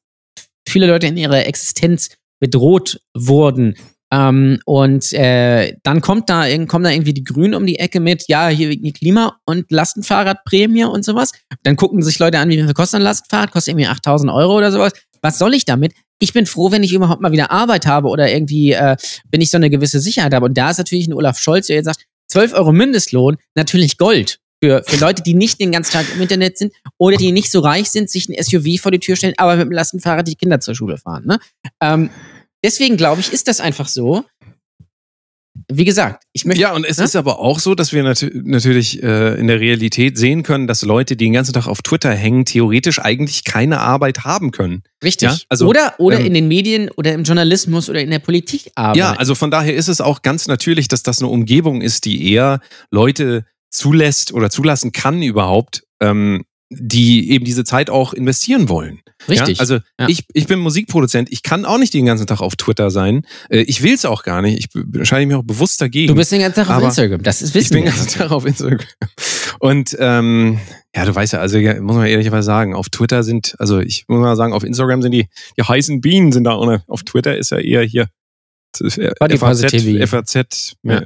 [0.67, 2.09] viele Leute in ihrer Existenz
[2.39, 3.75] bedroht wurden.
[4.11, 8.25] Ähm, und äh, dann kommt da, kommen da irgendwie die Grünen um die Ecke mit,
[8.27, 11.31] ja, hier wegen Klima- und Lastenfahrradprämie und sowas.
[11.63, 13.51] Dann gucken sich Leute an, wie viel kostet ein Lastenfahrrad?
[13.51, 14.93] Kostet irgendwie 8000 Euro oder sowas.
[15.21, 15.93] Was soll ich damit?
[16.19, 18.95] Ich bin froh, wenn ich überhaupt mal wieder Arbeit habe oder irgendwie, äh,
[19.31, 20.45] wenn ich so eine gewisse Sicherheit habe.
[20.45, 24.39] Und da ist natürlich ein Olaf Scholz, der jetzt sagt, 12 Euro Mindestlohn, natürlich Gold.
[24.61, 27.61] Für, für Leute, die nicht den ganzen Tag im Internet sind oder die nicht so
[27.61, 30.59] reich sind, sich ein SUV vor die Tür stellen, aber mit dem Lastenfahrrad die Kinder
[30.59, 31.25] zur Schule fahren.
[31.25, 31.39] Ne?
[31.81, 32.09] Ähm,
[32.63, 34.25] deswegen glaube ich, ist das einfach so.
[35.71, 36.61] Wie gesagt, ich möchte.
[36.61, 37.03] Ja, und es Ne?
[37.03, 40.83] ist aber auch so, dass wir natü natürlich äh, in der Realität sehen können, dass
[40.83, 44.83] Leute, die den ganzen Tag auf Twitter hängen, theoretisch eigentlich keine Arbeit haben können.
[45.03, 45.29] Richtig.
[45.29, 48.71] Ja, also, oder oder ähm, in den Medien oder im Journalismus oder in der Politik
[48.75, 48.99] arbeiten.
[48.99, 52.31] Ja, also von daher ist es auch ganz natürlich, dass das eine Umgebung ist, die
[52.31, 59.01] eher Leute zulässt oder zulassen kann überhaupt, ähm, die eben diese Zeit auch investieren wollen.
[59.27, 59.57] Richtig.
[59.57, 59.61] Ja?
[59.61, 60.07] Also Ja.
[60.07, 63.25] ich, ich bin Musikproduzent, ich kann auch nicht den ganzen Tag auf Twitter sein.
[63.49, 64.59] Äh, ich will es auch gar nicht.
[64.59, 66.07] Ich entscheide mich auch bewusst dagegen.
[66.07, 67.23] du bist den ganzen Tag auf Instagram.
[67.23, 68.79] Das ist ich wissen bin den ganzen Tag auf Instagram.
[69.59, 70.59] Und ähm,
[70.95, 74.05] ja, du weißt ja, also ja, muss man ehrlicherweise sagen, auf Twitter sind, also ich
[74.07, 77.37] muss mal sagen, auf Instagram sind die, die heißen Bienen sind da, und auf Twitter
[77.37, 78.07] ist ja eher hier
[79.19, 79.73] Body FAZ.
[80.09, 81.03] FAZ, Ja.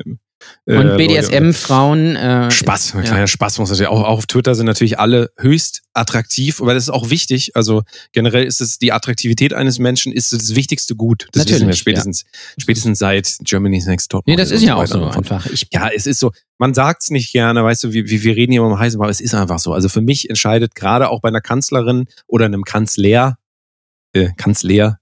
[0.65, 0.97] Äh, Und.
[0.97, 2.15] BDSM-Frauen.
[2.15, 3.09] Äh, Spaß, ein ja.
[3.09, 6.83] kleiner Spaß muss natürlich auch, auch auf Twitter sind natürlich alle höchst attraktiv, aber das
[6.83, 7.55] ist auch wichtig.
[7.55, 11.27] Also generell ist es die Attraktivität eines Menschen ist das wichtigste Gut.
[11.31, 12.23] Das wissen wir Natürlich, spätestens,
[12.57, 14.25] spätestens seit Germany's Next Top.
[14.25, 15.45] Nee, das ist ja auch so einfach.
[15.47, 18.51] Ich, Ja, es ist so, man sagt's nicht gerne, weißt du, wir, wir wir reden
[18.51, 19.73] hier immer um heißen, aber es ist einfach so.
[19.73, 23.37] Also für mich entscheidet gerade auch bei einer Kanzlerin oder einem Kanzler,
[24.13, 24.99] äh, Kanzler, Kanzler,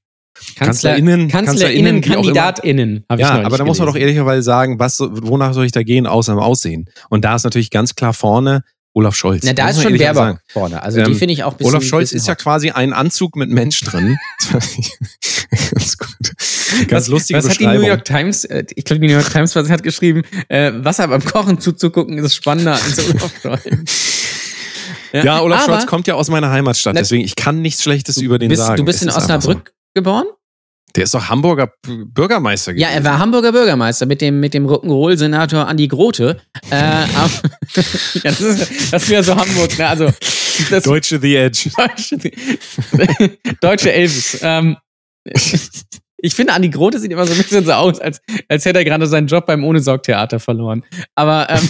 [0.56, 5.66] Kanzlerinnen, KanzlerInnen, Kanzlerinnen, ich Ja, aber da muss man doch ehrlicherweise sagen, was, wonach soll
[5.66, 6.90] ich da gehen, außer im Aussehen?
[7.10, 8.64] Und da ist natürlich ganz klar vorne
[8.94, 9.44] Olaf Scholz.
[9.46, 10.84] Na, da ist schon Baerbock vorne.
[10.84, 11.74] Also die Ähm, finde ich auch bisschen.
[11.74, 14.18] Olaf Scholz bisschen ist ja quasi ein Anzug mit Mensch drin.
[14.52, 16.34] ganz gut.
[16.88, 17.68] Ganz was, lustige Was hat die.
[17.68, 21.24] New York Times, äh, ich glaube, die New York Times hat geschrieben, äh, Wasser beim
[21.24, 24.32] Kochen zuzugucken ist spannender als Olaf Scholz.
[25.14, 28.40] ja, Olaf aber Scholz kommt ja aus meiner Heimatstadt, deswegen ich kann nichts Schlechtes über
[28.40, 28.78] den bist, sagen.
[28.78, 30.26] Du bist in Osnabrück geboren?
[30.96, 35.68] Der ist doch Hamburger Bürgermeister Ja, er war Hamburger Bürgermeister mit dem, mit dem Rock'n'Roll-Senator
[35.68, 36.42] Andi Grote.
[36.70, 37.32] Äh, aber,
[37.76, 39.88] ja, das, ist, das wäre so Hamburg, ne?
[39.88, 40.10] Also,
[40.70, 41.70] das Deutsche The Edge.
[41.78, 42.32] Deutsche,
[43.62, 44.40] Deutsche Elvis.
[44.42, 44.78] Ähm,
[46.18, 48.86] ich finde, Andi Grote sieht immer so ein bisschen so aus, als, als hätte er
[48.86, 50.84] gerade seinen Job beim Ohne-Sorg-Theater verloren.
[51.16, 51.70] Aber ähm,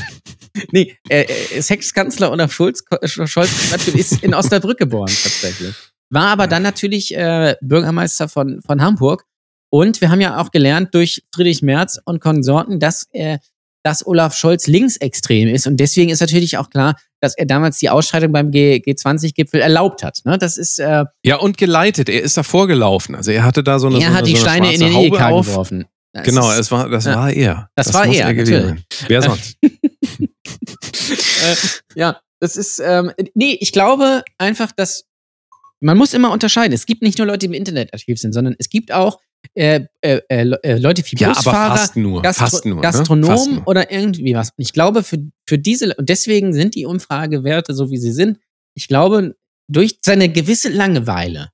[0.72, 5.76] nee, äh, äh, Sexkanzler Olaf Schulz, äh, Scholz ist in Osnabrück geboren tatsächlich.
[6.12, 9.26] War aber dann natürlich äh, Bürgermeister von, von Hamburg.
[9.70, 13.39] Und wir haben ja auch gelernt durch Friedrich Merz und Konsorten, dass äh,
[13.84, 15.66] dass Olaf Scholz linksextrem ist.
[15.68, 20.03] Und deswegen ist natürlich auch klar, dass er damals die Ausschreitung beim G G20-Gipfel erlaubt
[20.03, 20.20] hat.
[20.24, 20.38] Ne?
[20.38, 22.09] Das ist äh, ja und geleitet.
[22.09, 23.16] Er ist davor gelaufen.
[23.16, 23.97] Also er hatte da so eine.
[23.97, 25.84] Er so hat eine, die so eine Steine in den Haube geworfen.
[25.84, 25.89] auf.
[26.14, 27.16] Das Genau, es war, das ja.
[27.16, 27.70] war er.
[27.76, 28.84] Das war muss er, gewesen natürlich.
[29.07, 29.57] Wer sonst?
[29.64, 31.55] äh,
[31.95, 35.05] ja, das ist, ähm, nee, ich glaube einfach, dass
[35.82, 36.74] man muss immer unterscheiden.
[36.74, 39.20] Es gibt nicht nur Leute, die im Internet aktiv sind, sondern es gibt auch
[39.56, 42.22] äh, äh, äh, äh, Leute wie Ja, aber Busfahrer, fast nur.
[42.22, 42.82] Gastro fast nur.
[42.82, 43.38] Gastronomen Ne?
[43.38, 43.68] Fast nur.
[43.68, 44.50] oder irgendwie was.
[44.50, 45.18] Und ich glaube, für,
[45.48, 48.38] für diese, und deswegen sind die Umfragewerte so, wie sie sind.
[48.76, 49.36] Ich glaube,
[49.68, 51.50] durch seine gewisse Langeweile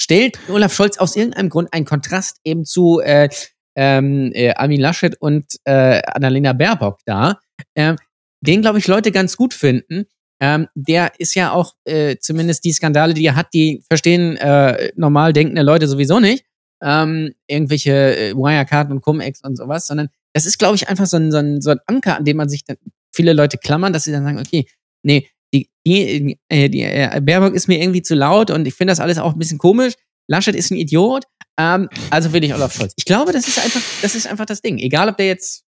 [0.00, 3.28] stellt Olaf Scholz aus irgendeinem Grund einen Kontrast eben zu äh,
[3.76, 7.40] ähm, äh, Armin Laschet und äh, Annalena Baerbock dar,
[7.74, 7.96] ähm,
[8.40, 10.06] den, glaube ich, Leute ganz gut finden.
[10.42, 14.90] Ähm, der ist ja auch äh, zumindest die Skandale, die er hat, die verstehen äh,
[14.96, 16.44] normal denkende Leute sowieso nicht.
[16.82, 21.16] Ähm, irgendwelche äh, Wirecard und Cum-Ex und sowas, sondern das ist, glaube ich, einfach so
[21.16, 22.76] ein, so, ein, so ein Anker, an dem man sich dann
[23.14, 24.66] viele Leute klammern, dass sie dann sagen, okay,
[25.04, 28.90] nee, die, die, äh, die äh, Baerbock ist mir irgendwie zu laut und ich finde
[28.90, 29.94] das alles auch ein bisschen komisch.
[30.28, 31.24] Laschet ist ein Idiot,
[31.56, 32.94] ähm, also will ich Olaf Scholz.
[32.96, 34.78] Ich glaube, das ist einfach, das ist einfach das Ding.
[34.78, 35.62] Egal, ob der jetzt,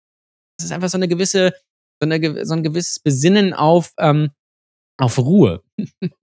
[0.59, 1.53] das ist einfach so eine gewisse,
[2.03, 4.31] so, eine, so ein gewisses Besinnen auf, ähm,
[4.97, 5.63] auf Ruhe.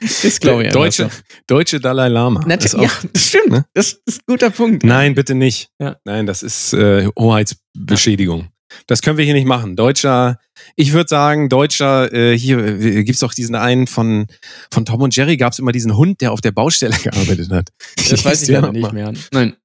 [0.00, 1.10] ist, glaube ich, Deutsche,
[1.46, 2.40] deutsche Dalai Lama.
[2.46, 3.50] Natürlich, Ist auch- ja, das stimmt.
[3.50, 3.64] ne?
[3.74, 4.84] Das ist ein guter Punkt.
[4.84, 5.68] Nein, bitte nicht.
[5.80, 5.96] Ja.
[6.04, 8.48] Nein, das ist äh, Hoheitsbeschädigung.
[8.86, 9.76] Das können wir hier nicht machen.
[9.76, 10.38] Deutscher,
[10.76, 14.26] ich würde sagen, Deutscher, äh, hier äh, gibt's doch diesen einen von,
[14.72, 17.68] von Tom und Jerry, gab's immer diesen Hund, der auf der Baustelle gearbeitet hat.
[18.08, 19.12] Das weiß ich der leider nicht mehr.
[19.30, 19.56] Nein.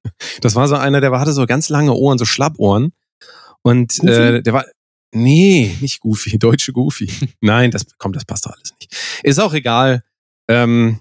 [0.42, 2.92] Das war so einer, der hatte so ganz lange Ohren, so Schlappohren.
[3.62, 4.12] Und Goofy?
[4.12, 4.66] äh, der war.
[5.12, 7.10] Nee, nicht Goofy, deutsche Goofy.
[7.40, 8.94] Nein, das kommt, das passt doch alles nicht.
[9.22, 10.02] Ist auch egal.
[10.48, 11.00] Ähm,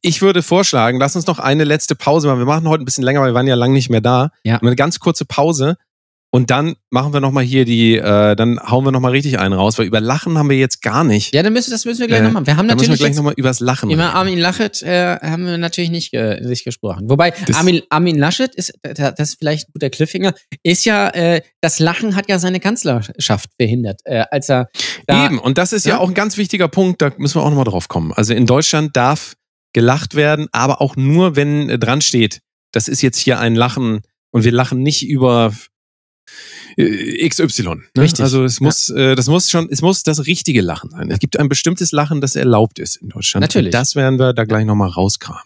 [0.00, 2.38] ich würde vorschlagen, lass uns noch eine letzte Pause machen.
[2.38, 4.30] Wir machen heute ein bisschen länger, weil wir waren ja lang nicht mehr da.
[4.44, 4.58] Ja.
[4.58, 5.76] Eine ganz kurze Pause.
[6.30, 9.78] Und dann machen wir nochmal hier die, äh, dann hauen wir nochmal richtig einen raus,
[9.78, 11.32] weil über Lachen haben wir jetzt gar nicht.
[11.32, 12.46] Ja, dann müssen, das müssen wir gleich Äh, noch machen.
[12.46, 14.12] Wir haben da müssen wir natürlich gleich nochmal übers Lachen Über.
[14.12, 17.08] Armin Laschet äh, haben wir natürlich nicht, ge nicht gesprochen.
[17.08, 21.40] Wobei Das- Armin, Armin Laschet ist, das ist vielleicht ein guter Cliffhanger, ist ja, äh,
[21.62, 24.68] das Lachen hat ja seine Kanzlerschaft verhindert, äh, als er
[25.06, 25.98] da, Eben, und das ist ja, Ja.
[26.00, 28.12] auch ein ganz wichtiger Punkt, da müssen wir auch nochmal drauf kommen.
[28.12, 29.34] Also in Deutschland darf
[29.72, 32.40] gelacht werden, aber auch nur, wenn äh, dran steht,
[32.72, 34.00] das ist jetzt hier ein Lachen
[34.32, 35.75] und wir lachen nicht über äh,
[36.76, 37.62] XY.
[37.62, 37.82] Ne?
[37.98, 38.22] Richtig.
[38.22, 41.10] Also es muss, äh, das muss schon, es muss das richtige Lachen sein.
[41.10, 43.42] Es gibt ein bestimmtes Lachen, das erlaubt ist in Deutschland.
[43.42, 43.68] Natürlich.
[43.68, 45.42] Und das werden wir da gleich nochmal rauskramen.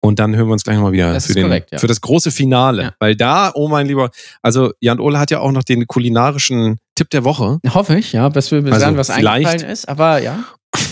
[0.00, 1.78] Und dann hören wir uns gleich nochmal wieder Das für, den, korrekt, ja.
[1.78, 2.82] für das große Finale.
[2.82, 2.94] Ja.
[2.98, 4.10] Weil da, oh mein lieber,
[4.42, 7.58] also Jan Ole hat ja auch noch den kulinarischen Tipp der Woche.
[7.70, 10.44] hoffe ich, ja, bis wir Also dahin was vielleicht- eingefallen ist, aber ja.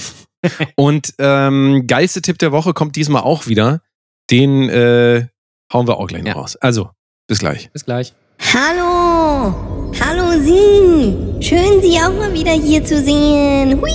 [0.77, 3.83] Und ähm, geilste Tipp der Woche kommt diesmal auch wieder.
[4.31, 5.27] Den äh,
[5.73, 6.35] hauen wir auch gleich noch Ja.
[6.35, 6.57] raus.
[6.57, 6.91] Also,
[7.29, 7.71] bis gleich.
[7.73, 8.15] Bis gleich.
[8.51, 9.55] Hallo!
[9.99, 11.16] Hallo Sie!
[11.40, 13.80] Schön Sie auch mal wieder hier zu sehen.
[13.80, 13.90] Hui!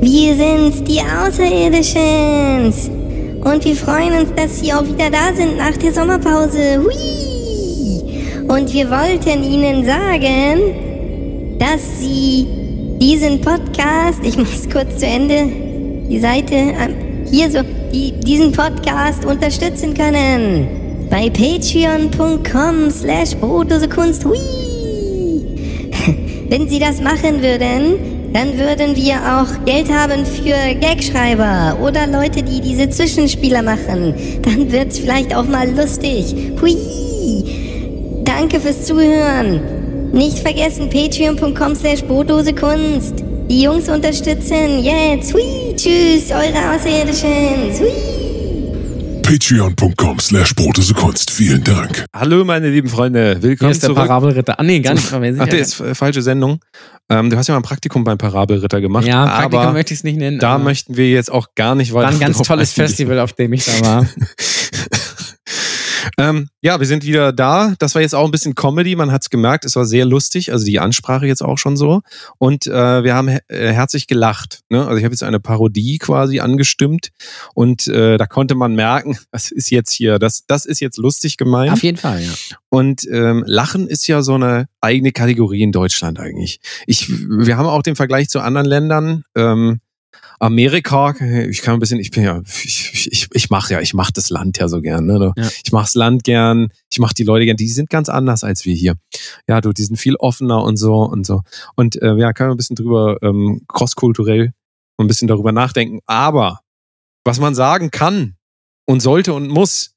[0.00, 2.72] Wir sind die Außerirdischen.
[3.44, 6.82] Und wir freuen uns, dass Sie auch wieder da sind nach der Sommerpause.
[6.82, 8.44] Hui!
[8.48, 12.46] Und wir wollten Ihnen sagen, dass Sie
[12.98, 15.46] diesen Podcast, ich muss kurz zu Ende
[16.08, 17.58] die Seite, ähm, hier so,
[17.92, 20.81] die, diesen Podcast unterstützen können.
[21.12, 24.24] Bei patreon.com slash Brotdosekunst.
[24.24, 24.38] Hui!
[26.48, 32.42] Wenn Sie das machen würden, dann würden wir auch Geld haben für Gagschreiber oder Leute,
[32.42, 34.14] die diese Zwischenspieler machen.
[34.40, 36.34] Dann wird's vielleicht auch mal lustig.
[36.62, 36.78] Hui!
[38.24, 39.60] Danke fürs Zuhören.
[40.14, 43.16] Nicht vergessen, patreon.com slash Brotdosekunst.
[43.50, 45.34] Die Jungs unterstützen jetzt.
[45.34, 45.76] Hui!
[45.76, 47.78] Tschüss, eure Außerirdischen.
[47.78, 48.11] Hui!
[49.22, 50.54] Patreon.com slash
[50.94, 51.30] Kunst.
[51.30, 52.04] Vielen Dank.
[52.14, 53.32] Hallo, meine lieben Freunde.
[53.34, 54.06] Hier Willkommen ist der zurück.
[54.06, 54.58] Parabelritter.
[54.58, 55.12] Ah, nee, gar nicht.
[55.12, 56.60] Ach, der ist äh, falsche Sendung.
[57.08, 59.06] Ähm, du hast ja mal ein Praktikum beim Parabelritter gemacht.
[59.06, 60.38] ja, Praktikum aber möchte ich es nicht nennen.
[60.38, 62.88] da möchten wir jetzt auch gar nicht weiter war ein ganz tolles eingehen.
[62.88, 64.06] Festival, auf dem ich da war.
[66.18, 67.74] ähm, ja, wir sind wieder da.
[67.78, 68.96] Das war jetzt auch ein bisschen Comedy.
[68.96, 70.52] Man hat es gemerkt, es war sehr lustig.
[70.52, 72.02] Also die Ansprache jetzt auch schon so.
[72.38, 74.60] Und äh, wir haben he äh, herzlich gelacht.
[74.68, 74.80] Ne?
[74.84, 77.10] Also ich habe jetzt eine Parodie quasi angestimmt.
[77.54, 81.36] Und äh, da konnte man merken, das ist jetzt hier, das, das ist jetzt lustig
[81.36, 81.72] gemeint.
[81.72, 82.32] auf jeden Fall, ja.
[82.68, 86.60] Und ähm, Lachen ist ja so eine eigene Kategorie in Deutschland eigentlich.
[86.86, 89.24] Ich, wir haben auch den Vergleich zu anderen Ländern.
[89.36, 89.80] Ähm,
[90.42, 91.14] Amerika,
[91.48, 94.28] ich kann ein bisschen, ich bin ja, ich, ich, ich mache ja, ich mache das
[94.28, 95.06] Land ja so gern.
[95.06, 95.32] Ne?
[95.36, 95.48] Ja.
[95.64, 98.64] Ich mache das Land gern, ich mache die Leute gern, die sind ganz anders als
[98.64, 98.96] wir hier.
[99.48, 101.42] Ja, du, die sind viel offener und so und so.
[101.76, 104.52] Und äh, ja, können wir ein bisschen drüber ähm, crosskulturell
[104.98, 106.00] ein bisschen darüber nachdenken.
[106.06, 106.60] Aber
[107.24, 108.36] was man sagen kann
[108.84, 109.94] und sollte und muss,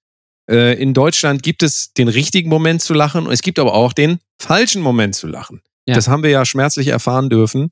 [0.50, 3.94] äh, in Deutschland gibt es den richtigen Moment zu lachen und es gibt aber auch
[3.94, 5.62] den falschen Moment zu lachen.
[5.86, 5.96] Ja.
[5.96, 7.70] Das haben wir ja schmerzlich erfahren dürfen,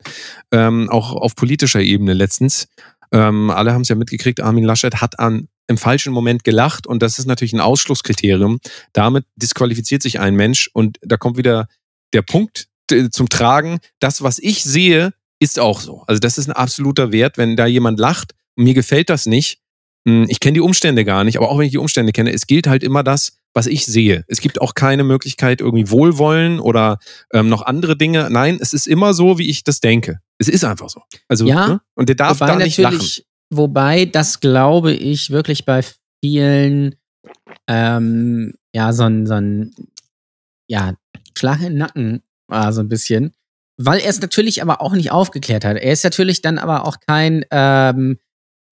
[0.51, 2.67] ähm, auch auf politischer Ebene letztens.
[3.11, 7.01] Ähm, alle haben es ja mitgekriegt, Armin Laschet hat an, im falschen Moment gelacht und
[7.01, 8.59] das ist natürlich ein Ausschlusskriterium.
[8.91, 11.67] Damit disqualifiziert sich ein Mensch und da kommt wieder
[12.13, 16.03] der Punkt äh, zum Tragen, das, was ich sehe, ist auch so.
[16.07, 19.59] Also das ist ein absoluter Wert, wenn da jemand lacht und mir gefällt das nicht.
[20.07, 22.47] Hm, Ich kenne die Umstände gar nicht, aber auch wenn ich die Umstände kenne, es
[22.47, 24.23] gilt halt immer das, was ich sehe.
[24.27, 26.97] Es gibt auch keine Möglichkeit irgendwie Wohlwollen oder
[27.31, 28.29] ähm, noch andere Dinge.
[28.31, 30.19] Nein, es ist immer so, wie ich das denke.
[30.39, 31.01] Es ist einfach so.
[31.27, 31.81] Also Ja, ne?
[31.95, 32.99] und der darf da nicht lachen.
[33.53, 35.83] wobei das glaube ich wirklich bei
[36.23, 36.95] vielen
[37.67, 39.73] ähm, ja so ein so ein
[40.67, 40.93] ja
[41.37, 43.33] Schlag in den Nacken war so ein bisschen,
[43.77, 45.77] weil er es natürlich aber auch nicht aufgeklärt hat.
[45.77, 48.17] Er ist natürlich dann aber auch kein ähm,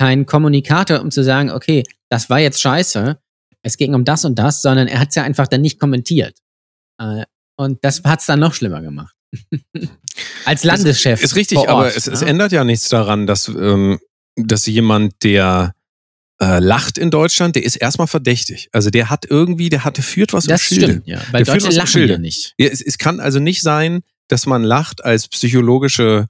[0.02, 3.20] kein Kommunikator, um zu sagen, okay, das war jetzt scheiße,
[3.62, 6.40] es ging um das und das, sondern er hat es ja einfach dann nicht kommentiert.
[7.00, 7.26] Äh,
[7.56, 9.16] und das hat es dann noch schlimmer gemacht.
[10.46, 11.22] Als Landeschef.
[11.22, 12.30] Ist richtig, vor aber Ort, es, es ne?
[12.30, 14.00] ändert ja nichts daran, dass, ähm,
[14.36, 15.76] dass jemand, der
[16.42, 18.70] äh, lacht in Deutschland, der ist erstmal verdächtig.
[18.72, 20.86] Also der hat irgendwie, der hatte führt was Das im Schilde.
[20.94, 21.22] stimmt, ja.
[21.30, 22.56] Weil Der Deutsche lachen ja nicht.
[22.58, 26.26] Ja, es, es kann also nicht sein, dass man lacht als psychologische,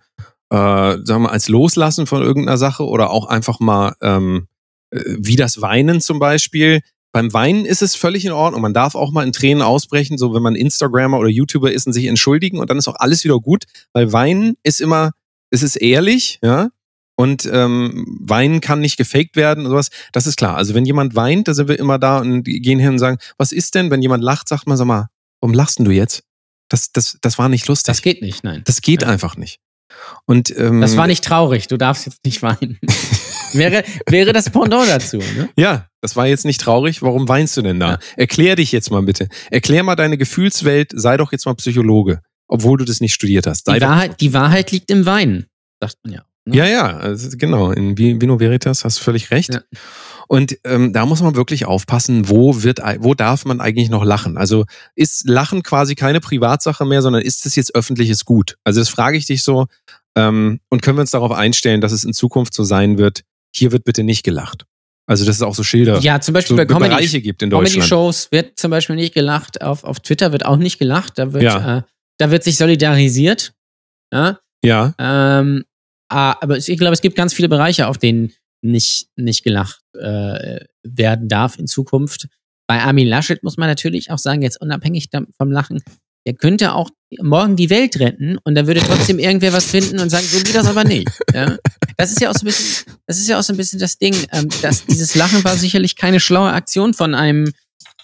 [0.51, 4.47] äh, sagen wir mal, als Loslassen von irgendeiner Sache oder auch einfach mal ähm,
[4.91, 6.81] äh, wie das Weinen zum Beispiel.
[7.13, 8.61] Beim Weinen ist es völlig in Ordnung.
[8.61, 11.93] Man darf auch mal in Tränen ausbrechen, so wenn man Instagrammer oder YouTuber ist und
[11.93, 15.11] sich entschuldigen und dann ist auch alles wieder gut, weil Weinen ist immer,
[15.49, 16.69] es ist ehrlich, ja.
[17.15, 19.89] Und ähm, Weinen kann nicht gefaked werden und sowas.
[20.11, 20.55] Das ist klar.
[20.55, 23.51] Also wenn jemand weint, da sind wir immer da und gehen hin und sagen, was
[23.51, 23.91] ist denn?
[23.91, 25.07] Wenn jemand lacht, sagt man, sag mal,
[25.39, 26.23] warum lachst denn du jetzt?
[26.69, 27.87] Das, das, das war nicht lustig.
[27.93, 28.63] Das geht nicht, nein.
[28.65, 29.09] Das geht Ja.
[29.09, 29.59] einfach nicht.
[30.25, 32.79] Und ähm, Das war nicht traurig, du darfst jetzt nicht weinen.
[33.53, 35.49] wäre, wäre das Pendant dazu, ne?
[35.57, 37.01] Ja, das war jetzt nicht traurig.
[37.01, 37.91] Warum weinst du denn da?
[37.91, 37.99] Ja.
[38.17, 39.27] Erklär dich jetzt mal bitte.
[39.49, 40.91] Erklär mal deine Gefühlswelt.
[40.95, 43.65] Sei doch jetzt mal Psychologe, obwohl du das nicht studiert hast.
[43.65, 45.47] Sei Die doch, Wahrheit, die Wahrheit liegt im Weinen,
[45.81, 46.21] sagt man ja.
[46.45, 46.55] ne?
[46.57, 47.71] ja, ja, also genau.
[47.71, 49.53] In Vi- Vino Veritas hast du völlig recht.
[49.53, 49.61] Ja.
[50.31, 54.37] Und ähm, da muss man wirklich aufpassen, wo wird, wo darf man eigentlich noch lachen?
[54.37, 54.63] Also
[54.95, 58.55] ist Lachen quasi keine Privatsache mehr, sondern ist es jetzt öffentliches Gut?
[58.63, 59.67] Also das frage ich dich so.
[60.15, 63.23] Ähm, und können wir uns darauf einstellen, dass es in Zukunft so sein wird?
[63.53, 64.63] Hier wird bitte nicht gelacht.
[65.05, 67.49] Also dass es auch so Schilder, Ja, zum Beispiel so bei Comedy, Bereiche gibt in
[67.49, 67.73] Deutschland.
[67.73, 71.43] Comedy-Shows wird zum Beispiel nicht gelacht, auf, auf Twitter wird auch nicht gelacht, da wird,
[71.43, 71.79] Ja.
[71.79, 71.81] äh,
[72.19, 73.51] da wird sich solidarisiert.
[74.13, 74.39] Ja?
[74.63, 75.65] Ja, Ähm,
[76.07, 78.31] aber ich glaube, es gibt ganz viele Bereiche, auf denen
[78.61, 82.27] nicht, nicht gelacht äh, werden darf in Zukunft.
[82.67, 85.81] Bei Armin Laschet muss man natürlich auch sagen, jetzt unabhängig vom Lachen,
[86.25, 86.89] der könnte auch
[87.19, 90.55] morgen die Welt retten und da würde trotzdem irgendwer was finden und sagen, so geht
[90.55, 91.09] das aber nicht.
[91.33, 91.57] Ja?
[91.97, 93.97] Das ist ja auch so ein bisschen, das ist ja auch so ein bisschen das
[93.97, 97.51] Ding, ähm, dass dieses Lachen war sicherlich keine schlaue Aktion von einem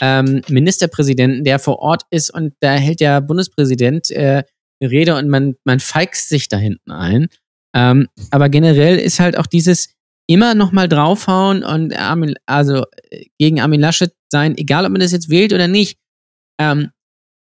[0.01, 4.43] ähm, Ministerpräsidenten, der vor Ort ist und da hält der Bundespräsident äh,
[4.79, 7.27] eine Rede und man, man feixt sich da hinten ein.
[7.75, 9.89] Ähm, aber generell ist halt auch dieses
[10.27, 15.01] immer noch mal draufhauen und Armin, also äh, gegen Armin Laschet sein, egal ob man
[15.01, 15.97] das jetzt wählt oder nicht,
[16.59, 16.91] ähm,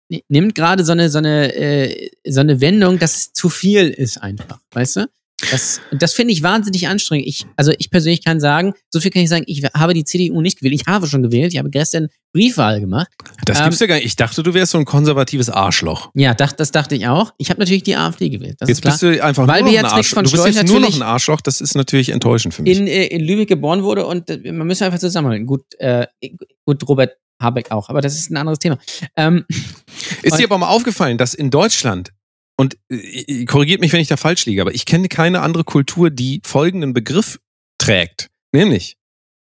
[0.09, 3.89] ni- nimmt gerade so eine, so eine, äh, so eine Wendung, dass es zu viel
[3.89, 5.07] ist einfach, weißt du?
[5.51, 7.27] Das, das finde ich wahnsinnig anstrengend.
[7.27, 10.41] Ich, also ich persönlich kann sagen, so viel kann ich sagen, ich habe die CDU
[10.41, 10.73] nicht gewählt.
[10.73, 11.53] Ich habe schon gewählt.
[11.53, 13.07] Ich habe gestern Briefwahl gemacht.
[13.45, 14.05] das Ähm, gibt's ja gar nicht.
[14.05, 16.09] Ich dachte, du wärst so ein konservatives Arschloch.
[16.13, 17.31] Ja, dacht, das dachte ich auch.
[17.37, 18.55] Ich habe natürlich die AfD gewählt.
[18.59, 20.23] Das Jetzt bist du einfach Weil nur noch ein Arschloch.
[20.23, 21.41] Du bist jetzt nur noch ein Arschloch.
[21.41, 22.77] Das ist natürlich enttäuschend für mich.
[22.77, 25.45] in, äh, in Lübeck geboren wurde und äh, man müsste einfach zusammenhalten.
[25.45, 26.07] Gut, äh,
[26.65, 28.77] gut, Robert Habeck auch, aber das ist ein anderes Thema.
[29.17, 29.45] Ähm,
[30.21, 32.11] Ist dir aber mal aufgefallen, dass in Deutschland,
[32.57, 36.09] und äh, korrigiert mich, wenn ich da falsch liege, aber ich kenne keine andere Kultur,
[36.09, 37.39] die folgenden Begriff
[37.77, 38.97] trägt, nämlich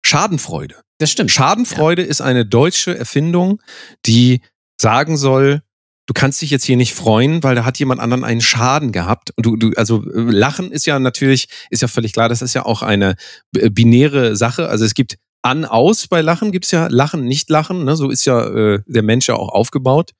[0.05, 0.75] Schadenfreude.
[0.99, 1.31] das stimmt.
[1.31, 3.61] Schadenfreude ist eine deutsche Erfindung,
[4.05, 4.41] die
[4.79, 5.61] sagen soll,
[6.07, 9.31] du kannst dich jetzt hier nicht freuen, weil da hat jemand anderen einen Schaden gehabt.
[9.35, 12.53] Und du, du, also äh, Lachen ist ja natürlich, ist ja völlig klar, das ist
[12.53, 13.15] ja auch eine
[13.55, 14.69] äh, binäre Sache.
[14.69, 17.83] Also es gibt an, aus bei Lachen gibt's ja Lachen, nicht Lachen.
[17.83, 17.95] Ne?
[17.95, 20.11] So ist ja äh, der Mensch ja auch aufgebaut.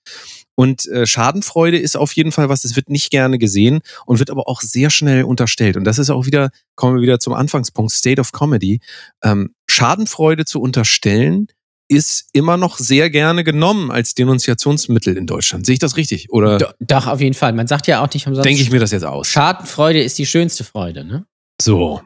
[0.60, 4.32] Und äh, Schadenfreude ist auf jeden Fall was, das wird nicht gerne gesehen und wird
[4.32, 5.78] aber auch sehr schnell unterstellt.
[5.78, 8.80] Und das ist auch wieder, kommen wir wieder zum Anfangspunkt, State of Comedy.
[9.24, 11.48] Ähm, Schadenfreude zu unterstellen,
[11.90, 15.66] ist immer noch sehr gerne genommen als Denunziationsmittel in Deutschland.
[15.66, 16.30] Sehe ich das richtig?
[16.32, 17.54] Oder Do- Doch, auf jeden Fall.
[17.54, 19.30] Man sagt ja auch nicht umsonst, denke ich mir das jetzt aus?
[19.30, 21.26] Schadenfreude ist die schönste Freude, ne?
[21.62, 22.02] So.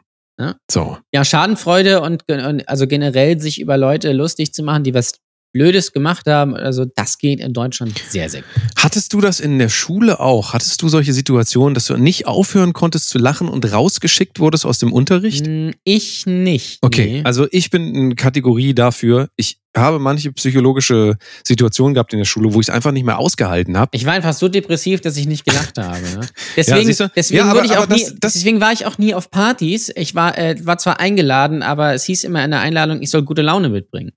[0.70, 0.98] So.
[1.12, 5.14] Ja, Schadenfreude und, und also generell sich über Leute lustig zu machen, die was
[5.52, 8.50] Blödes gemacht haben, also das geht in Deutschland sehr, sehr gut.
[8.78, 10.54] Hattest du das in der Schule auch?
[10.54, 14.78] Hattest du solche Situationen, dass du nicht aufhören konntest zu lachen und rausgeschickt wurdest aus
[14.78, 15.46] dem Unterricht?
[15.46, 16.78] Hm, Ich nicht.
[16.82, 17.22] Okay, nee.
[17.24, 19.28] also ich bin in Kategorie dafür.
[19.36, 21.16] Ich habe manche psychologische
[21.46, 23.90] Situationen gehabt in der Schule, wo ich es einfach nicht mehr ausgehalten habe.
[23.96, 26.00] Ich war einfach so depressiv, dass ich nicht gelacht habe.
[26.00, 26.20] Ne?
[26.56, 28.98] Deswegen, deswegen, Ja, aber- wurde ich auch aber nie, das- das- deswegen war ich auch
[28.98, 29.90] nie auf Partys.
[29.96, 33.22] Ich war, äh, war zwar eingeladen, aber es hieß immer in der Einladung, ich soll
[33.22, 34.12] gute Laune mitbringen.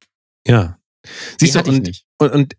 [0.48, 0.78] Ja.
[1.40, 2.53] Die Siehst du, hatte ich und, und, und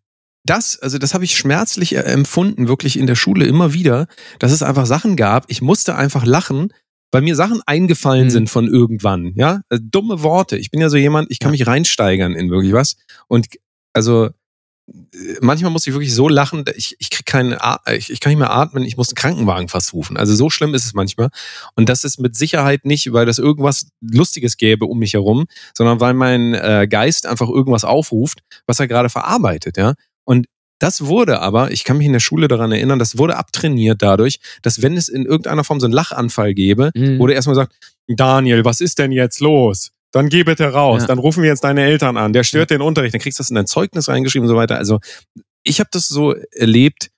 [0.44, 4.06] das, also das habe ich schmerzlich äh, empfunden, wirklich in der Schule immer wieder,
[4.38, 5.44] dass es einfach Sachen gab.
[5.48, 6.72] Ich musste einfach lachen,
[7.12, 8.30] weil mir Sachen eingefallen Mhm.
[8.30, 9.32] sind von irgendwann.
[9.34, 10.56] Ja, also dumme Worte.
[10.56, 12.96] Ich bin ja so jemand, ich kann mich reinsteigern in wirklich was.
[13.26, 13.46] Und
[13.92, 14.30] also
[15.40, 17.56] manchmal muss ich wirklich so lachen, ich, ich krieg keinen,
[17.96, 20.16] ich, ich kann nicht mehr atmen, ich muss einen Krankenwagen fast rufen.
[20.16, 21.30] Also so schlimm ist es manchmal.
[21.74, 26.00] Und das ist mit Sicherheit nicht, weil das irgendwas Lustiges gäbe um mich herum, sondern
[26.00, 29.94] weil mein äh, Geist einfach irgendwas aufruft, was er gerade verarbeitet, ja.
[30.24, 30.46] Und
[30.78, 34.40] das wurde aber, ich kann mich in der Schule daran erinnern, das wurde abtrainiert dadurch,
[34.60, 37.18] dass wenn es in irgendeiner Form so einen Lachanfall gäbe, Mhm.
[37.18, 37.74] wurde erstmal gesagt,
[38.08, 39.90] Daniel, was ist denn jetzt los?
[40.12, 41.06] Dann geh bitte raus, Ja.
[41.08, 43.50] dann rufen wir jetzt deine Eltern an, der stört den Unterricht, dann kriegst du das
[43.50, 44.76] in dein Zeugnis reingeschrieben und so weiter.
[44.76, 45.00] Also
[45.62, 47.10] ich habe das so erlebt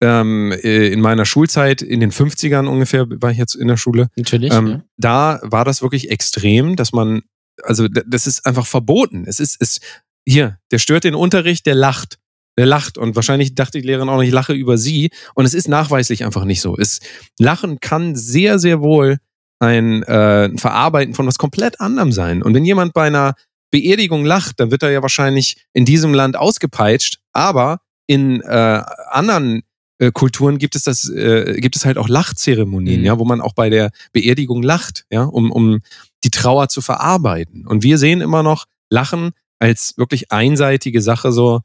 [0.00, 4.08] ähm, äh, in meiner Schulzeit, in den 50ern ungefähr war ich jetzt in der Schule.
[4.16, 4.52] Natürlich.
[4.52, 4.82] Ähm, ja.
[4.96, 7.22] Da war das wirklich extrem, dass man,
[7.64, 9.24] also das ist einfach verboten.
[9.26, 9.80] Es ist, es,
[10.24, 12.18] hier, der stört den Unterricht, der lacht.
[12.56, 15.10] Der lacht und wahrscheinlich dachte die Lehrerin auch noch, ich lache über sie.
[15.34, 16.76] Und es ist nachweislich einfach nicht so.
[16.76, 17.00] Es,
[17.38, 19.18] Lachen kann sehr, sehr wohl
[19.58, 22.42] ein äh, Verarbeiten von was komplett anderem sein.
[22.42, 23.34] Und wenn jemand bei einer
[23.70, 27.18] Beerdigung lacht, dann wird er ja wahrscheinlich in diesem Land ausgepeitscht.
[27.32, 29.62] Aber in äh, anderen
[29.98, 33.06] äh, Kulturen gibt es das, äh, gibt es halt auch Lachzeremonien, Mhm.
[33.06, 35.80] ja, wo man auch bei der Beerdigung lacht, ja, um, um
[36.24, 37.66] die Trauer zu verarbeiten.
[37.66, 41.60] Und wir sehen immer noch Lachen als wirklich einseitige Sache, so,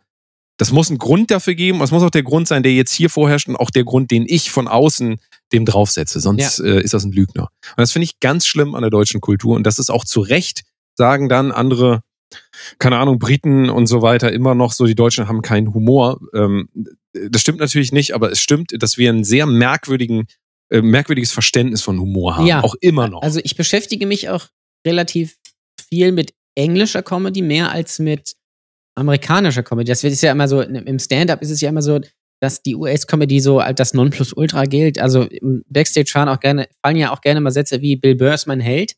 [0.57, 3.09] das muss einen Grund dafür geben, es muss auch der Grund sein, der jetzt hier
[3.09, 5.19] vorherrscht und auch der Grund, den ich von außen
[5.51, 6.19] dem draufsetze.
[6.19, 7.43] Sonst äh, ist das ein Lügner.
[7.43, 9.55] Und das finde ich ganz schlimm an der deutschen Kultur.
[9.55, 10.63] Und das ist auch zu Recht,
[10.95, 12.01] sagen dann andere,
[12.79, 16.19] keine Ahnung, Briten und so weiter, immer noch so, die Deutschen haben keinen Humor.
[16.33, 16.69] Ähm,
[17.13, 20.27] das stimmt natürlich nicht, aber es stimmt, dass wir einen sehr merkwürdigen,
[20.69, 22.45] äh, merkwürdiges Verständnis von Humor haben.
[22.45, 22.63] Ja.
[22.63, 23.21] Auch immer noch.
[23.21, 24.47] Also ich beschäftige mich auch
[24.85, 25.37] relativ
[25.89, 28.33] viel mit englischer Comedy, mehr als mit
[28.95, 29.89] amerikanischer Comedy.
[29.89, 31.99] Das ist ja immer so, im Stand-up ist es ja immer so,
[32.41, 34.99] dass die US-Comedy so als das Nonplusultra gilt.
[34.99, 38.33] Also im Backstage fahren auch gerne, fallen ja auch gerne mal Sätze wie Bill Burr
[38.33, 38.95] ist mein Held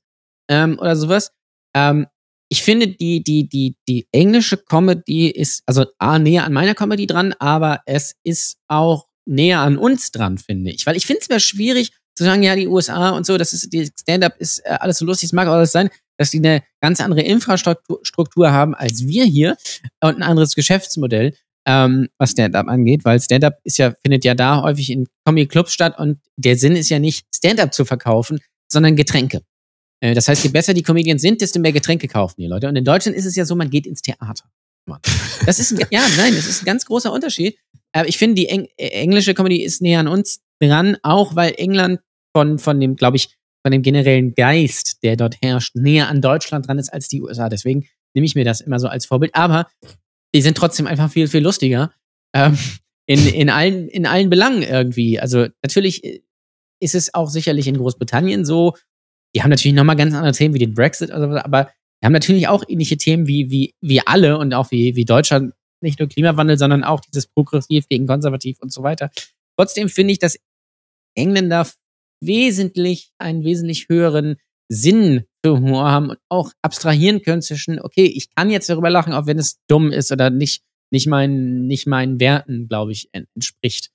[0.50, 1.32] ähm, oder sowas.
[1.76, 2.08] Ähm,
[2.50, 7.08] ich finde, die, die, die, die englische Comedy ist, also A, näher an meiner Comedy
[7.08, 10.86] dran, aber es ist auch näher an uns dran, finde ich.
[10.86, 13.74] Weil ich finde es mir schwierig zu sagen, ja, die USA und so, das ist,
[13.74, 16.64] die Stand-up ist äh, alles so lustig, es mag auch alles sein, dass die eine
[16.82, 19.58] ganz andere Infrastruktur Struktur haben als wir hier
[20.02, 21.34] und ein anderes Geschäftsmodell,
[21.68, 25.98] ähm, was Stand-up angeht, weil Stand-up ist ja, findet ja da häufig in Comedy-Clubs statt
[25.98, 28.40] und der Sinn ist ja nicht, Stand-up zu verkaufen,
[28.72, 29.42] sondern Getränke.
[30.00, 32.68] Äh, Das heißt, je besser die Comedians sind, desto mehr Getränke kaufen die Leute.
[32.68, 34.44] Und in Deutschland ist es ja so, man geht ins Theater.
[35.46, 37.58] Das ist ein, ja, nein, das ist ein ganz großer Unterschied.
[37.92, 41.56] Aber ich finde, die Eng äh, englische Comedy ist näher an uns dran, auch weil
[41.58, 42.02] England
[42.36, 43.36] von, von dem, glaube ich,
[43.66, 47.50] von dem generellen Geist, der dort herrscht, näher an Deutschland dran ist als die USA.
[47.50, 49.34] Deswegen nehme ich mir das immer so als Vorbild.
[49.34, 49.68] Aber
[50.36, 51.92] die sind trotzdem einfach viel, viel lustiger.
[52.36, 52.56] Ähm,
[53.08, 55.20] in, in, allen, in allen Belangen irgendwie.
[55.20, 56.22] Also natürlich äh,
[56.80, 58.76] ist es auch sicherlich in Großbritannien so.
[59.36, 61.72] Die haben natürlich nochmal ganz andere Themen wie den Brexit, oder so, aber
[62.04, 65.56] die haben natürlich auch ähnliche Themen wie, wie, wie alle und auch wie, wie Deutschland.
[65.82, 69.10] Nicht nur Klimawandel, sondern auch dieses Progressiv gegen Konservativ und so weiter.
[69.58, 70.38] Trotzdem finde ich, dass
[71.16, 71.66] Engländer
[72.28, 74.38] wesentlich einen wesentlich höheren
[74.70, 79.14] Sinn für Humor haben und auch abstrahieren können zwischen, okay, ich kann jetzt darüber lachen,
[79.14, 83.28] auch wenn es dumm ist oder nicht, nicht, mein, nicht meinen Werten, glaube ich, en-
[83.36, 83.92] entspricht.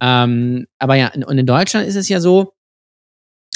[0.00, 2.52] Ähm, aber ja, und in Deutschland ist es ja so,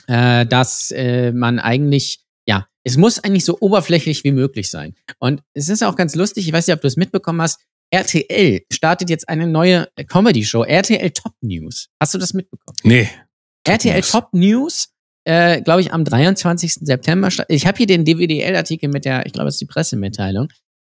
[0.06, 4.94] äh, dass äh, man eigentlich, ja, es muss eigentlich so oberflächlich wie möglich sein.
[5.18, 8.62] Und es ist auch ganz lustig, ich weiß nicht, ob du es mitbekommen hast, RTL
[8.72, 11.88] startet jetzt eine neue Comedy-Show, RTL Top News.
[12.00, 12.76] Hast du das mitbekommen?
[12.84, 13.08] nee.
[13.66, 14.10] RTL News.
[14.10, 14.88] Top News,
[15.24, 16.74] äh, glaube ich, am 23.
[16.80, 17.28] September.
[17.48, 20.48] Ich habe hier den DWDL-Artikel mit der, ich glaube, es ist die Pressemitteilung.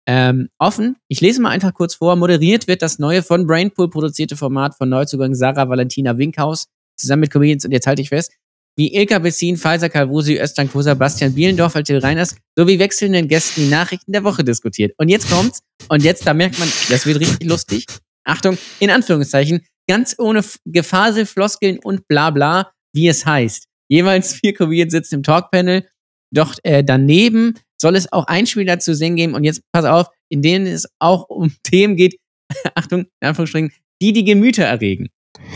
[0.10, 0.95] Ähm, offen.
[1.10, 2.15] Ich lese mal einfach kurz vor.
[2.15, 7.31] Moderiert wird das neue von Brainpool produzierte Format von Neuzugang Sarah Valentina Winkhaus zusammen mit
[7.31, 8.31] Comedians und jetzt halte ich fest,
[8.77, 13.69] wie Ilka Bessin, Pfizer Calvusi, Öztan Kosa, Bastian Bielendorfer, Till Reiners sowie wechselnden Gästen die
[13.69, 14.94] Nachrichten der Woche diskutiert.
[14.98, 15.61] Und jetzt kommt's.
[15.89, 17.85] Und jetzt, da merkt man, das wird richtig lustig.
[18.23, 23.68] Achtung, in Anführungszeichen, ganz ohne Gefasel, Floskeln und bla bla, wie es heißt.
[23.90, 25.88] Jeweils vier Comedians sitzen im Talkpanel
[26.34, 29.34] Doch äh, daneben soll es auch Einspieler zu sehen geben.
[29.34, 32.20] Und jetzt pass auf, in denen es auch um Themen geht,
[32.76, 35.10] Achtung, in Anführungsstrichen, die die Gemüter erregen.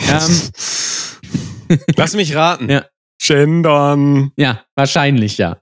[0.08, 2.70] Ähm, Lass mich raten.
[2.70, 2.86] Ja.
[3.24, 5.62] Gendern, ja, wahrscheinlich ja.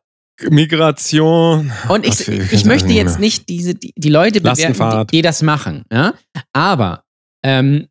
[0.50, 1.74] Migration.
[1.90, 5.41] Und ich, ich, ich möchte jetzt nicht diese, die, die Leute bewerten, die, die das
[5.41, 5.84] machen.
[5.91, 6.14] Ja?
[6.54, 7.04] Aber
[7.44, 7.89] ähm,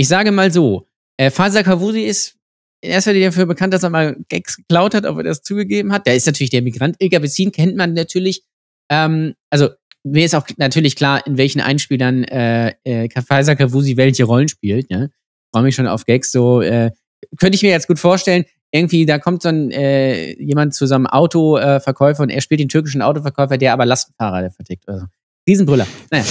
[0.00, 0.86] ich sage mal so,
[1.18, 2.36] äh, Faser Kavusi ist
[2.80, 5.92] in erster Linie dafür bekannt, dass er mal Gags geklaut hat, ob er das zugegeben
[5.92, 6.06] hat.
[6.06, 6.96] Der ist natürlich der Migrant.
[7.00, 8.42] Ilka Bessin kennt man natürlich.
[8.88, 9.68] Ähm, also
[10.02, 14.90] mir ist auch natürlich klar, in welchen Einspielern äh, äh, Faser Kavusi welche Rollen spielt.
[14.90, 15.08] Ja?
[15.52, 16.32] Freue mich schon auf Gags.
[16.32, 16.92] So äh,
[17.38, 18.46] könnte ich mir jetzt gut vorstellen.
[18.70, 22.60] Irgendwie, da kommt so ein äh, jemand zu so einem Autoverkäufer äh, und er spielt
[22.60, 24.88] den türkischen Autoverkäufer, der aber Lastenfahrer vertickt.
[24.88, 25.04] Also,
[25.48, 25.86] Riesenbrüller.
[26.10, 26.24] Naja.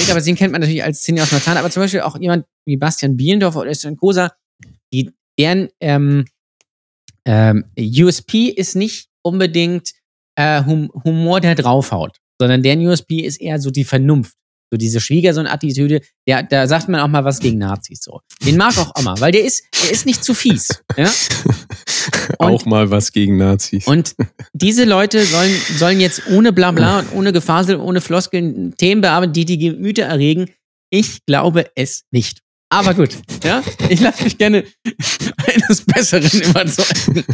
[0.00, 2.76] Ilka Bessin kennt man natürlich als Szene aus Marzahn, aber zum Beispiel auch jemand wie
[2.76, 4.32] Bastian Bielendorfer oder Österreich Kosa,
[4.92, 6.24] die, deren ähm,
[7.26, 9.92] ähm, USP ist nicht unbedingt
[10.36, 14.36] äh, hum Humor, der draufhaut, sondern deren USP ist eher so die Vernunft.
[14.74, 18.22] So diese Schwiegersohn-Attitüde, der, da sagt man auch mal was gegen Nazis so.
[18.44, 20.82] Den mag auch Oma, weil der ist, der ist nicht zu fies.
[20.96, 21.08] Ja?
[22.38, 23.86] Auch mal was gegen Nazis.
[23.86, 24.16] Und
[24.52, 29.44] diese Leute sollen, sollen jetzt ohne Blabla und ohne Gefasel, ohne Floskeln Themen bearbeiten, die
[29.44, 30.50] die Gemüter erregen.
[30.90, 32.40] Ich glaube es nicht.
[32.68, 34.64] Aber gut, ja, ich lasse mich gerne
[35.46, 37.24] eines Besseren überzeugen.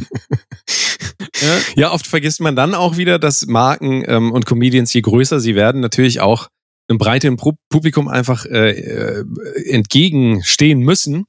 [1.41, 1.59] ja?
[1.75, 5.55] Ja, oft vergisst man dann auch wieder, dass Marken ähm, und Comedians, je größer sie
[5.55, 6.49] werden, natürlich auch
[6.91, 9.25] einem breiteren Pu- Publikum einfach äh, äh,
[9.71, 11.25] entgegenstehen müssen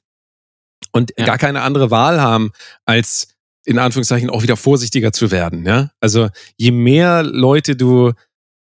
[0.92, 1.26] und Ja.
[1.26, 2.52] gar keine andere Wahl haben,
[2.86, 3.28] als
[3.66, 5.66] in Anführungszeichen auch wieder vorsichtiger zu werden.
[5.66, 5.92] Ja?
[6.00, 8.12] Also je mehr Leute du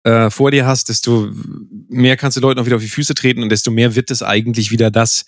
[0.04, 1.30] äh, vor dir hast, desto
[1.88, 4.22] mehr kannst du Leuten auch wieder auf die Füße treten und desto mehr wird es
[4.22, 5.24] eigentlich wieder das,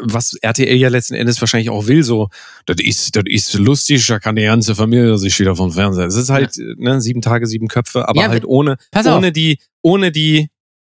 [0.00, 2.28] was RTL ja letzten Endes wahrscheinlich auch will, so,
[2.66, 6.06] das ist, das ist lustig, da kann die ganze Familie sich wieder vom Fernseher.
[6.06, 9.32] Es ist halt, ne, sieben Tage, sieben Köpfe, aber Ja, halt ohne, Pass auf, ohne
[9.32, 10.48] die, ohne die,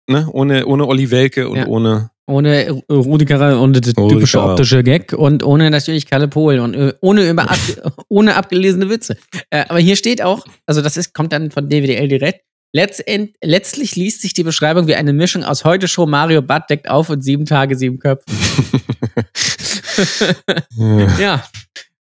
[0.09, 1.67] ne, ohne, ohne Olli Welke und Ja.
[1.67, 6.59] ohne, ohne Rudi Carrell und der Rudi typische optische Gag und ohne natürlich Kalle Pohl
[6.59, 7.59] und äh, ohne, über ab,
[8.09, 9.17] ohne abgelesene Witze.
[9.51, 12.43] Äh, aber hier steht auch, also das ist, kommt dann von DWDL direkt,
[12.75, 16.91] Letztend, letztlich liest sich die Beschreibung wie eine Mischung aus heute Show Mario Bart deckt
[16.91, 18.27] auf und sieben Tage, sieben Köpfe.
[21.19, 21.43] ja,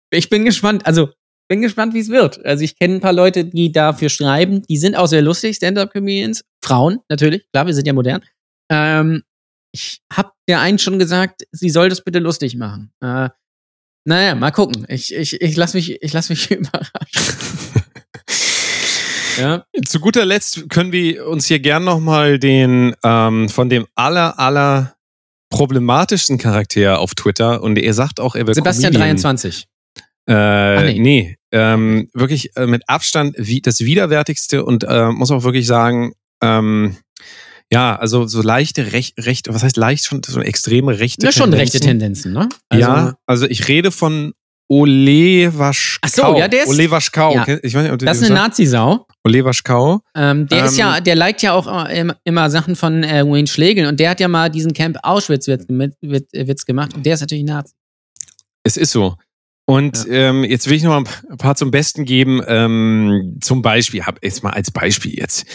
[0.10, 0.86] ich bin gespannt.
[0.86, 1.10] Also,
[1.50, 2.46] bin gespannt, wie es wird.
[2.46, 4.64] Also, ich kenne ein paar Leute, die dafür schreiben.
[4.70, 6.46] Die sind auch sehr lustig, Stand-Up-Comedians.
[6.64, 7.46] Frauen, natürlich.
[7.52, 8.24] Klar, wir sind ja modern.
[8.70, 9.24] Ähm,
[9.74, 12.92] ich habe der einen schon gesagt, sie soll das bitte lustig machen.
[13.02, 13.30] Äh,
[14.06, 14.86] naja, mal gucken.
[14.90, 17.36] Ich, ich, ich lasse mich, ich lass mich überraschen.
[19.40, 19.66] ja.
[19.86, 24.96] Zu guter Letzt können wir uns hier gern nochmal den ähm, von dem aller, aller
[25.50, 29.18] problematischsten Charakter auf Twitter und er sagt auch, er wird Sebastian Comedian.
[29.18, 29.68] 23.
[30.26, 31.00] Äh, nee.
[31.00, 36.14] nee, ähm, wirklich äh, mit Abstand wie das widerwärtigste und äh, muss auch wirklich sagen,
[36.44, 36.98] ähm,
[37.72, 41.52] ja, also so leichte recht, recht, was heißt leicht schon so extreme rechte Ja, schon
[41.52, 41.60] Tendenzen.
[41.62, 42.50] rechte Tendenzen, ne?
[42.74, 44.34] ja, also ich rede von
[44.70, 46.00] Ole Waschkau.
[46.04, 47.34] Ach so, ja, der ist- Ole Waschkau.
[47.36, 47.46] ja.
[47.64, 48.36] Ich weiß nicht, ob du Das ist eine.
[48.36, 49.06] Nazi-Sau.
[49.26, 50.00] Ole Waschkau.
[50.16, 53.48] Ähm, der ist Ähm, ja, der liked ja auch äh, immer, Sachen von äh, Wayne
[53.48, 55.66] Schlegel und der hat ja mal diesen Camp Auschwitz-Witz
[56.32, 57.74] Witz gemacht und der ist natürlich Nazi.
[58.64, 59.16] Es ist so.
[59.66, 62.42] Und ähm, jetzt will ich noch mal ein paar zum Besten geben.
[62.48, 65.46] Ähm, zum Beispiel, hab jetzt mal als Beispiel jetzt.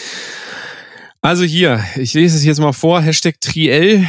[1.20, 4.06] Also hier, ich lese es jetzt mal vor, Hashtag Triel.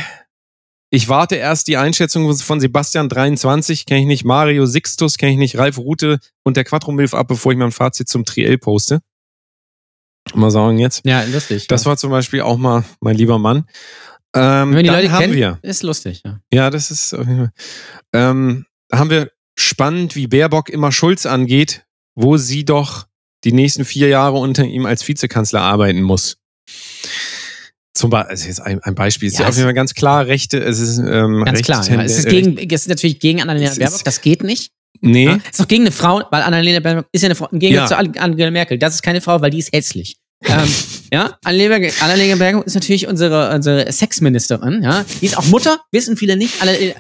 [0.92, 5.38] Ich warte erst die Einschätzung von Sebastian 23, kenne ich nicht, Mario Sixtus, kenne ich
[5.38, 9.02] nicht, Ralf Rute und der Quattromilf ab, bevor ich mein Fazit zum Triel poste.
[10.34, 11.06] Mal sagen jetzt.
[11.06, 11.68] Ja, lustig.
[11.68, 11.90] Das ja.
[11.90, 13.66] war zum Beispiel auch mal mein lieber Mann.
[14.36, 15.60] Ähm, Wenn die Leute haben kennen, wir.
[15.62, 16.40] ist lustig, ja.
[16.54, 17.16] Ja, das ist.
[18.14, 23.08] Ähm, da haben wir spannend, wie Baerbock immer Schulz angeht, wo sie doch
[23.44, 26.38] die nächsten vier Jahre unter ihm als Vizekanzler arbeiten muss.
[27.94, 29.94] Zum Beispiel, also jetzt ein, ein Beispiel, es ist Ja, auf es- jeden Fall ganz
[29.94, 31.90] klar rechte, es ist ähm, Ganz rechte klar.
[31.90, 32.02] Ja.
[32.04, 34.72] Es, ist gegen, es ist natürlich gegen Annalena Baerbock, das geht nicht.
[35.02, 35.36] Nee, Ja?
[35.44, 38.02] Es ist doch gegen eine Frau, weil Annalena Baerbock ist ja eine Frau, Gegensatz Ja.
[38.14, 38.78] zu Angela Merkel.
[38.78, 40.18] Das ist keine Frau, weil die ist hässlich.
[40.46, 40.68] ähm,
[41.14, 44.82] ja, Annalena, Baerbock ist natürlich unsere, unsere Sexministerin.
[44.84, 46.54] Ja, die ist auch Mutter, wissen viele nicht.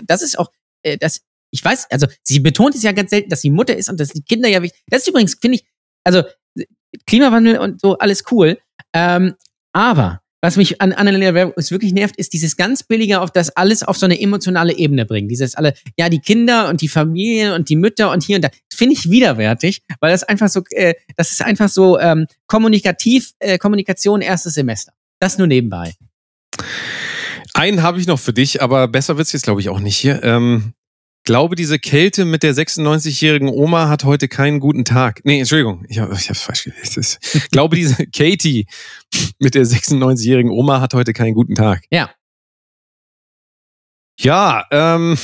[0.06, 0.50] Das ist auch,
[0.84, 1.22] äh, das,
[1.52, 4.10] ich weiß, also sie betont es ja ganz selten, dass sie Mutter ist und dass
[4.10, 4.82] die Kinder ja wichtig.
[4.88, 5.66] Das ist übrigens, finde ich,
[6.04, 6.24] also
[7.06, 8.58] Klimawandel und so alles cool.
[8.94, 9.36] Ähm,
[9.74, 13.84] aber was mich an Annalena Baerbock wirklich nervt, ist dieses ganz billige auf das alles
[13.84, 15.28] auf so eine emotionale Ebene bringen.
[15.28, 18.50] Dieses alle, ja, die Kinder und die Familien und die Mütter und hier und da.
[18.74, 23.58] Finde ich widerwärtig, weil das einfach so, äh, das ist einfach so ähm, kommunikativ, äh,
[23.58, 24.94] Kommunikation erstes Semester.
[25.20, 25.96] Das nur nebenbei.
[27.54, 30.24] einen habe ich noch für dich, aber besser wird's jetzt glaube ich auch nicht hier.
[30.24, 30.74] Ähm,
[31.30, 35.22] glaube, diese Kälte mit der 96-jährigen Oma hat heute keinen guten Tag.
[35.26, 37.03] Nee, Entschuldigung, ich habe ich hab's falsch gelesen.
[37.35, 38.65] Ich glaube, diese Katie
[39.38, 41.84] mit der 96-jährigen Oma hat heute keinen guten Tag.
[41.91, 42.10] Ja.
[44.19, 45.19] Ja, ähm,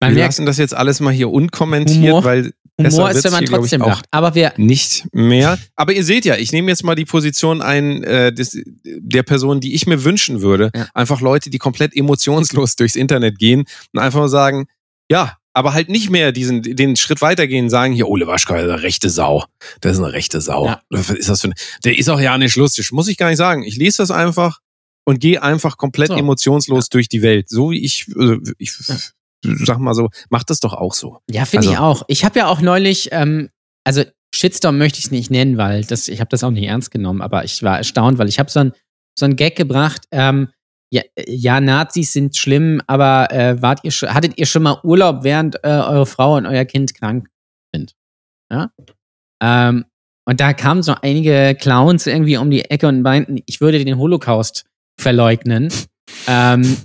[0.00, 3.40] Man wir lassen das jetzt alles mal hier unkommentiert, Humor- weil Humor ist, wenn man
[3.46, 4.06] hier, trotzdem lacht.
[4.10, 5.58] Aber wir, nicht mehr.
[5.76, 9.60] Aber ihr seht ja, ich nehme jetzt mal die Position ein äh, des, der Person,
[9.60, 10.70] die ich mir wünschen würde.
[10.74, 10.88] Ja.
[10.94, 14.66] Einfach Leute, die komplett emotionslos durchs Internet gehen und einfach mal sagen,
[15.10, 18.82] ja, aber halt nicht mehr diesen den Schritt weitergehen, sagen hier Ole Waschka, ist eine
[18.82, 19.44] rechte Sau.
[19.80, 20.66] Das ist eine rechte Sau.
[20.66, 20.82] Ja.
[20.90, 21.54] Was ist das für ein,
[21.84, 22.90] der ist auch ja nicht lustig.
[22.92, 23.62] Muss ich gar nicht sagen.
[23.62, 24.58] Ich lese das einfach
[25.04, 26.16] und gehe einfach komplett So.
[26.16, 27.48] emotionslos durch die Welt.
[27.48, 28.72] So wie ich, äh, ich
[29.42, 31.18] sag mal so, macht das doch auch so.
[31.30, 32.02] ja, finde ich Also- auch.
[32.08, 33.50] Ich habe ja auch neulich, ähm,
[33.84, 34.02] also
[34.34, 37.20] Shitstorm möchte ich es nicht nennen, weil das, ich habe das auch nicht ernst genommen,
[37.22, 38.72] aber ich war erstaunt, weil ich habe so ein
[39.16, 40.06] so ein Gag gebracht.
[40.10, 40.48] Ähm,
[40.94, 45.24] ja, ja, Nazis sind schlimm, aber äh, wart ihr schon, hattet ihr schon mal Urlaub,
[45.24, 47.26] während äh, eure Frau und euer Kind krank
[47.74, 47.96] sind?
[48.52, 48.70] Ja.
[49.42, 49.86] Ähm,
[50.24, 53.98] und da kamen so einige Clowns irgendwie um die Ecke und meinten, ich würde den
[53.98, 54.66] Holocaust
[54.98, 55.68] verleugnen.
[56.28, 56.76] ähm,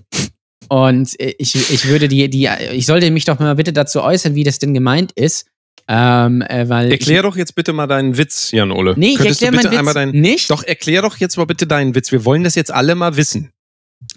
[0.70, 4.34] und äh, ich, ich würde die, die, ich sollte mich doch mal bitte dazu äußern,
[4.34, 5.46] wie das denn gemeint ist.
[5.88, 8.92] Ähm, äh, weil Erklär doch jetzt bitte mal deinen Witz, Jan Ole.
[8.92, 10.50] ich, Nee, ich erkläre meinen Witz deinen nicht.
[10.50, 12.12] Doch, erklär doch jetzt mal bitte deinen Witz.
[12.12, 13.52] Wir wollen das jetzt alle mal wissen.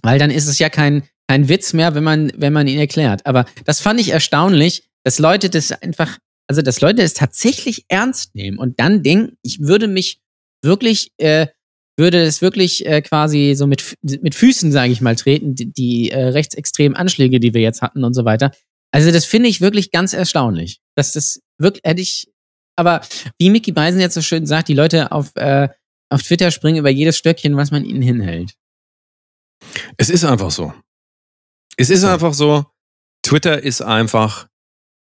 [0.02, 3.26] Weil dann ist es ja kein, kein Witz mehr, wenn man, wenn man ihn erklärt.
[3.26, 6.18] Aber das fand ich erstaunlich, dass Leute das einfach,
[6.48, 10.20] also dass Leute es tatsächlich ernst nehmen und dann denken, ich würde mich
[10.62, 11.46] wirklich, äh,
[11.96, 16.10] würde es wirklich äh, quasi so mit, mit Füßen, sage ich mal, treten, die, die
[16.10, 18.52] äh, rechtsextremen Anschläge, die wir jetzt hatten und so weiter.
[18.92, 20.80] Also das finde ich wirklich ganz erstaunlich.
[20.96, 22.28] Dass das wirklich, hätte ich,
[22.76, 23.02] aber
[23.38, 25.68] wie Mickey Beisen jetzt so schön sagt, die Leute auf, äh,
[26.10, 28.54] auf Twitter springen über jedes Stöckchen, was man ihnen hinhält.
[29.96, 30.72] Es ist einfach so.
[31.76, 32.64] Es ist einfach so.
[33.22, 34.46] Twitter ist einfach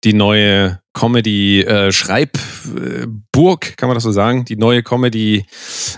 [0.04, 4.46] die neue Comedy-Schreibburg, kann man das so sagen?
[4.46, 5.46] Die neue Comedy.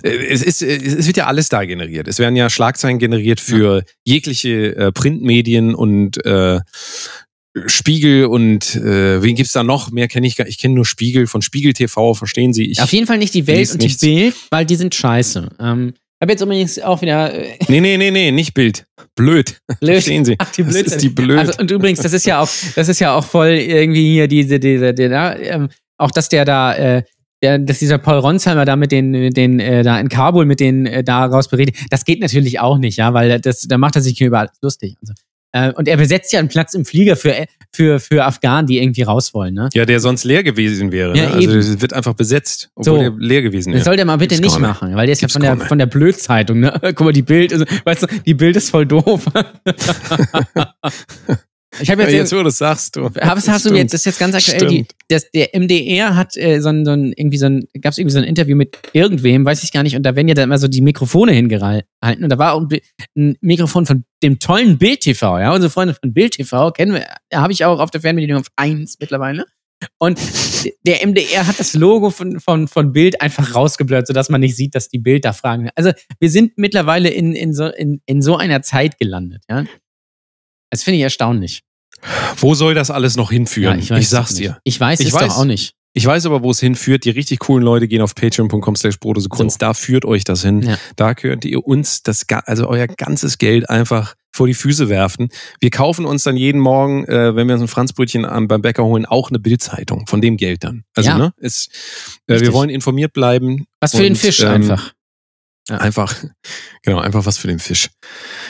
[0.04, 2.08] äh, Es, ist, es wird ja alles da generiert.
[2.08, 6.60] Es werden ja Schlagzeilen generiert für jegliche äh, Printmedien und äh,
[7.66, 9.92] Spiegel und äh, wen gibt's da noch?
[9.92, 12.70] Mehr kenne ich gar Ich kenne nur Spiegel von Spiegel TV, verstehen Sie?
[12.72, 13.96] Ich, Auf jeden Fall nicht die Welt und die.
[14.00, 15.50] Bild, weil die sind scheiße.
[15.60, 18.86] Ähm, habe jetzt übrigens auch wieder äh, nee, nee, nee, nee, nicht Bild.
[19.16, 19.60] Blöd.
[19.80, 19.94] blöd.
[19.94, 20.36] Verstehen Sie?
[20.38, 20.94] Ach, die Das Blödsinn.
[20.94, 21.38] ist die blöd.
[21.40, 24.60] Also, und übrigens, das ist ja auch, das ist ja auch voll irgendwie hier diese,
[24.60, 27.04] diese, der, da, ähm, auch dass der da, äh,
[27.42, 30.60] der, dass dieser Paul Ronsheimer da mit den, mit den äh, da in Kabul mit
[30.60, 33.96] den äh, da raus beredet, das geht natürlich auch nicht, ja, weil das, da macht
[33.96, 34.98] er sich hier über alles lustig.
[35.00, 35.14] Und, so.
[35.52, 38.82] Äh, und er besetzt ja einen Platz im Flieger für, äh, für, für Afghanen, die
[38.82, 39.70] irgendwie raus wollen, ne?
[39.74, 41.16] Ja, der sonst leer gewesen wäre.
[41.18, 41.34] Ja, ne?
[41.36, 43.02] Also es wird einfach besetzt, obwohl So.
[43.02, 43.86] der leer gewesen Das wäre.
[43.86, 45.78] soll der mal bitte Gibt's nicht machen, weil der ist Gibt's ja von der, von
[45.78, 46.74] der Blödzeitung, ne?
[46.82, 49.26] Guck mal, die Bild, also, weißt du, die Bild ist voll doof.
[51.80, 53.10] ich habe jetzt, jetzt, wo du das sagst, du.
[53.22, 56.60] Hast, hast du jetzt, das ist jetzt ganz aktuell, die, das, der MDR hat äh,
[56.60, 59.46] so ein, so ein, irgendwie so ein, gab es irgendwie so ein Interview mit irgendwem,
[59.46, 61.88] weiß ich gar nicht, und da werden ja dann immer so die Mikrofone hingehalten.
[62.24, 62.68] Und da war auch
[63.16, 67.06] ein Mikrofon von dem tollen Bild TV, ja, unsere Freunde von Bild TV, kennen wir,
[67.34, 69.46] habe ich auch auf der Fernbedienung auf 1 mittlerweile.
[69.98, 70.20] Und
[70.86, 74.76] der MDR hat das Logo von, von, von Bild einfach rausgeblurrt, sodass man nicht sieht,
[74.76, 75.70] dass die Bild da fragen.
[75.76, 79.66] Also wir sind mittlerweile in, in, so, in, in so einer Zeit gelandet, ja.
[80.70, 81.62] Das finde ich erstaunlich.
[82.38, 83.80] Wo soll das alles noch hinführen?
[83.80, 84.58] Ja, weiß ich sag's dir.
[84.64, 85.28] Ich weiß Ich es weiß.
[85.28, 85.74] doch auch nicht.
[85.94, 87.04] Ich weiß aber, wo es hinführt.
[87.04, 89.62] Die richtig coolen Leute gehen auf patreon.com slash Kunst.
[89.62, 90.62] Da führt euch das hin.
[90.62, 90.78] Ja.
[90.96, 95.30] Da könnt ihr uns das, also euer ganzes Geld einfach vor die Füße werfen.
[95.60, 99.06] Wir kaufen uns dann jeden Morgen, äh, wenn wir uns ein Franzbrötchen beim Bäcker holen,
[99.08, 100.84] auch eine Bildzeitung von dem Geld dann.
[100.96, 101.18] Also, Ja.
[101.18, 101.70] ne, ist,
[102.28, 103.66] äh, wir wollen informiert bleiben.
[103.82, 104.94] Was für den Und, Fisch ähm, einfach.
[105.70, 105.78] Ja.
[105.78, 106.16] Einfach,
[106.84, 107.90] genau, einfach was für den Fisch.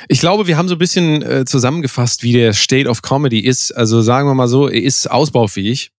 [0.08, 3.72] Ich glaube, wir haben so ein bisschen äh, zusammengefasst, wie der State of Comedy ist.
[3.72, 5.92] Also sagen wir mal so, er ist ausbaufähig.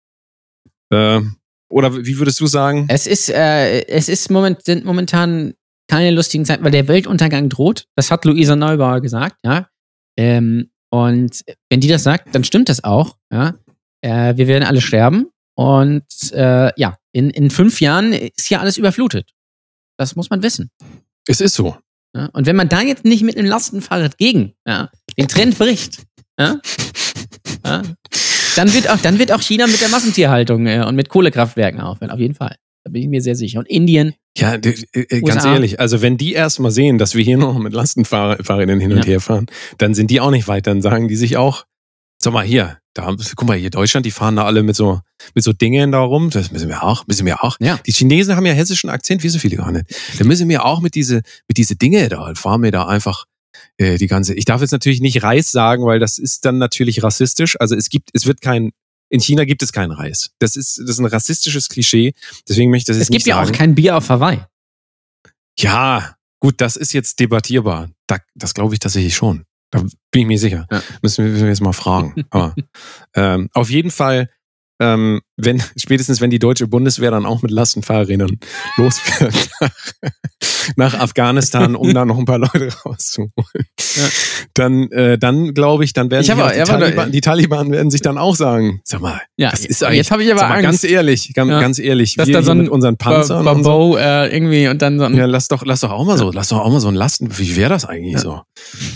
[0.92, 1.20] Äh,
[1.70, 2.86] oder wie würdest du sagen?
[2.88, 5.54] Es ist, äh, es ist moment, sind momentan
[5.88, 7.86] keine lustigen Zeiten, weil der Weltuntergang droht.
[7.96, 9.68] Das hat Luisa Neubauer gesagt, ja.
[10.16, 13.54] Ähm, und wenn die das sagt, dann stimmt das auch, ja.
[14.02, 15.30] Äh, wir werden alle sterben.
[15.56, 19.30] Und äh, ja, in, in fünf Jahren ist hier alles überflutet.
[19.98, 20.70] Das muss man wissen.
[21.30, 21.76] Es ist so.
[22.14, 22.26] Ja?
[22.32, 26.02] Und wenn man da jetzt nicht mit einem Lastenfahrrad gegen ja, den Trend bricht,
[26.38, 26.60] ja,
[27.62, 32.10] dann, wird auch, dann wird auch China mit der Massentierhaltung äh, und mit Kohlekraftwerken aufhören,
[32.10, 32.56] auf jeden Fall.
[32.84, 33.58] Da bin ich mir sehr sicher.
[33.58, 37.22] Und Indien, Ja, d- äh, ganz ehrlich, also wenn die erst mal sehen, dass wir
[37.22, 39.46] hier noch mit Lastenfahrrädern hin und her fahren,
[39.78, 40.66] dann sind die auch nicht weit.
[40.66, 41.66] Dann sagen die sich auch,
[42.18, 45.00] sag mal hier, da, haben- guck mal hier, Deutschland, die fahren da alle mit so,
[45.34, 46.30] mit so Dingen da rum.
[46.30, 47.56] Das müssen wir auch, müssen wir auch.
[47.60, 47.78] Ja.
[47.86, 49.86] Die Chinesen haben ja hessischen Akzent, wie so viele gar nicht.
[50.18, 53.24] Da müssen wir auch mit diese, mit diese Dinge da, fahren wir da einfach
[53.78, 54.34] äh, die ganze.
[54.34, 57.56] Ich darf jetzt natürlich nicht Reis sagen, weil das ist dann natürlich rassistisch.
[57.60, 58.70] Also es gibt, es wird kein,
[59.08, 60.30] in China gibt es keinen Reis.
[60.38, 62.12] Das ist, das ist ein rassistisches Klischee.
[62.48, 63.48] Deswegen möchte ich das jetzt Es gibt nicht ja sagen.
[63.50, 64.40] auch kein Bier auf Hawaii.
[65.58, 67.90] Ja, gut, das ist jetzt debattierbar.
[68.06, 69.44] Da, das glaube ich tatsächlich schon.
[69.70, 69.80] Da
[70.10, 70.66] bin ich mir sicher.
[70.70, 70.82] Ja.
[71.02, 72.24] Müssen, wir, müssen wir jetzt mal fragen.
[72.30, 72.54] Aber
[73.14, 74.30] ähm, auf jeden Fall,
[74.80, 78.38] ähm, wenn, spätestens wenn die deutsche Bundeswehr dann auch mit Lastenfahrrädern
[78.76, 79.70] losfährt nach,
[80.76, 83.30] nach Afghanistan, um da noch ein paar Leute rauszuholen,
[83.96, 84.08] Ja.
[84.54, 88.00] dann, äh, dann glaube ich, dann werden Ich aber- die, Taliban, die Taliban werden sich
[88.02, 90.62] dann auch sagen, sag mal, Ja, das ist jetzt habe ich aber mal, Angst.
[90.62, 91.60] ganz ehrlich, ganz, Ja.
[91.60, 94.68] ganz ehrlich, Dass wir da so ein mit unseren Panzern und so, Babo äh, irgendwie
[94.68, 95.14] und dann so ein.
[95.14, 97.28] ja, lass doch, lass doch auch mal so, lass doch auch mal so ein Lasten.
[97.38, 98.40] Wie wäre das eigentlich so?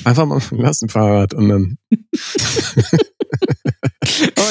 [0.05, 1.79] Einfach mal ein Lastenfahrrad und dann.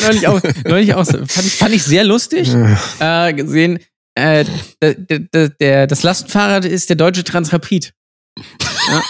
[0.03, 2.53] Neulich auch, neulich auch fand, ich, fand ich sehr lustig
[2.99, 3.80] Äh, gesehen.
[4.15, 4.45] Äh,
[4.81, 7.93] der, der, der, das Lastenfahrrad ist der deutsche Transrapid.
[8.38, 9.03] Ja.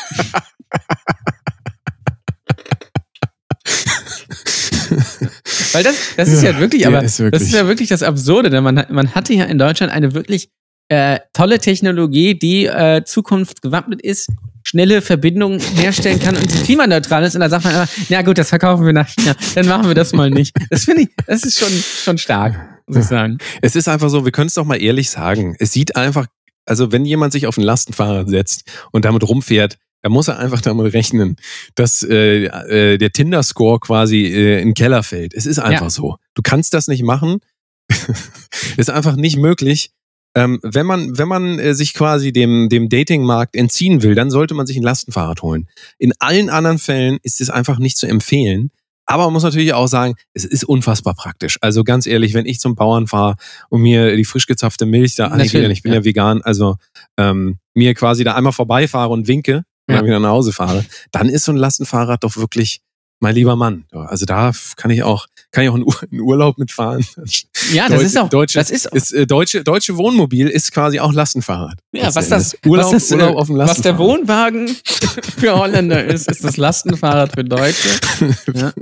[5.71, 8.03] Weil das, das ist ja, Ja, wirklich, aber ist das wirklich- ist ja wirklich das
[8.03, 10.49] Absurde, denn man, man hatte ja in Deutschland eine wirklich
[10.93, 14.29] äh, tolle Technologie, die äh, zukunftsgewappnet ist,
[14.63, 17.35] schnelle Verbindungen herstellen kann und klimaneutral ist.
[17.35, 19.95] Und da sagt man aber, na gut, das verkaufen wir nach China, dann machen wir
[19.95, 20.55] das mal nicht.
[20.69, 22.55] Das finde ich, das ist schon, schon stark,
[22.87, 23.37] muss ich sagen.
[23.61, 25.55] Es ist einfach so, wir können es doch mal ehrlich sagen.
[25.59, 26.27] Es sieht einfach,
[26.65, 30.61] also wenn jemand sich auf ein Lastenfahrrad setzt und damit rumfährt, dann muss er einfach
[30.61, 31.37] damit rechnen,
[31.75, 35.33] dass äh, äh, der Tinder-Score quasi äh, in den Keller fällt.
[35.33, 35.89] Es ist einfach Ja.
[35.89, 36.17] so.
[36.35, 37.39] Du kannst das nicht machen.
[38.77, 39.91] ist einfach nicht möglich.
[40.35, 44.53] Ähm, wenn man, wenn man äh, sich quasi dem, dem Datingmarkt entziehen will, dann sollte
[44.55, 45.67] man sich ein Lastenfahrrad holen.
[45.99, 48.71] In allen anderen Fällen ist es einfach nicht zu empfehlen.
[49.05, 51.57] Aber man muss natürlich auch sagen, es ist unfassbar praktisch.
[51.61, 53.35] Also ganz ehrlich, wenn ich zum Bauern fahre
[53.69, 56.05] und mir die frisch gezapfte Milch da, Natürlich, ich bin ja, ja.
[56.05, 56.77] vegan, also
[57.17, 59.57] ähm, mir quasi da einmal vorbeifahre und winke
[59.87, 59.97] und Ja.
[59.97, 62.79] dann wieder nach Hause fahre, dann ist so ein Lastenfahrrad doch wirklich
[63.19, 63.85] mein lieber Mann.
[63.91, 67.05] Also da kann ich auch, kann ich auch in Ur- in Urlaub mitfahren.
[67.71, 70.73] Ja, das Deutsche- ist auch, Deutsche, das ist auch, ist, äh, deutsche, deutsche Wohnmobil ist
[70.73, 71.79] quasi auch Lastenfahrrad.
[71.93, 72.57] ja, was das.
[72.65, 73.99] Urlaub, was das, äh, Urlaub auf dem was der Lastenfahrrad.
[73.99, 74.67] Wohnwagen
[75.37, 77.89] für Holländer ist, ist das Lastenfahrrad für Deutsche.
[78.53, 78.73] Ja.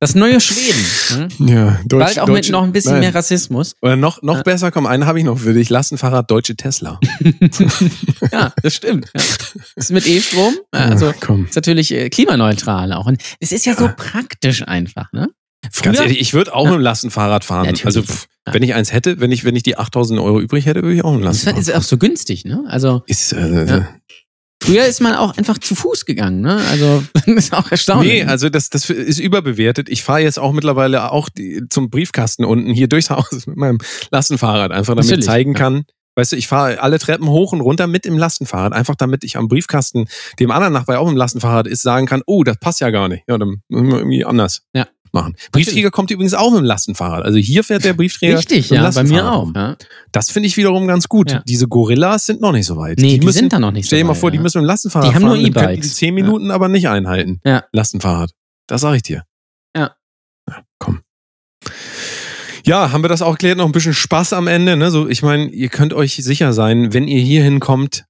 [0.00, 1.28] Das neue Schweden.
[1.38, 1.48] Hm?
[1.48, 3.00] Ja, Deutsch, Bald auch deutsche, mit noch ein bisschen nein.
[3.00, 3.74] mehr Rassismus.
[3.82, 4.42] Oder noch, noch Ja.
[4.44, 5.70] besser, komm, einen habe ich noch für dich.
[5.70, 7.00] Lastenfahrrad Deutsche Tesla.
[8.32, 9.06] Ja, das stimmt.
[9.06, 9.20] Ja.
[9.20, 10.54] Das ist mit E-Strom.
[10.70, 13.06] Also Ja, ist natürlich äh, klimaneutral auch.
[13.06, 15.28] Und es ist ja so praktisch einfach, ne?
[15.62, 16.70] Ganz Früher- ehrlich, ich würde auch Ja.
[16.70, 17.66] mit dem Lastenfahrrad fahren.
[17.66, 17.84] Natürlich.
[17.86, 18.54] Also, pff, Ja.
[18.54, 21.04] wenn ich eins hätte, wenn ich, wenn ich die 8000 Euro übrig hätte, würde ich
[21.04, 22.64] auch mit dem Das Lastenfahrrad ist auch so günstig, ne?
[22.68, 23.88] Also Ist, äh, Ja.
[24.62, 26.60] früher ist man auch einfach zu Fuß gegangen, ne?
[26.70, 28.12] Also das ist auch erstaunlich.
[28.12, 29.88] Nee, also das, das ist überbewertet.
[29.88, 33.78] Ich fahre jetzt auch mittlerweile auch die, zum Briefkasten unten hier durchs Haus mit meinem
[34.10, 35.84] Lastenfahrrad, einfach damit ich zeigen kann.
[36.16, 39.36] Weißt du, ich fahre alle Treppen hoch und runter mit dem Lastenfahrrad, einfach damit ich
[39.36, 40.06] am Briefkasten,
[40.40, 43.22] dem anderen Nachbar auch im Lastenfahrrad ist, sagen kann, oh, das passt ja gar nicht.
[43.28, 44.88] Ja, dann irgendwie anders Ja.
[45.12, 45.36] Machen.
[45.52, 47.24] Briefträger kommt übrigens auch mit dem Lastenfahrrad.
[47.24, 49.54] Also hier fährt der Briefträger Richtig, mit dem ja, bei mir auch.
[49.54, 49.76] Ja.
[50.12, 51.30] Das finde ich wiederum ganz gut.
[51.30, 51.42] Ja.
[51.46, 52.98] Diese Gorillas sind noch nicht so weit.
[52.98, 54.42] Nee, die, müssen, sind da noch nicht Stell dir so mal weit, vor, die ja.
[54.42, 55.88] müssen mit dem Lastenfahrrad Die haben nur fahren, dann können E-Bikes.
[55.88, 56.24] Die zehn Ja.
[56.24, 57.40] Minuten aber nicht einhalten.
[57.44, 57.64] Ja.
[57.72, 58.30] Lastenfahrrad.
[58.66, 59.24] Das sag ich dir.
[59.76, 59.92] Ja.
[60.48, 60.62] ja.
[60.78, 61.00] Komm.
[62.64, 63.56] Ja, haben wir das auch geklärt?
[63.56, 64.76] Noch ein bisschen Spaß am Ende.
[64.76, 64.90] Ne?
[64.90, 68.04] So, ich meine, ihr könnt euch sicher sein, wenn ihr hier hinkommt,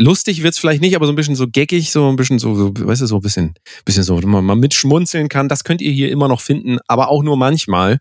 [0.00, 2.72] lustig wird's vielleicht nicht, aber so ein bisschen so geckig, so ein bisschen so, so
[2.74, 3.54] weißt du, so ein bisschen,
[3.84, 5.48] bisschen so, man mal mitschmunzeln kann.
[5.48, 7.98] Das könnt ihr hier immer noch finden, aber auch nur manchmal.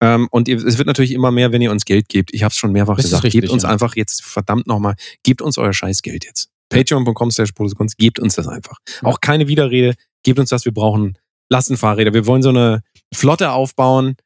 [0.00, 2.32] Ähm, und ihr, es wird natürlich immer mehr, wenn ihr uns Geld gebt.
[2.32, 3.24] Ich habe es schon mehrfach Das gesagt.
[3.24, 3.68] richtig, gebt uns ja.
[3.68, 6.48] einfach jetzt verdammt nochmal, gebt uns euer Scheißgeld jetzt.
[6.70, 8.78] Patreon.com slash Kunst, gebt uns das einfach.
[9.02, 11.18] Auch keine Widerrede, gebt uns das, wir brauchen
[11.50, 12.14] Lastenfahrräder.
[12.14, 12.80] Wir wollen so eine
[13.14, 14.16] Flotte aufbauen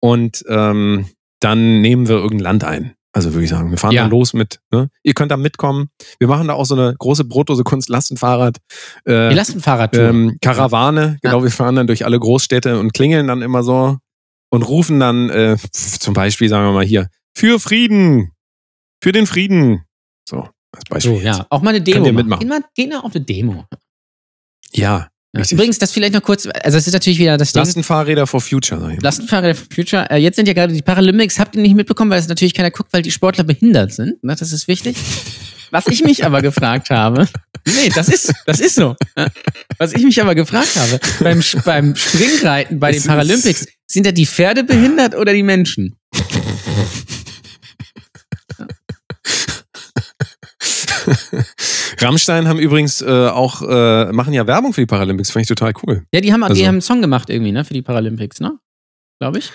[0.00, 1.08] und ähm,
[1.40, 2.94] dann nehmen wir irgendein Land ein.
[3.16, 4.02] Also würde ich sagen, wir fahren Ja.
[4.02, 4.90] dann los mit, ne?
[5.04, 5.88] Ihr könnt da mitkommen.
[6.18, 8.58] Wir machen da auch so eine große Brotdose Kunst Lastenfahrrad.
[9.04, 10.02] Äh, Die Lastenfahrradtour.
[10.02, 13.98] ähm, Karawane, genau, wir fahren dann durch alle Großstädte und klingeln dann immer so
[14.50, 18.32] und rufen dann äh, zum Beispiel, sagen wir mal hier, für Frieden,
[19.00, 19.84] für den Frieden.
[20.28, 21.16] So, als Beispiel.
[21.18, 21.46] so, ja.
[21.50, 21.96] Auch mal eine Demo.
[21.98, 22.26] Könnt ihr machen.
[22.28, 22.40] mitmachen.
[22.40, 23.64] Geh mal, geh mal auf eine Demo.
[24.74, 25.08] Ja, Ja.
[25.36, 25.56] Richtig.
[25.56, 27.60] Übrigens, das vielleicht noch kurz, also es ist natürlich wieder das Ding.
[27.60, 28.96] Lastenfahrräder for Future, mal.
[29.00, 30.06] Lastenfahrräder for Future.
[30.10, 32.70] Äh, jetzt sind ja gerade die Paralympics, habt ihr nicht mitbekommen, weil es natürlich keiner
[32.70, 34.14] guckt, weil die Sportler behindert sind.
[34.22, 34.96] Das ist wichtig.
[35.70, 37.26] Was ich mich aber gefragt habe,
[37.66, 38.94] nee, das ist, das ist so.
[39.78, 44.26] Was ich mich aber gefragt habe, beim, beim Springreiten bei den Paralympics, sind da die
[44.26, 45.96] Pferde behindert oder die Menschen?
[52.04, 55.72] Rammstein haben übrigens äh, auch, äh, machen ja Werbung für die Paralympics, fand ich total
[55.82, 56.04] cool.
[56.14, 58.58] Ja, die haben, Also- die haben einen Song gemacht irgendwie, ne, für die Paralympics, ne?
[59.20, 59.50] Glaube ich.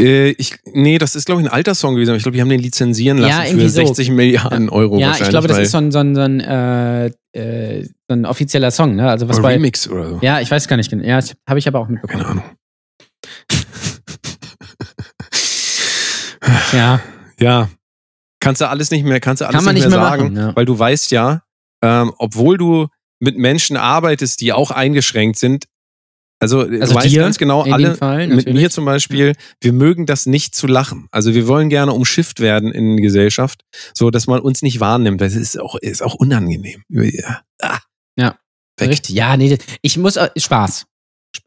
[0.00, 2.10] Äh, ich, nee, das ist, glaube ich, ein alter Song gewesen.
[2.10, 3.86] aber Ich glaube, die haben den lizenzieren lassen Ja, für so.
[3.86, 7.06] 60 Milliarden Euro ja, ich glaube, das ist so ein, so ein, so ein, äh,
[7.32, 9.08] äh, so ein offizieller Song, ne?
[9.08, 9.52] Also was oder bei.
[9.54, 10.18] Remix oder so.
[10.20, 11.04] Ja, ich weiß gar nicht genau.
[11.04, 12.22] Ja, habe ich aber auch mitbekommen.
[12.24, 12.44] Keine Ahnung.
[16.72, 17.00] Ja,
[17.38, 17.68] Ja.
[18.40, 20.34] Kannst du alles nicht mehr, kannst du alles Kann man nicht nicht mehr, mehr sagen,
[20.34, 20.56] machen, ja.
[20.56, 21.43] weil du weißt ja,
[21.84, 22.88] ähm, obwohl du
[23.20, 25.64] mit Menschen arbeitest, die auch eingeschränkt sind,
[26.40, 30.26] also, Also du weißt ganz genau, alle, Fall, mit mir zum Beispiel, wir mögen das
[30.26, 31.06] nicht zu lachen.
[31.10, 33.62] Also wir wollen gerne umschifft werden in Gesellschaft,
[33.94, 35.20] so dass man uns nicht wahrnimmt.
[35.20, 36.82] Das ist auch, ist auch unangenehm.
[37.62, 37.78] Ah.
[38.18, 38.36] Ja.
[38.78, 38.88] Weg.
[38.90, 39.14] richtig.
[39.14, 40.84] Ja, nee, das- ich muss äh, Spaß.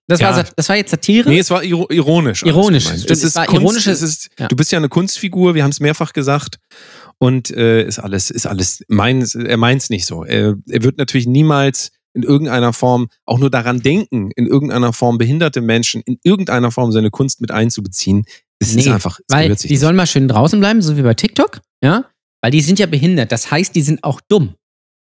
[0.08, 0.36] Das, Ja.
[0.36, 1.30] war, das war jetzt Satire.
[1.30, 2.44] Nee, es war iro- ironisch.
[2.44, 4.30] Ironisch, es ist Kunst, es ist.
[4.50, 6.60] Du bist ja eine Kunstfigur, wir haben es mehrfach gesagt.
[7.20, 10.24] Und äh, ist alles, ist alles, meins, er meint's nicht so.
[10.24, 15.18] Er, er wird natürlich niemals in irgendeiner Form auch nur daran denken, in irgendeiner Form
[15.18, 18.26] behinderte Menschen in irgendeiner Form seine Kunst mit einzubeziehen.
[18.60, 19.80] Es ist Nee, einfach, es weil die nicht.
[19.80, 22.06] sollen mal schön draußen bleiben, so wie bei TikTok, ja?
[22.42, 23.32] Weil die sind ja behindert.
[23.32, 24.56] Das heißt, die sind auch dumm.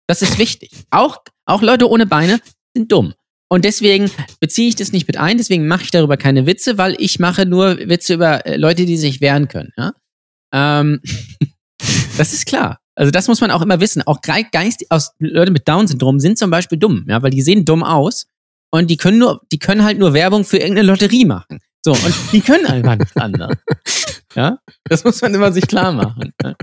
[0.09, 0.70] Das ist wichtig.
[0.91, 2.41] Auch, auch Leute ohne Beine
[2.77, 3.15] sind dumm.
[3.49, 6.95] Und deswegen beziehe ich das nicht mit ein, deswegen mache ich darüber keine Witze, weil
[6.99, 9.73] ich mache nur Witze über äh, Leute, die sich wehren können.
[9.77, 9.93] Ja?
[10.53, 11.01] Ähm,
[12.20, 12.78] das ist klar.
[12.94, 14.02] Also das muss man auch immer wissen.
[14.02, 17.82] Auch Geist aus Leute mit Down-Syndrom sind zum Beispiel dumm, ja, weil die sehen dumm
[17.82, 18.26] aus
[18.70, 21.60] und die können nur, die können halt nur Werbung für irgendeine Lotterie machen.
[21.82, 23.56] So, und die können einfach nichts anderes.
[24.36, 26.32] Ja, das muss man immer sich klar machen.
[26.40, 26.55] Ja?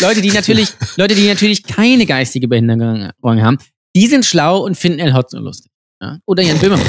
[0.00, 3.58] Leute, die natürlich, Leute, die natürlich keine geistige Behinderung haben,
[3.94, 5.70] die sind schlau und finden El Hotzo lustig.
[6.02, 6.18] Ja?
[6.26, 6.84] Oder Jan Böhmermann.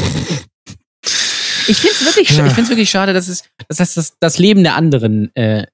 [1.68, 4.38] Ich finde es wirklich, sch- ich find's wirklich schade, dass es, dass das, das, das
[4.40, 5.68] Leben der anderen äh,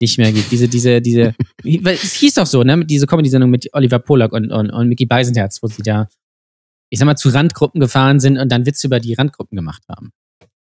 [0.00, 0.50] nicht mehr gibt.
[0.52, 1.34] Diese, diese, diese,
[1.82, 5.06] weil es hieß doch so, ne, diese Comedy-Sendung mit Oliver Polak und, und, und Mickey
[5.06, 6.08] Beisenherz, wo sie da,
[6.90, 10.10] ich sag mal, zu Randgruppen gefahren sind und dann Witze über die Randgruppen gemacht haben.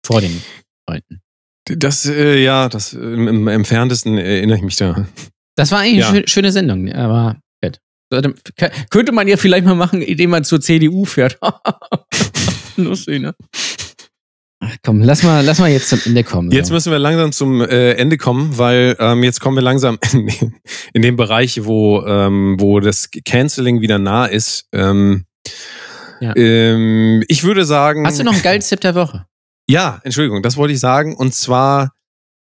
[0.05, 0.41] Vor den
[0.89, 1.21] Leuten.
[1.65, 5.07] Das, äh, ja, das im, im entferntesten erinnere ich mich da.
[5.55, 6.09] Das war eigentlich Ja.
[6.09, 7.79] eine schö- schöne Sendung, aber fett.
[8.57, 11.39] K- Könnte man ja vielleicht mal machen, indem man zur CDU fährt.
[12.77, 13.33] Lustig, ne?
[14.65, 16.51] Ach komm, lass mal, lass mal jetzt zum Ende kommen.
[16.51, 16.73] Jetzt so.
[16.73, 20.29] müssen wir langsam zum äh, Ende kommen, weil ähm, jetzt kommen wir langsam in,
[20.93, 24.67] in den Bereich, wo, ähm, wo das Canceling wieder nah ist.
[24.71, 25.25] Ähm,
[26.19, 26.33] Ja.
[26.35, 28.05] ähm, ich würde sagen.
[28.05, 29.25] Hast du noch einen geilen Tipp der Woche?
[29.69, 31.15] Ja, Entschuldigung, das wollte ich sagen.
[31.15, 31.91] Und zwar,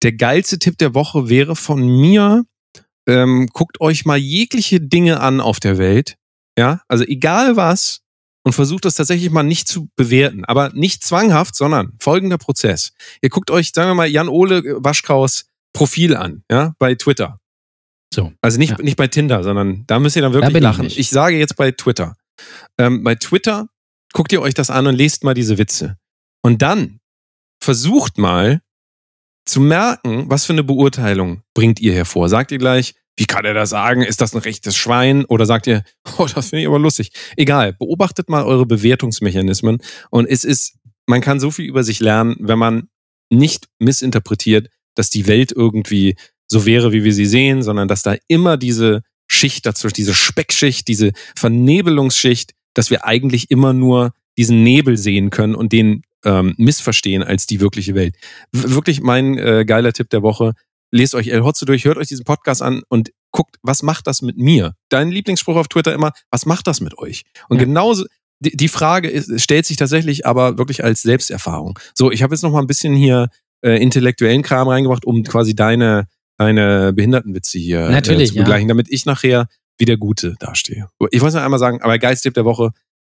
[0.04, 2.44] der geilste Tipp der Woche wäre von mir,
[3.08, 6.16] ähm, guckt euch mal jegliche Dinge an auf der Welt.
[6.58, 8.02] Ja, also egal was.
[8.48, 10.46] Und versucht das tatsächlich mal nicht zu bewerten.
[10.46, 12.94] Aber nicht zwanghaft, sondern folgender Prozess.
[13.22, 17.42] Ihr guckt euch, sagen wir mal, Jan-Ole Waschkaus Profil an, ja, bei Twitter.
[18.14, 18.32] So.
[18.42, 18.78] Also nicht, Ja.
[18.82, 20.86] nicht bei Tinder, sondern da müsst ihr dann Da wirklich ich lachen.
[20.86, 20.98] nicht.
[20.98, 22.16] ich sage jetzt bei Twitter.
[22.78, 23.68] Ähm, bei Twitter
[24.14, 25.98] guckt ihr euch das an und lest mal diese Witze.
[26.42, 27.00] Und dann
[27.62, 28.62] versucht mal
[29.46, 32.30] zu merken, was für eine Beurteilung bringt ihr hervor.
[32.30, 34.02] Sagt ihr gleich, wie kann er das sagen?
[34.02, 35.26] Ist das ein rechtes Schwein?
[35.26, 35.84] Oder sagt ihr,
[36.18, 37.12] oh, das finde ich aber lustig.
[37.36, 39.80] Egal, beobachtet mal eure Bewertungsmechanismen.
[40.10, 40.76] Und es ist,
[41.08, 42.90] man kann so viel über sich lernen, wenn man
[43.30, 46.16] nicht missinterpretiert, dass die Welt irgendwie
[46.48, 50.88] so wäre, wie wir sie sehen, sondern dass da immer diese Schicht dazwischen, diese Speckschicht,
[50.88, 57.24] diese Vernebelungsschicht, dass wir eigentlich immer nur diesen Nebel sehen können und den ähm, missverstehen
[57.24, 58.16] als die wirkliche Welt.
[58.52, 60.54] W wirklich mein äh, geiler Tipp der Woche.
[60.92, 64.22] Lest euch El Hotzo durch, hört euch diesen Podcast an und guckt, was macht das
[64.22, 64.74] mit mir?
[64.90, 67.24] Dein Lieblingsspruch auf Twitter immer, was macht das mit euch?
[67.50, 67.66] Und Ja.
[67.66, 68.06] genauso,
[68.40, 71.78] die, die Frage ist, stellt sich tatsächlich aber wirklich als Selbsterfahrung.
[71.94, 73.30] So, ich habe jetzt noch mal ein bisschen hier
[73.62, 76.08] äh, intellektuellen Kram reingebracht, um quasi deine,
[76.38, 78.44] deine Behindertenwitze hier Natürlich, äh, zu ja.
[78.44, 79.48] begleichen, damit ich nachher
[79.80, 80.88] wie der Gute dastehe.
[81.12, 82.72] Ich wollte noch einmal sagen, aber Geisttipp der Woche,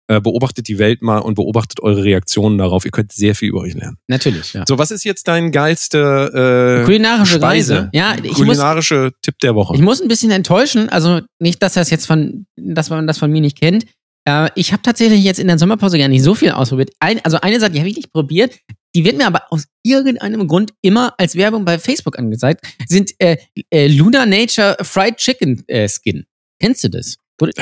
[0.09, 2.85] äh, beobachtet die Welt mal und beobachtet eure Reaktionen darauf.
[2.85, 3.97] Ihr könnt sehr viel über euch lernen.
[4.09, 4.64] Natürlich, ja.
[4.68, 7.74] So, was ist jetzt dein geilste äh, Kulinarische Speise?
[7.74, 7.90] Reise.
[7.93, 9.74] Ja, ich muss, kulinarische Tipp der Woche?
[9.74, 10.89] ich muss ein bisschen enttäuschen.
[10.89, 13.86] Also nicht, dass das jetzt von, dass man das von mir nicht kennt.
[14.28, 16.90] Äh, ich habe tatsächlich jetzt in der Sommerpause gar nicht so viel ausprobiert.
[17.01, 18.59] Ein, also eine Sache, die habe ich nicht probiert.
[18.94, 22.64] Die wird mir aber aus irgendeinem Grund immer als Werbung bei Facebook angezeigt.
[22.86, 23.39] Sind äh,
[23.70, 26.26] äh, Luna Nature Fried Chicken äh, Skin.
[26.60, 27.16] Kennst du das?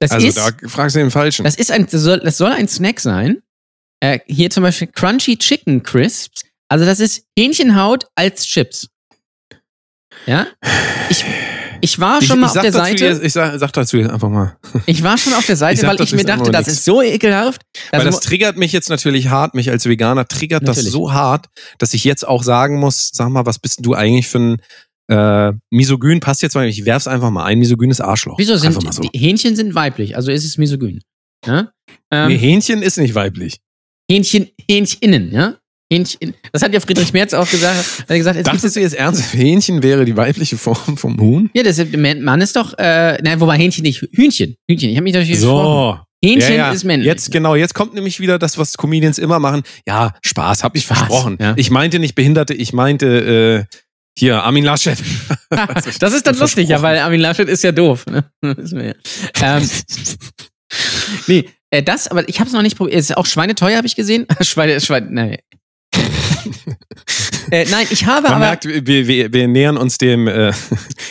[0.00, 1.44] Das also ist, da fragst du den Falschen.
[1.44, 3.40] Das ist ein, das soll, das soll ein Snack sein.
[4.00, 6.42] Äh, hier zum Beispiel Crunchy Chicken Crisps.
[6.68, 8.88] Also das ist Hähnchenhaut als Chips.
[10.26, 10.48] Ja?
[11.08, 11.24] Ich,
[11.80, 13.04] ich war schon mal auf sag der Seite.
[13.04, 14.56] Jetzt, ich sag, sag dazu jetzt einfach mal.
[14.86, 17.02] Ich war schon auf der Ich Seite, sag weil ich mir dachte, das ist so
[17.02, 17.62] ekelhaft.
[17.92, 20.86] Weil das triggert mich jetzt natürlich hart, mich als Veganer triggert Natürlich.
[20.86, 21.46] das so hart,
[21.78, 24.62] dass ich jetzt auch sagen muss, sag mal, was bist denn du eigentlich für ein
[25.08, 28.38] äh, Misogyn passt jetzt mal, ich werf's einfach mal ein, misogynes Arschloch.
[28.38, 29.02] wieso sind so.
[29.02, 31.00] die Hähnchen sind weiblich, also ist es misogyn.
[31.46, 31.70] Ja?
[32.10, 33.58] Ähm, nee, Hähnchen ist nicht weiblich.
[34.10, 35.56] Hähnchen, Hähncheninnen, ja?
[35.92, 36.34] Hähnchen.
[36.52, 38.02] Das hat ja Friedrich Merz auch gesagt.
[38.08, 41.50] Hat gesagt, Dachtest du jetzt ernst, Hähnchen wäre die weibliche Form vom Huhn?
[41.54, 44.56] ja, das ist, Mann ist doch, äh, nein, wobei Hähnchen nicht, Hühnchen.
[44.68, 44.90] Hühnchen.
[44.90, 45.98] Ich habe mich natürlich gesprochen.
[45.98, 46.06] So.
[46.24, 46.72] Hähnchen Ja, ja.
[46.72, 47.06] ist männlich.
[47.06, 49.62] Jetzt genau, jetzt kommt nämlich wieder das, was Comedians immer machen.
[49.86, 51.36] Ja, Spaß, hab ich versprochen.
[51.40, 51.52] ja.
[51.56, 53.76] Ich meinte nicht Behinderte, ich meinte äh,
[54.18, 54.98] hier Armin Laschet.
[55.50, 58.06] das ist dann lustig, ja, weil Armin Laschet ist ja doof.
[58.06, 58.24] Ne?
[58.42, 59.70] Ähm,
[61.26, 62.98] nee, äh, das, aber ich habe es noch nicht probiert.
[62.98, 64.26] Ist auch schweineteuer, habe ich gesehen.
[64.40, 65.36] Schweine, Schweine, nein.
[67.50, 70.52] äh, nein, ich habe Man aber, merkt, wir, wir, wir nähern uns dem äh,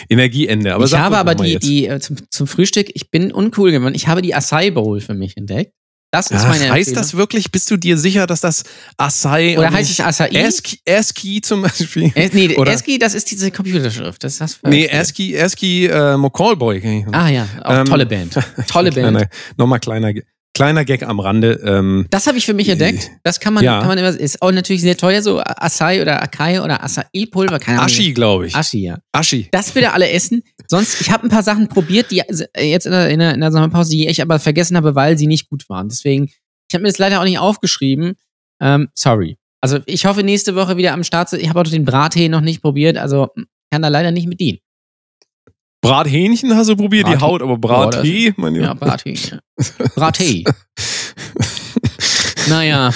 [0.08, 0.74] Energieende.
[0.74, 1.66] Aber ich habe aber die, jetzt.
[1.66, 3.94] die äh, zum, zum Frühstück, ich bin uncool geworden.
[3.94, 5.72] Ich habe die Acai Bowl für mich entdeckt.
[6.16, 6.94] Das ist Ach, meine heißt Empfehlung.
[6.94, 7.50] das wirklich?
[7.50, 8.64] Bist du dir sicher, dass das
[8.96, 10.44] Acai Oder heißt es Acai?
[10.46, 12.10] ASCII, ASCII zum Beispiel?
[12.14, 14.24] Äh, nee, Oder- ASCII, das ist diese Computerschrift.
[14.24, 17.06] Das ist das Nee, ASCII, ASCII äh, McCallboy.
[17.12, 18.38] Ah ja, auch Ähm, tolle Band.
[18.66, 19.16] Tolle Band.
[19.18, 19.28] Kleiner,
[19.58, 20.12] Nochmal kleiner,
[20.56, 21.60] kleiner Gag am Rande.
[21.64, 23.10] Ähm, Das habe ich für mich entdeckt.
[23.22, 23.78] Das kann man, Ja.
[23.78, 27.78] kann man immer, ist auch natürlich sehr teuer, so Acai oder Acai oder Acai-Pulver, keine
[27.78, 27.86] Ahnung.
[27.86, 28.54] Aschi, glaube ich.
[28.56, 28.98] Aschi, ja.
[29.12, 29.48] Aschi.
[29.52, 30.42] Das bitte alle essen.
[30.68, 33.40] Sonst, ich habe ein paar Sachen probiert, die äh, jetzt in der, in der, in
[33.40, 35.88] der Sommerpause, die ich aber vergessen habe, weil sie nicht gut waren.
[35.88, 36.24] Deswegen,
[36.68, 38.14] ich habe mir das leider auch nicht aufgeschrieben.
[38.60, 39.36] Ähm, sorry.
[39.60, 41.32] Also ich hoffe nächste Woche wieder am Start.
[41.32, 43.28] Ich habe auch den Brattee noch nicht probiert, also
[43.70, 44.58] kann da leider nicht mit dienen.
[45.82, 48.62] Brathähnchen hast du probiert, die Brat- Haut, aber Brattee, mein Ja.
[48.62, 48.74] Ja.
[48.74, 49.18] Brattee.
[52.48, 52.92] naja.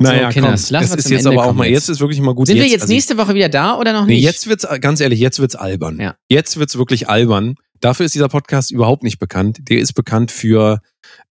[0.00, 1.74] Naja, So, komm, mal ist jetzt Ende aber auch mal, jetzt.
[1.74, 2.46] jetzt ist wirklich mal gut.
[2.46, 4.24] Sind wir jetzt also- nächste Woche wieder da oder noch Nee, nicht?
[4.24, 5.98] jetzt wird's, ganz ehrlich, jetzt wird's albern.
[6.00, 6.14] Ja.
[6.28, 7.56] Jetzt wird's wirklich albern.
[7.80, 9.58] Dafür ist dieser Podcast überhaupt nicht bekannt.
[9.68, 10.80] Der ist bekannt für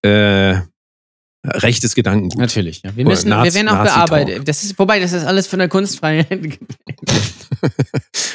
[0.02, 0.56] äh,
[1.46, 2.38] rechtes Gedankengut.
[2.38, 2.82] Natürlich.
[2.84, 2.96] Ja.
[2.96, 4.48] Wir, müssen, wir werden auch bearbeitet.
[4.48, 6.40] Das ist, wobei, das ist alles von der Kunstfreiheit.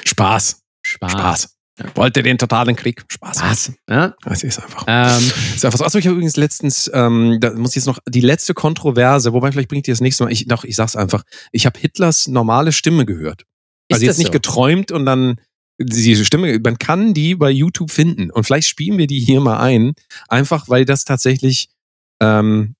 [0.05, 0.61] Spaß.
[0.85, 1.11] Spaß.
[1.11, 1.55] Spaß.
[1.95, 3.03] Wollte den totalen Krieg.
[3.11, 3.37] Spaß.
[3.39, 3.73] Spaß.
[3.89, 4.15] Ja?
[4.23, 4.85] Das ist einfach.
[4.87, 5.85] Ähm, ist einfach so.
[5.85, 9.51] Achso, ich habe übrigens letztens, ähm, da muss ich jetzt noch die letzte Kontroverse, wobei
[9.51, 10.31] vielleicht bringt die das nächste Mal.
[10.31, 11.23] Ich, doch, ich sag's einfach.
[11.51, 13.41] Ich habe Hitlers normale Stimme gehört.
[13.41, 14.33] Ist Also das jetzt nicht so?
[14.33, 15.37] geträumt und dann
[15.81, 19.57] diese Stimme, man kann die bei YouTube finden und vielleicht spielen wir die hier mal
[19.59, 19.93] ein,
[20.29, 21.69] einfach weil das tatsächlich,
[22.21, 22.75] ähm,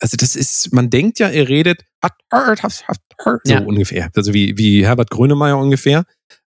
[0.00, 1.82] also das ist, man denkt ja, er redet
[3.44, 3.60] so Ja.
[3.60, 6.04] ungefähr, also wie, wie Herbert Grönemeyer ungefähr.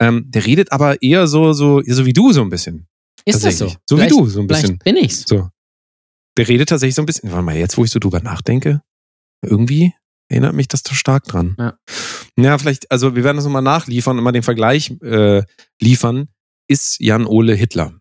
[0.03, 2.87] Ähm, der redet aber eher so, so, so wie du so ein bisschen.
[3.25, 3.73] ist das so?
[3.89, 4.79] So wie du so ein bisschen.
[4.79, 5.25] Bin ich's.
[5.27, 5.49] So.
[6.37, 8.83] Der redet tatsächlich so ein bisschen, warte mal, jetzt wo ich so drüber nachdenke,
[9.45, 9.93] irgendwie
[10.29, 11.55] erinnert mich das da stark dran.
[11.59, 11.75] Ja.
[12.39, 15.43] Ja, vielleicht, also wir werden das nochmal nachliefern und mal den Vergleich äh,
[15.81, 16.29] liefern.
[16.69, 17.93] Ist Jan Ole Hitler?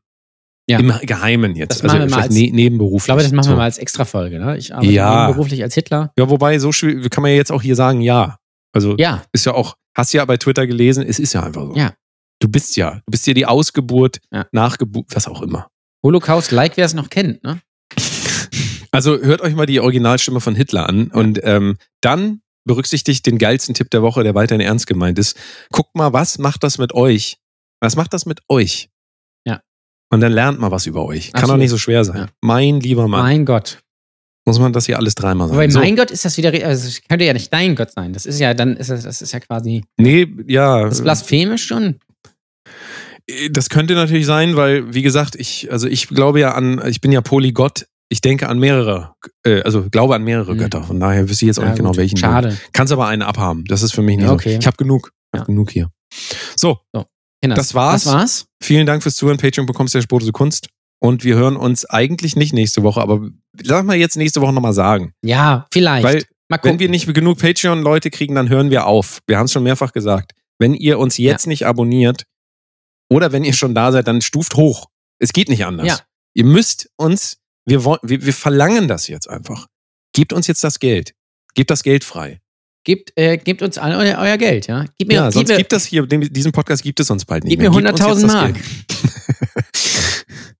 [0.69, 0.79] Ja.
[0.79, 1.83] Im Geheimen jetzt.
[1.83, 3.01] Das machen wir mal als- ne nebenberuflich.
[3.01, 3.49] Ich glaube, das machen so.
[3.51, 4.39] wir mal als Extra-Folge.
[4.39, 4.57] Ne?
[4.57, 5.29] Ich arbeite Ja.
[5.31, 6.13] beruflich als Hitler.
[6.17, 6.69] Ja, wobei, so
[7.09, 8.37] kann man ja jetzt auch hier sagen, ja.
[8.73, 11.75] Also Ja, ist ja auch, hast ja bei Twitter gelesen, es ist ja einfach so.
[11.75, 11.93] Ja.
[12.39, 14.45] Du bist ja, du bist ja die Ausgeburt, Ja.
[14.51, 15.67] Nachgeburt, was auch immer.
[16.03, 17.43] Holocaust-like, wer es noch kennt.
[17.43, 17.61] Ne?
[18.93, 23.73] Also hört euch mal die Originalstimme von Hitler an und ähm, dann berücksichtigt den geilsten
[23.73, 25.37] Tipp der Woche, der weiterhin ernst gemeint ist.
[25.71, 27.37] Guckt mal, was macht das mit euch?
[27.79, 28.89] Was macht das mit euch?
[29.45, 29.61] Ja.
[30.11, 31.27] Und dann lernt mal was über euch.
[31.31, 31.59] Kann doch Absolut.
[31.61, 32.17] nicht so schwer sein.
[32.17, 32.27] Ja.
[32.41, 33.21] Mein lieber Mann.
[33.23, 33.79] Mein Gott.
[34.45, 35.57] Muss man das hier alles dreimal sagen.
[35.57, 35.79] Wobei, So.
[35.79, 38.11] mein Gott ist das wieder, also es könnte ja nicht dein Gott sein.
[38.13, 40.83] Das ist ja, dann ist das, das ist ja quasi, Nee, ja.
[40.85, 41.99] das ist blasphemisch schon.
[43.51, 47.11] Das könnte natürlich sein, weil, wie gesagt, ich, also ich glaube ja an, ich bin
[47.11, 47.85] ja Polygott.
[48.09, 49.13] Ich denke an mehrere,
[49.45, 50.57] äh, also glaube an mehrere Hm.
[50.57, 50.83] Götter.
[50.83, 51.97] Von daher wüsste ich jetzt auch Ja, nicht genau gut.
[51.97, 52.17] welchen.
[52.17, 52.57] Schade.
[52.73, 53.63] Kannst aber eine abhaben.
[53.65, 54.33] Das ist für mich nicht Ja, so.
[54.35, 54.57] okay.
[54.59, 55.11] Ich habe genug.
[55.31, 55.39] Ich Ja.
[55.41, 55.89] hab genug hier.
[56.57, 56.79] So,
[57.41, 58.03] Kinders, Das war's.
[58.03, 58.45] Das war's.
[58.61, 59.37] vielen Dank fürs Zuhören.
[59.37, 60.67] Patreon bekommst du der Sport Kunst.
[61.03, 63.27] Und wir hören uns eigentlich nicht nächste Woche, aber
[63.63, 65.13] lass mal jetzt nächste Woche nochmal sagen.
[65.23, 66.03] Ja, vielleicht.
[66.03, 66.73] Weil, Mal gucken.
[66.73, 69.21] wenn wir nicht genug Patreon-Leute kriegen, dann hören wir auf.
[69.25, 70.33] Wir haben es schon mehrfach gesagt.
[70.59, 72.25] Wenn ihr uns jetzt nicht abonniert
[73.09, 74.89] oder wenn ihr schon da seid, dann stuft hoch.
[75.17, 75.87] Es geht nicht anders.
[75.87, 75.99] Ja.
[76.35, 79.67] Ihr müsst uns, wir, wollen, wir, wir verlangen das jetzt einfach.
[80.13, 81.13] Gebt uns jetzt das Geld.
[81.55, 82.41] Gebt das Geld frei.
[82.83, 84.85] Gebt, äh, gebt uns alle euer, euer Geld, ja?
[84.97, 87.43] Gib mir, Ja, gib sonst mir, gibt das hier, diesen Podcast gibt es sonst bald
[87.43, 87.91] nicht gib mir mehr.
[87.91, 88.55] Gebt uns 100.000 jetzt das Mark.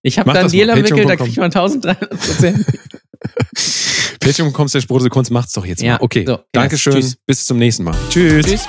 [0.04, 0.66] Ich habe Mach da einen das mal.
[0.66, 1.26] Deal entwickelt, da Patreon.com.
[1.26, 2.66] kriegt man 1300 Prozent.
[4.20, 6.00] Patreon bekommst der Sprose Kunst, macht's doch jetzt Ja, mal.
[6.02, 6.94] Okay, so, Dankeschön.
[6.94, 7.18] tschüss.
[7.26, 7.96] Bis zum nächsten Mal.
[8.10, 8.46] Tschüss.
[8.46, 8.68] Tschüss.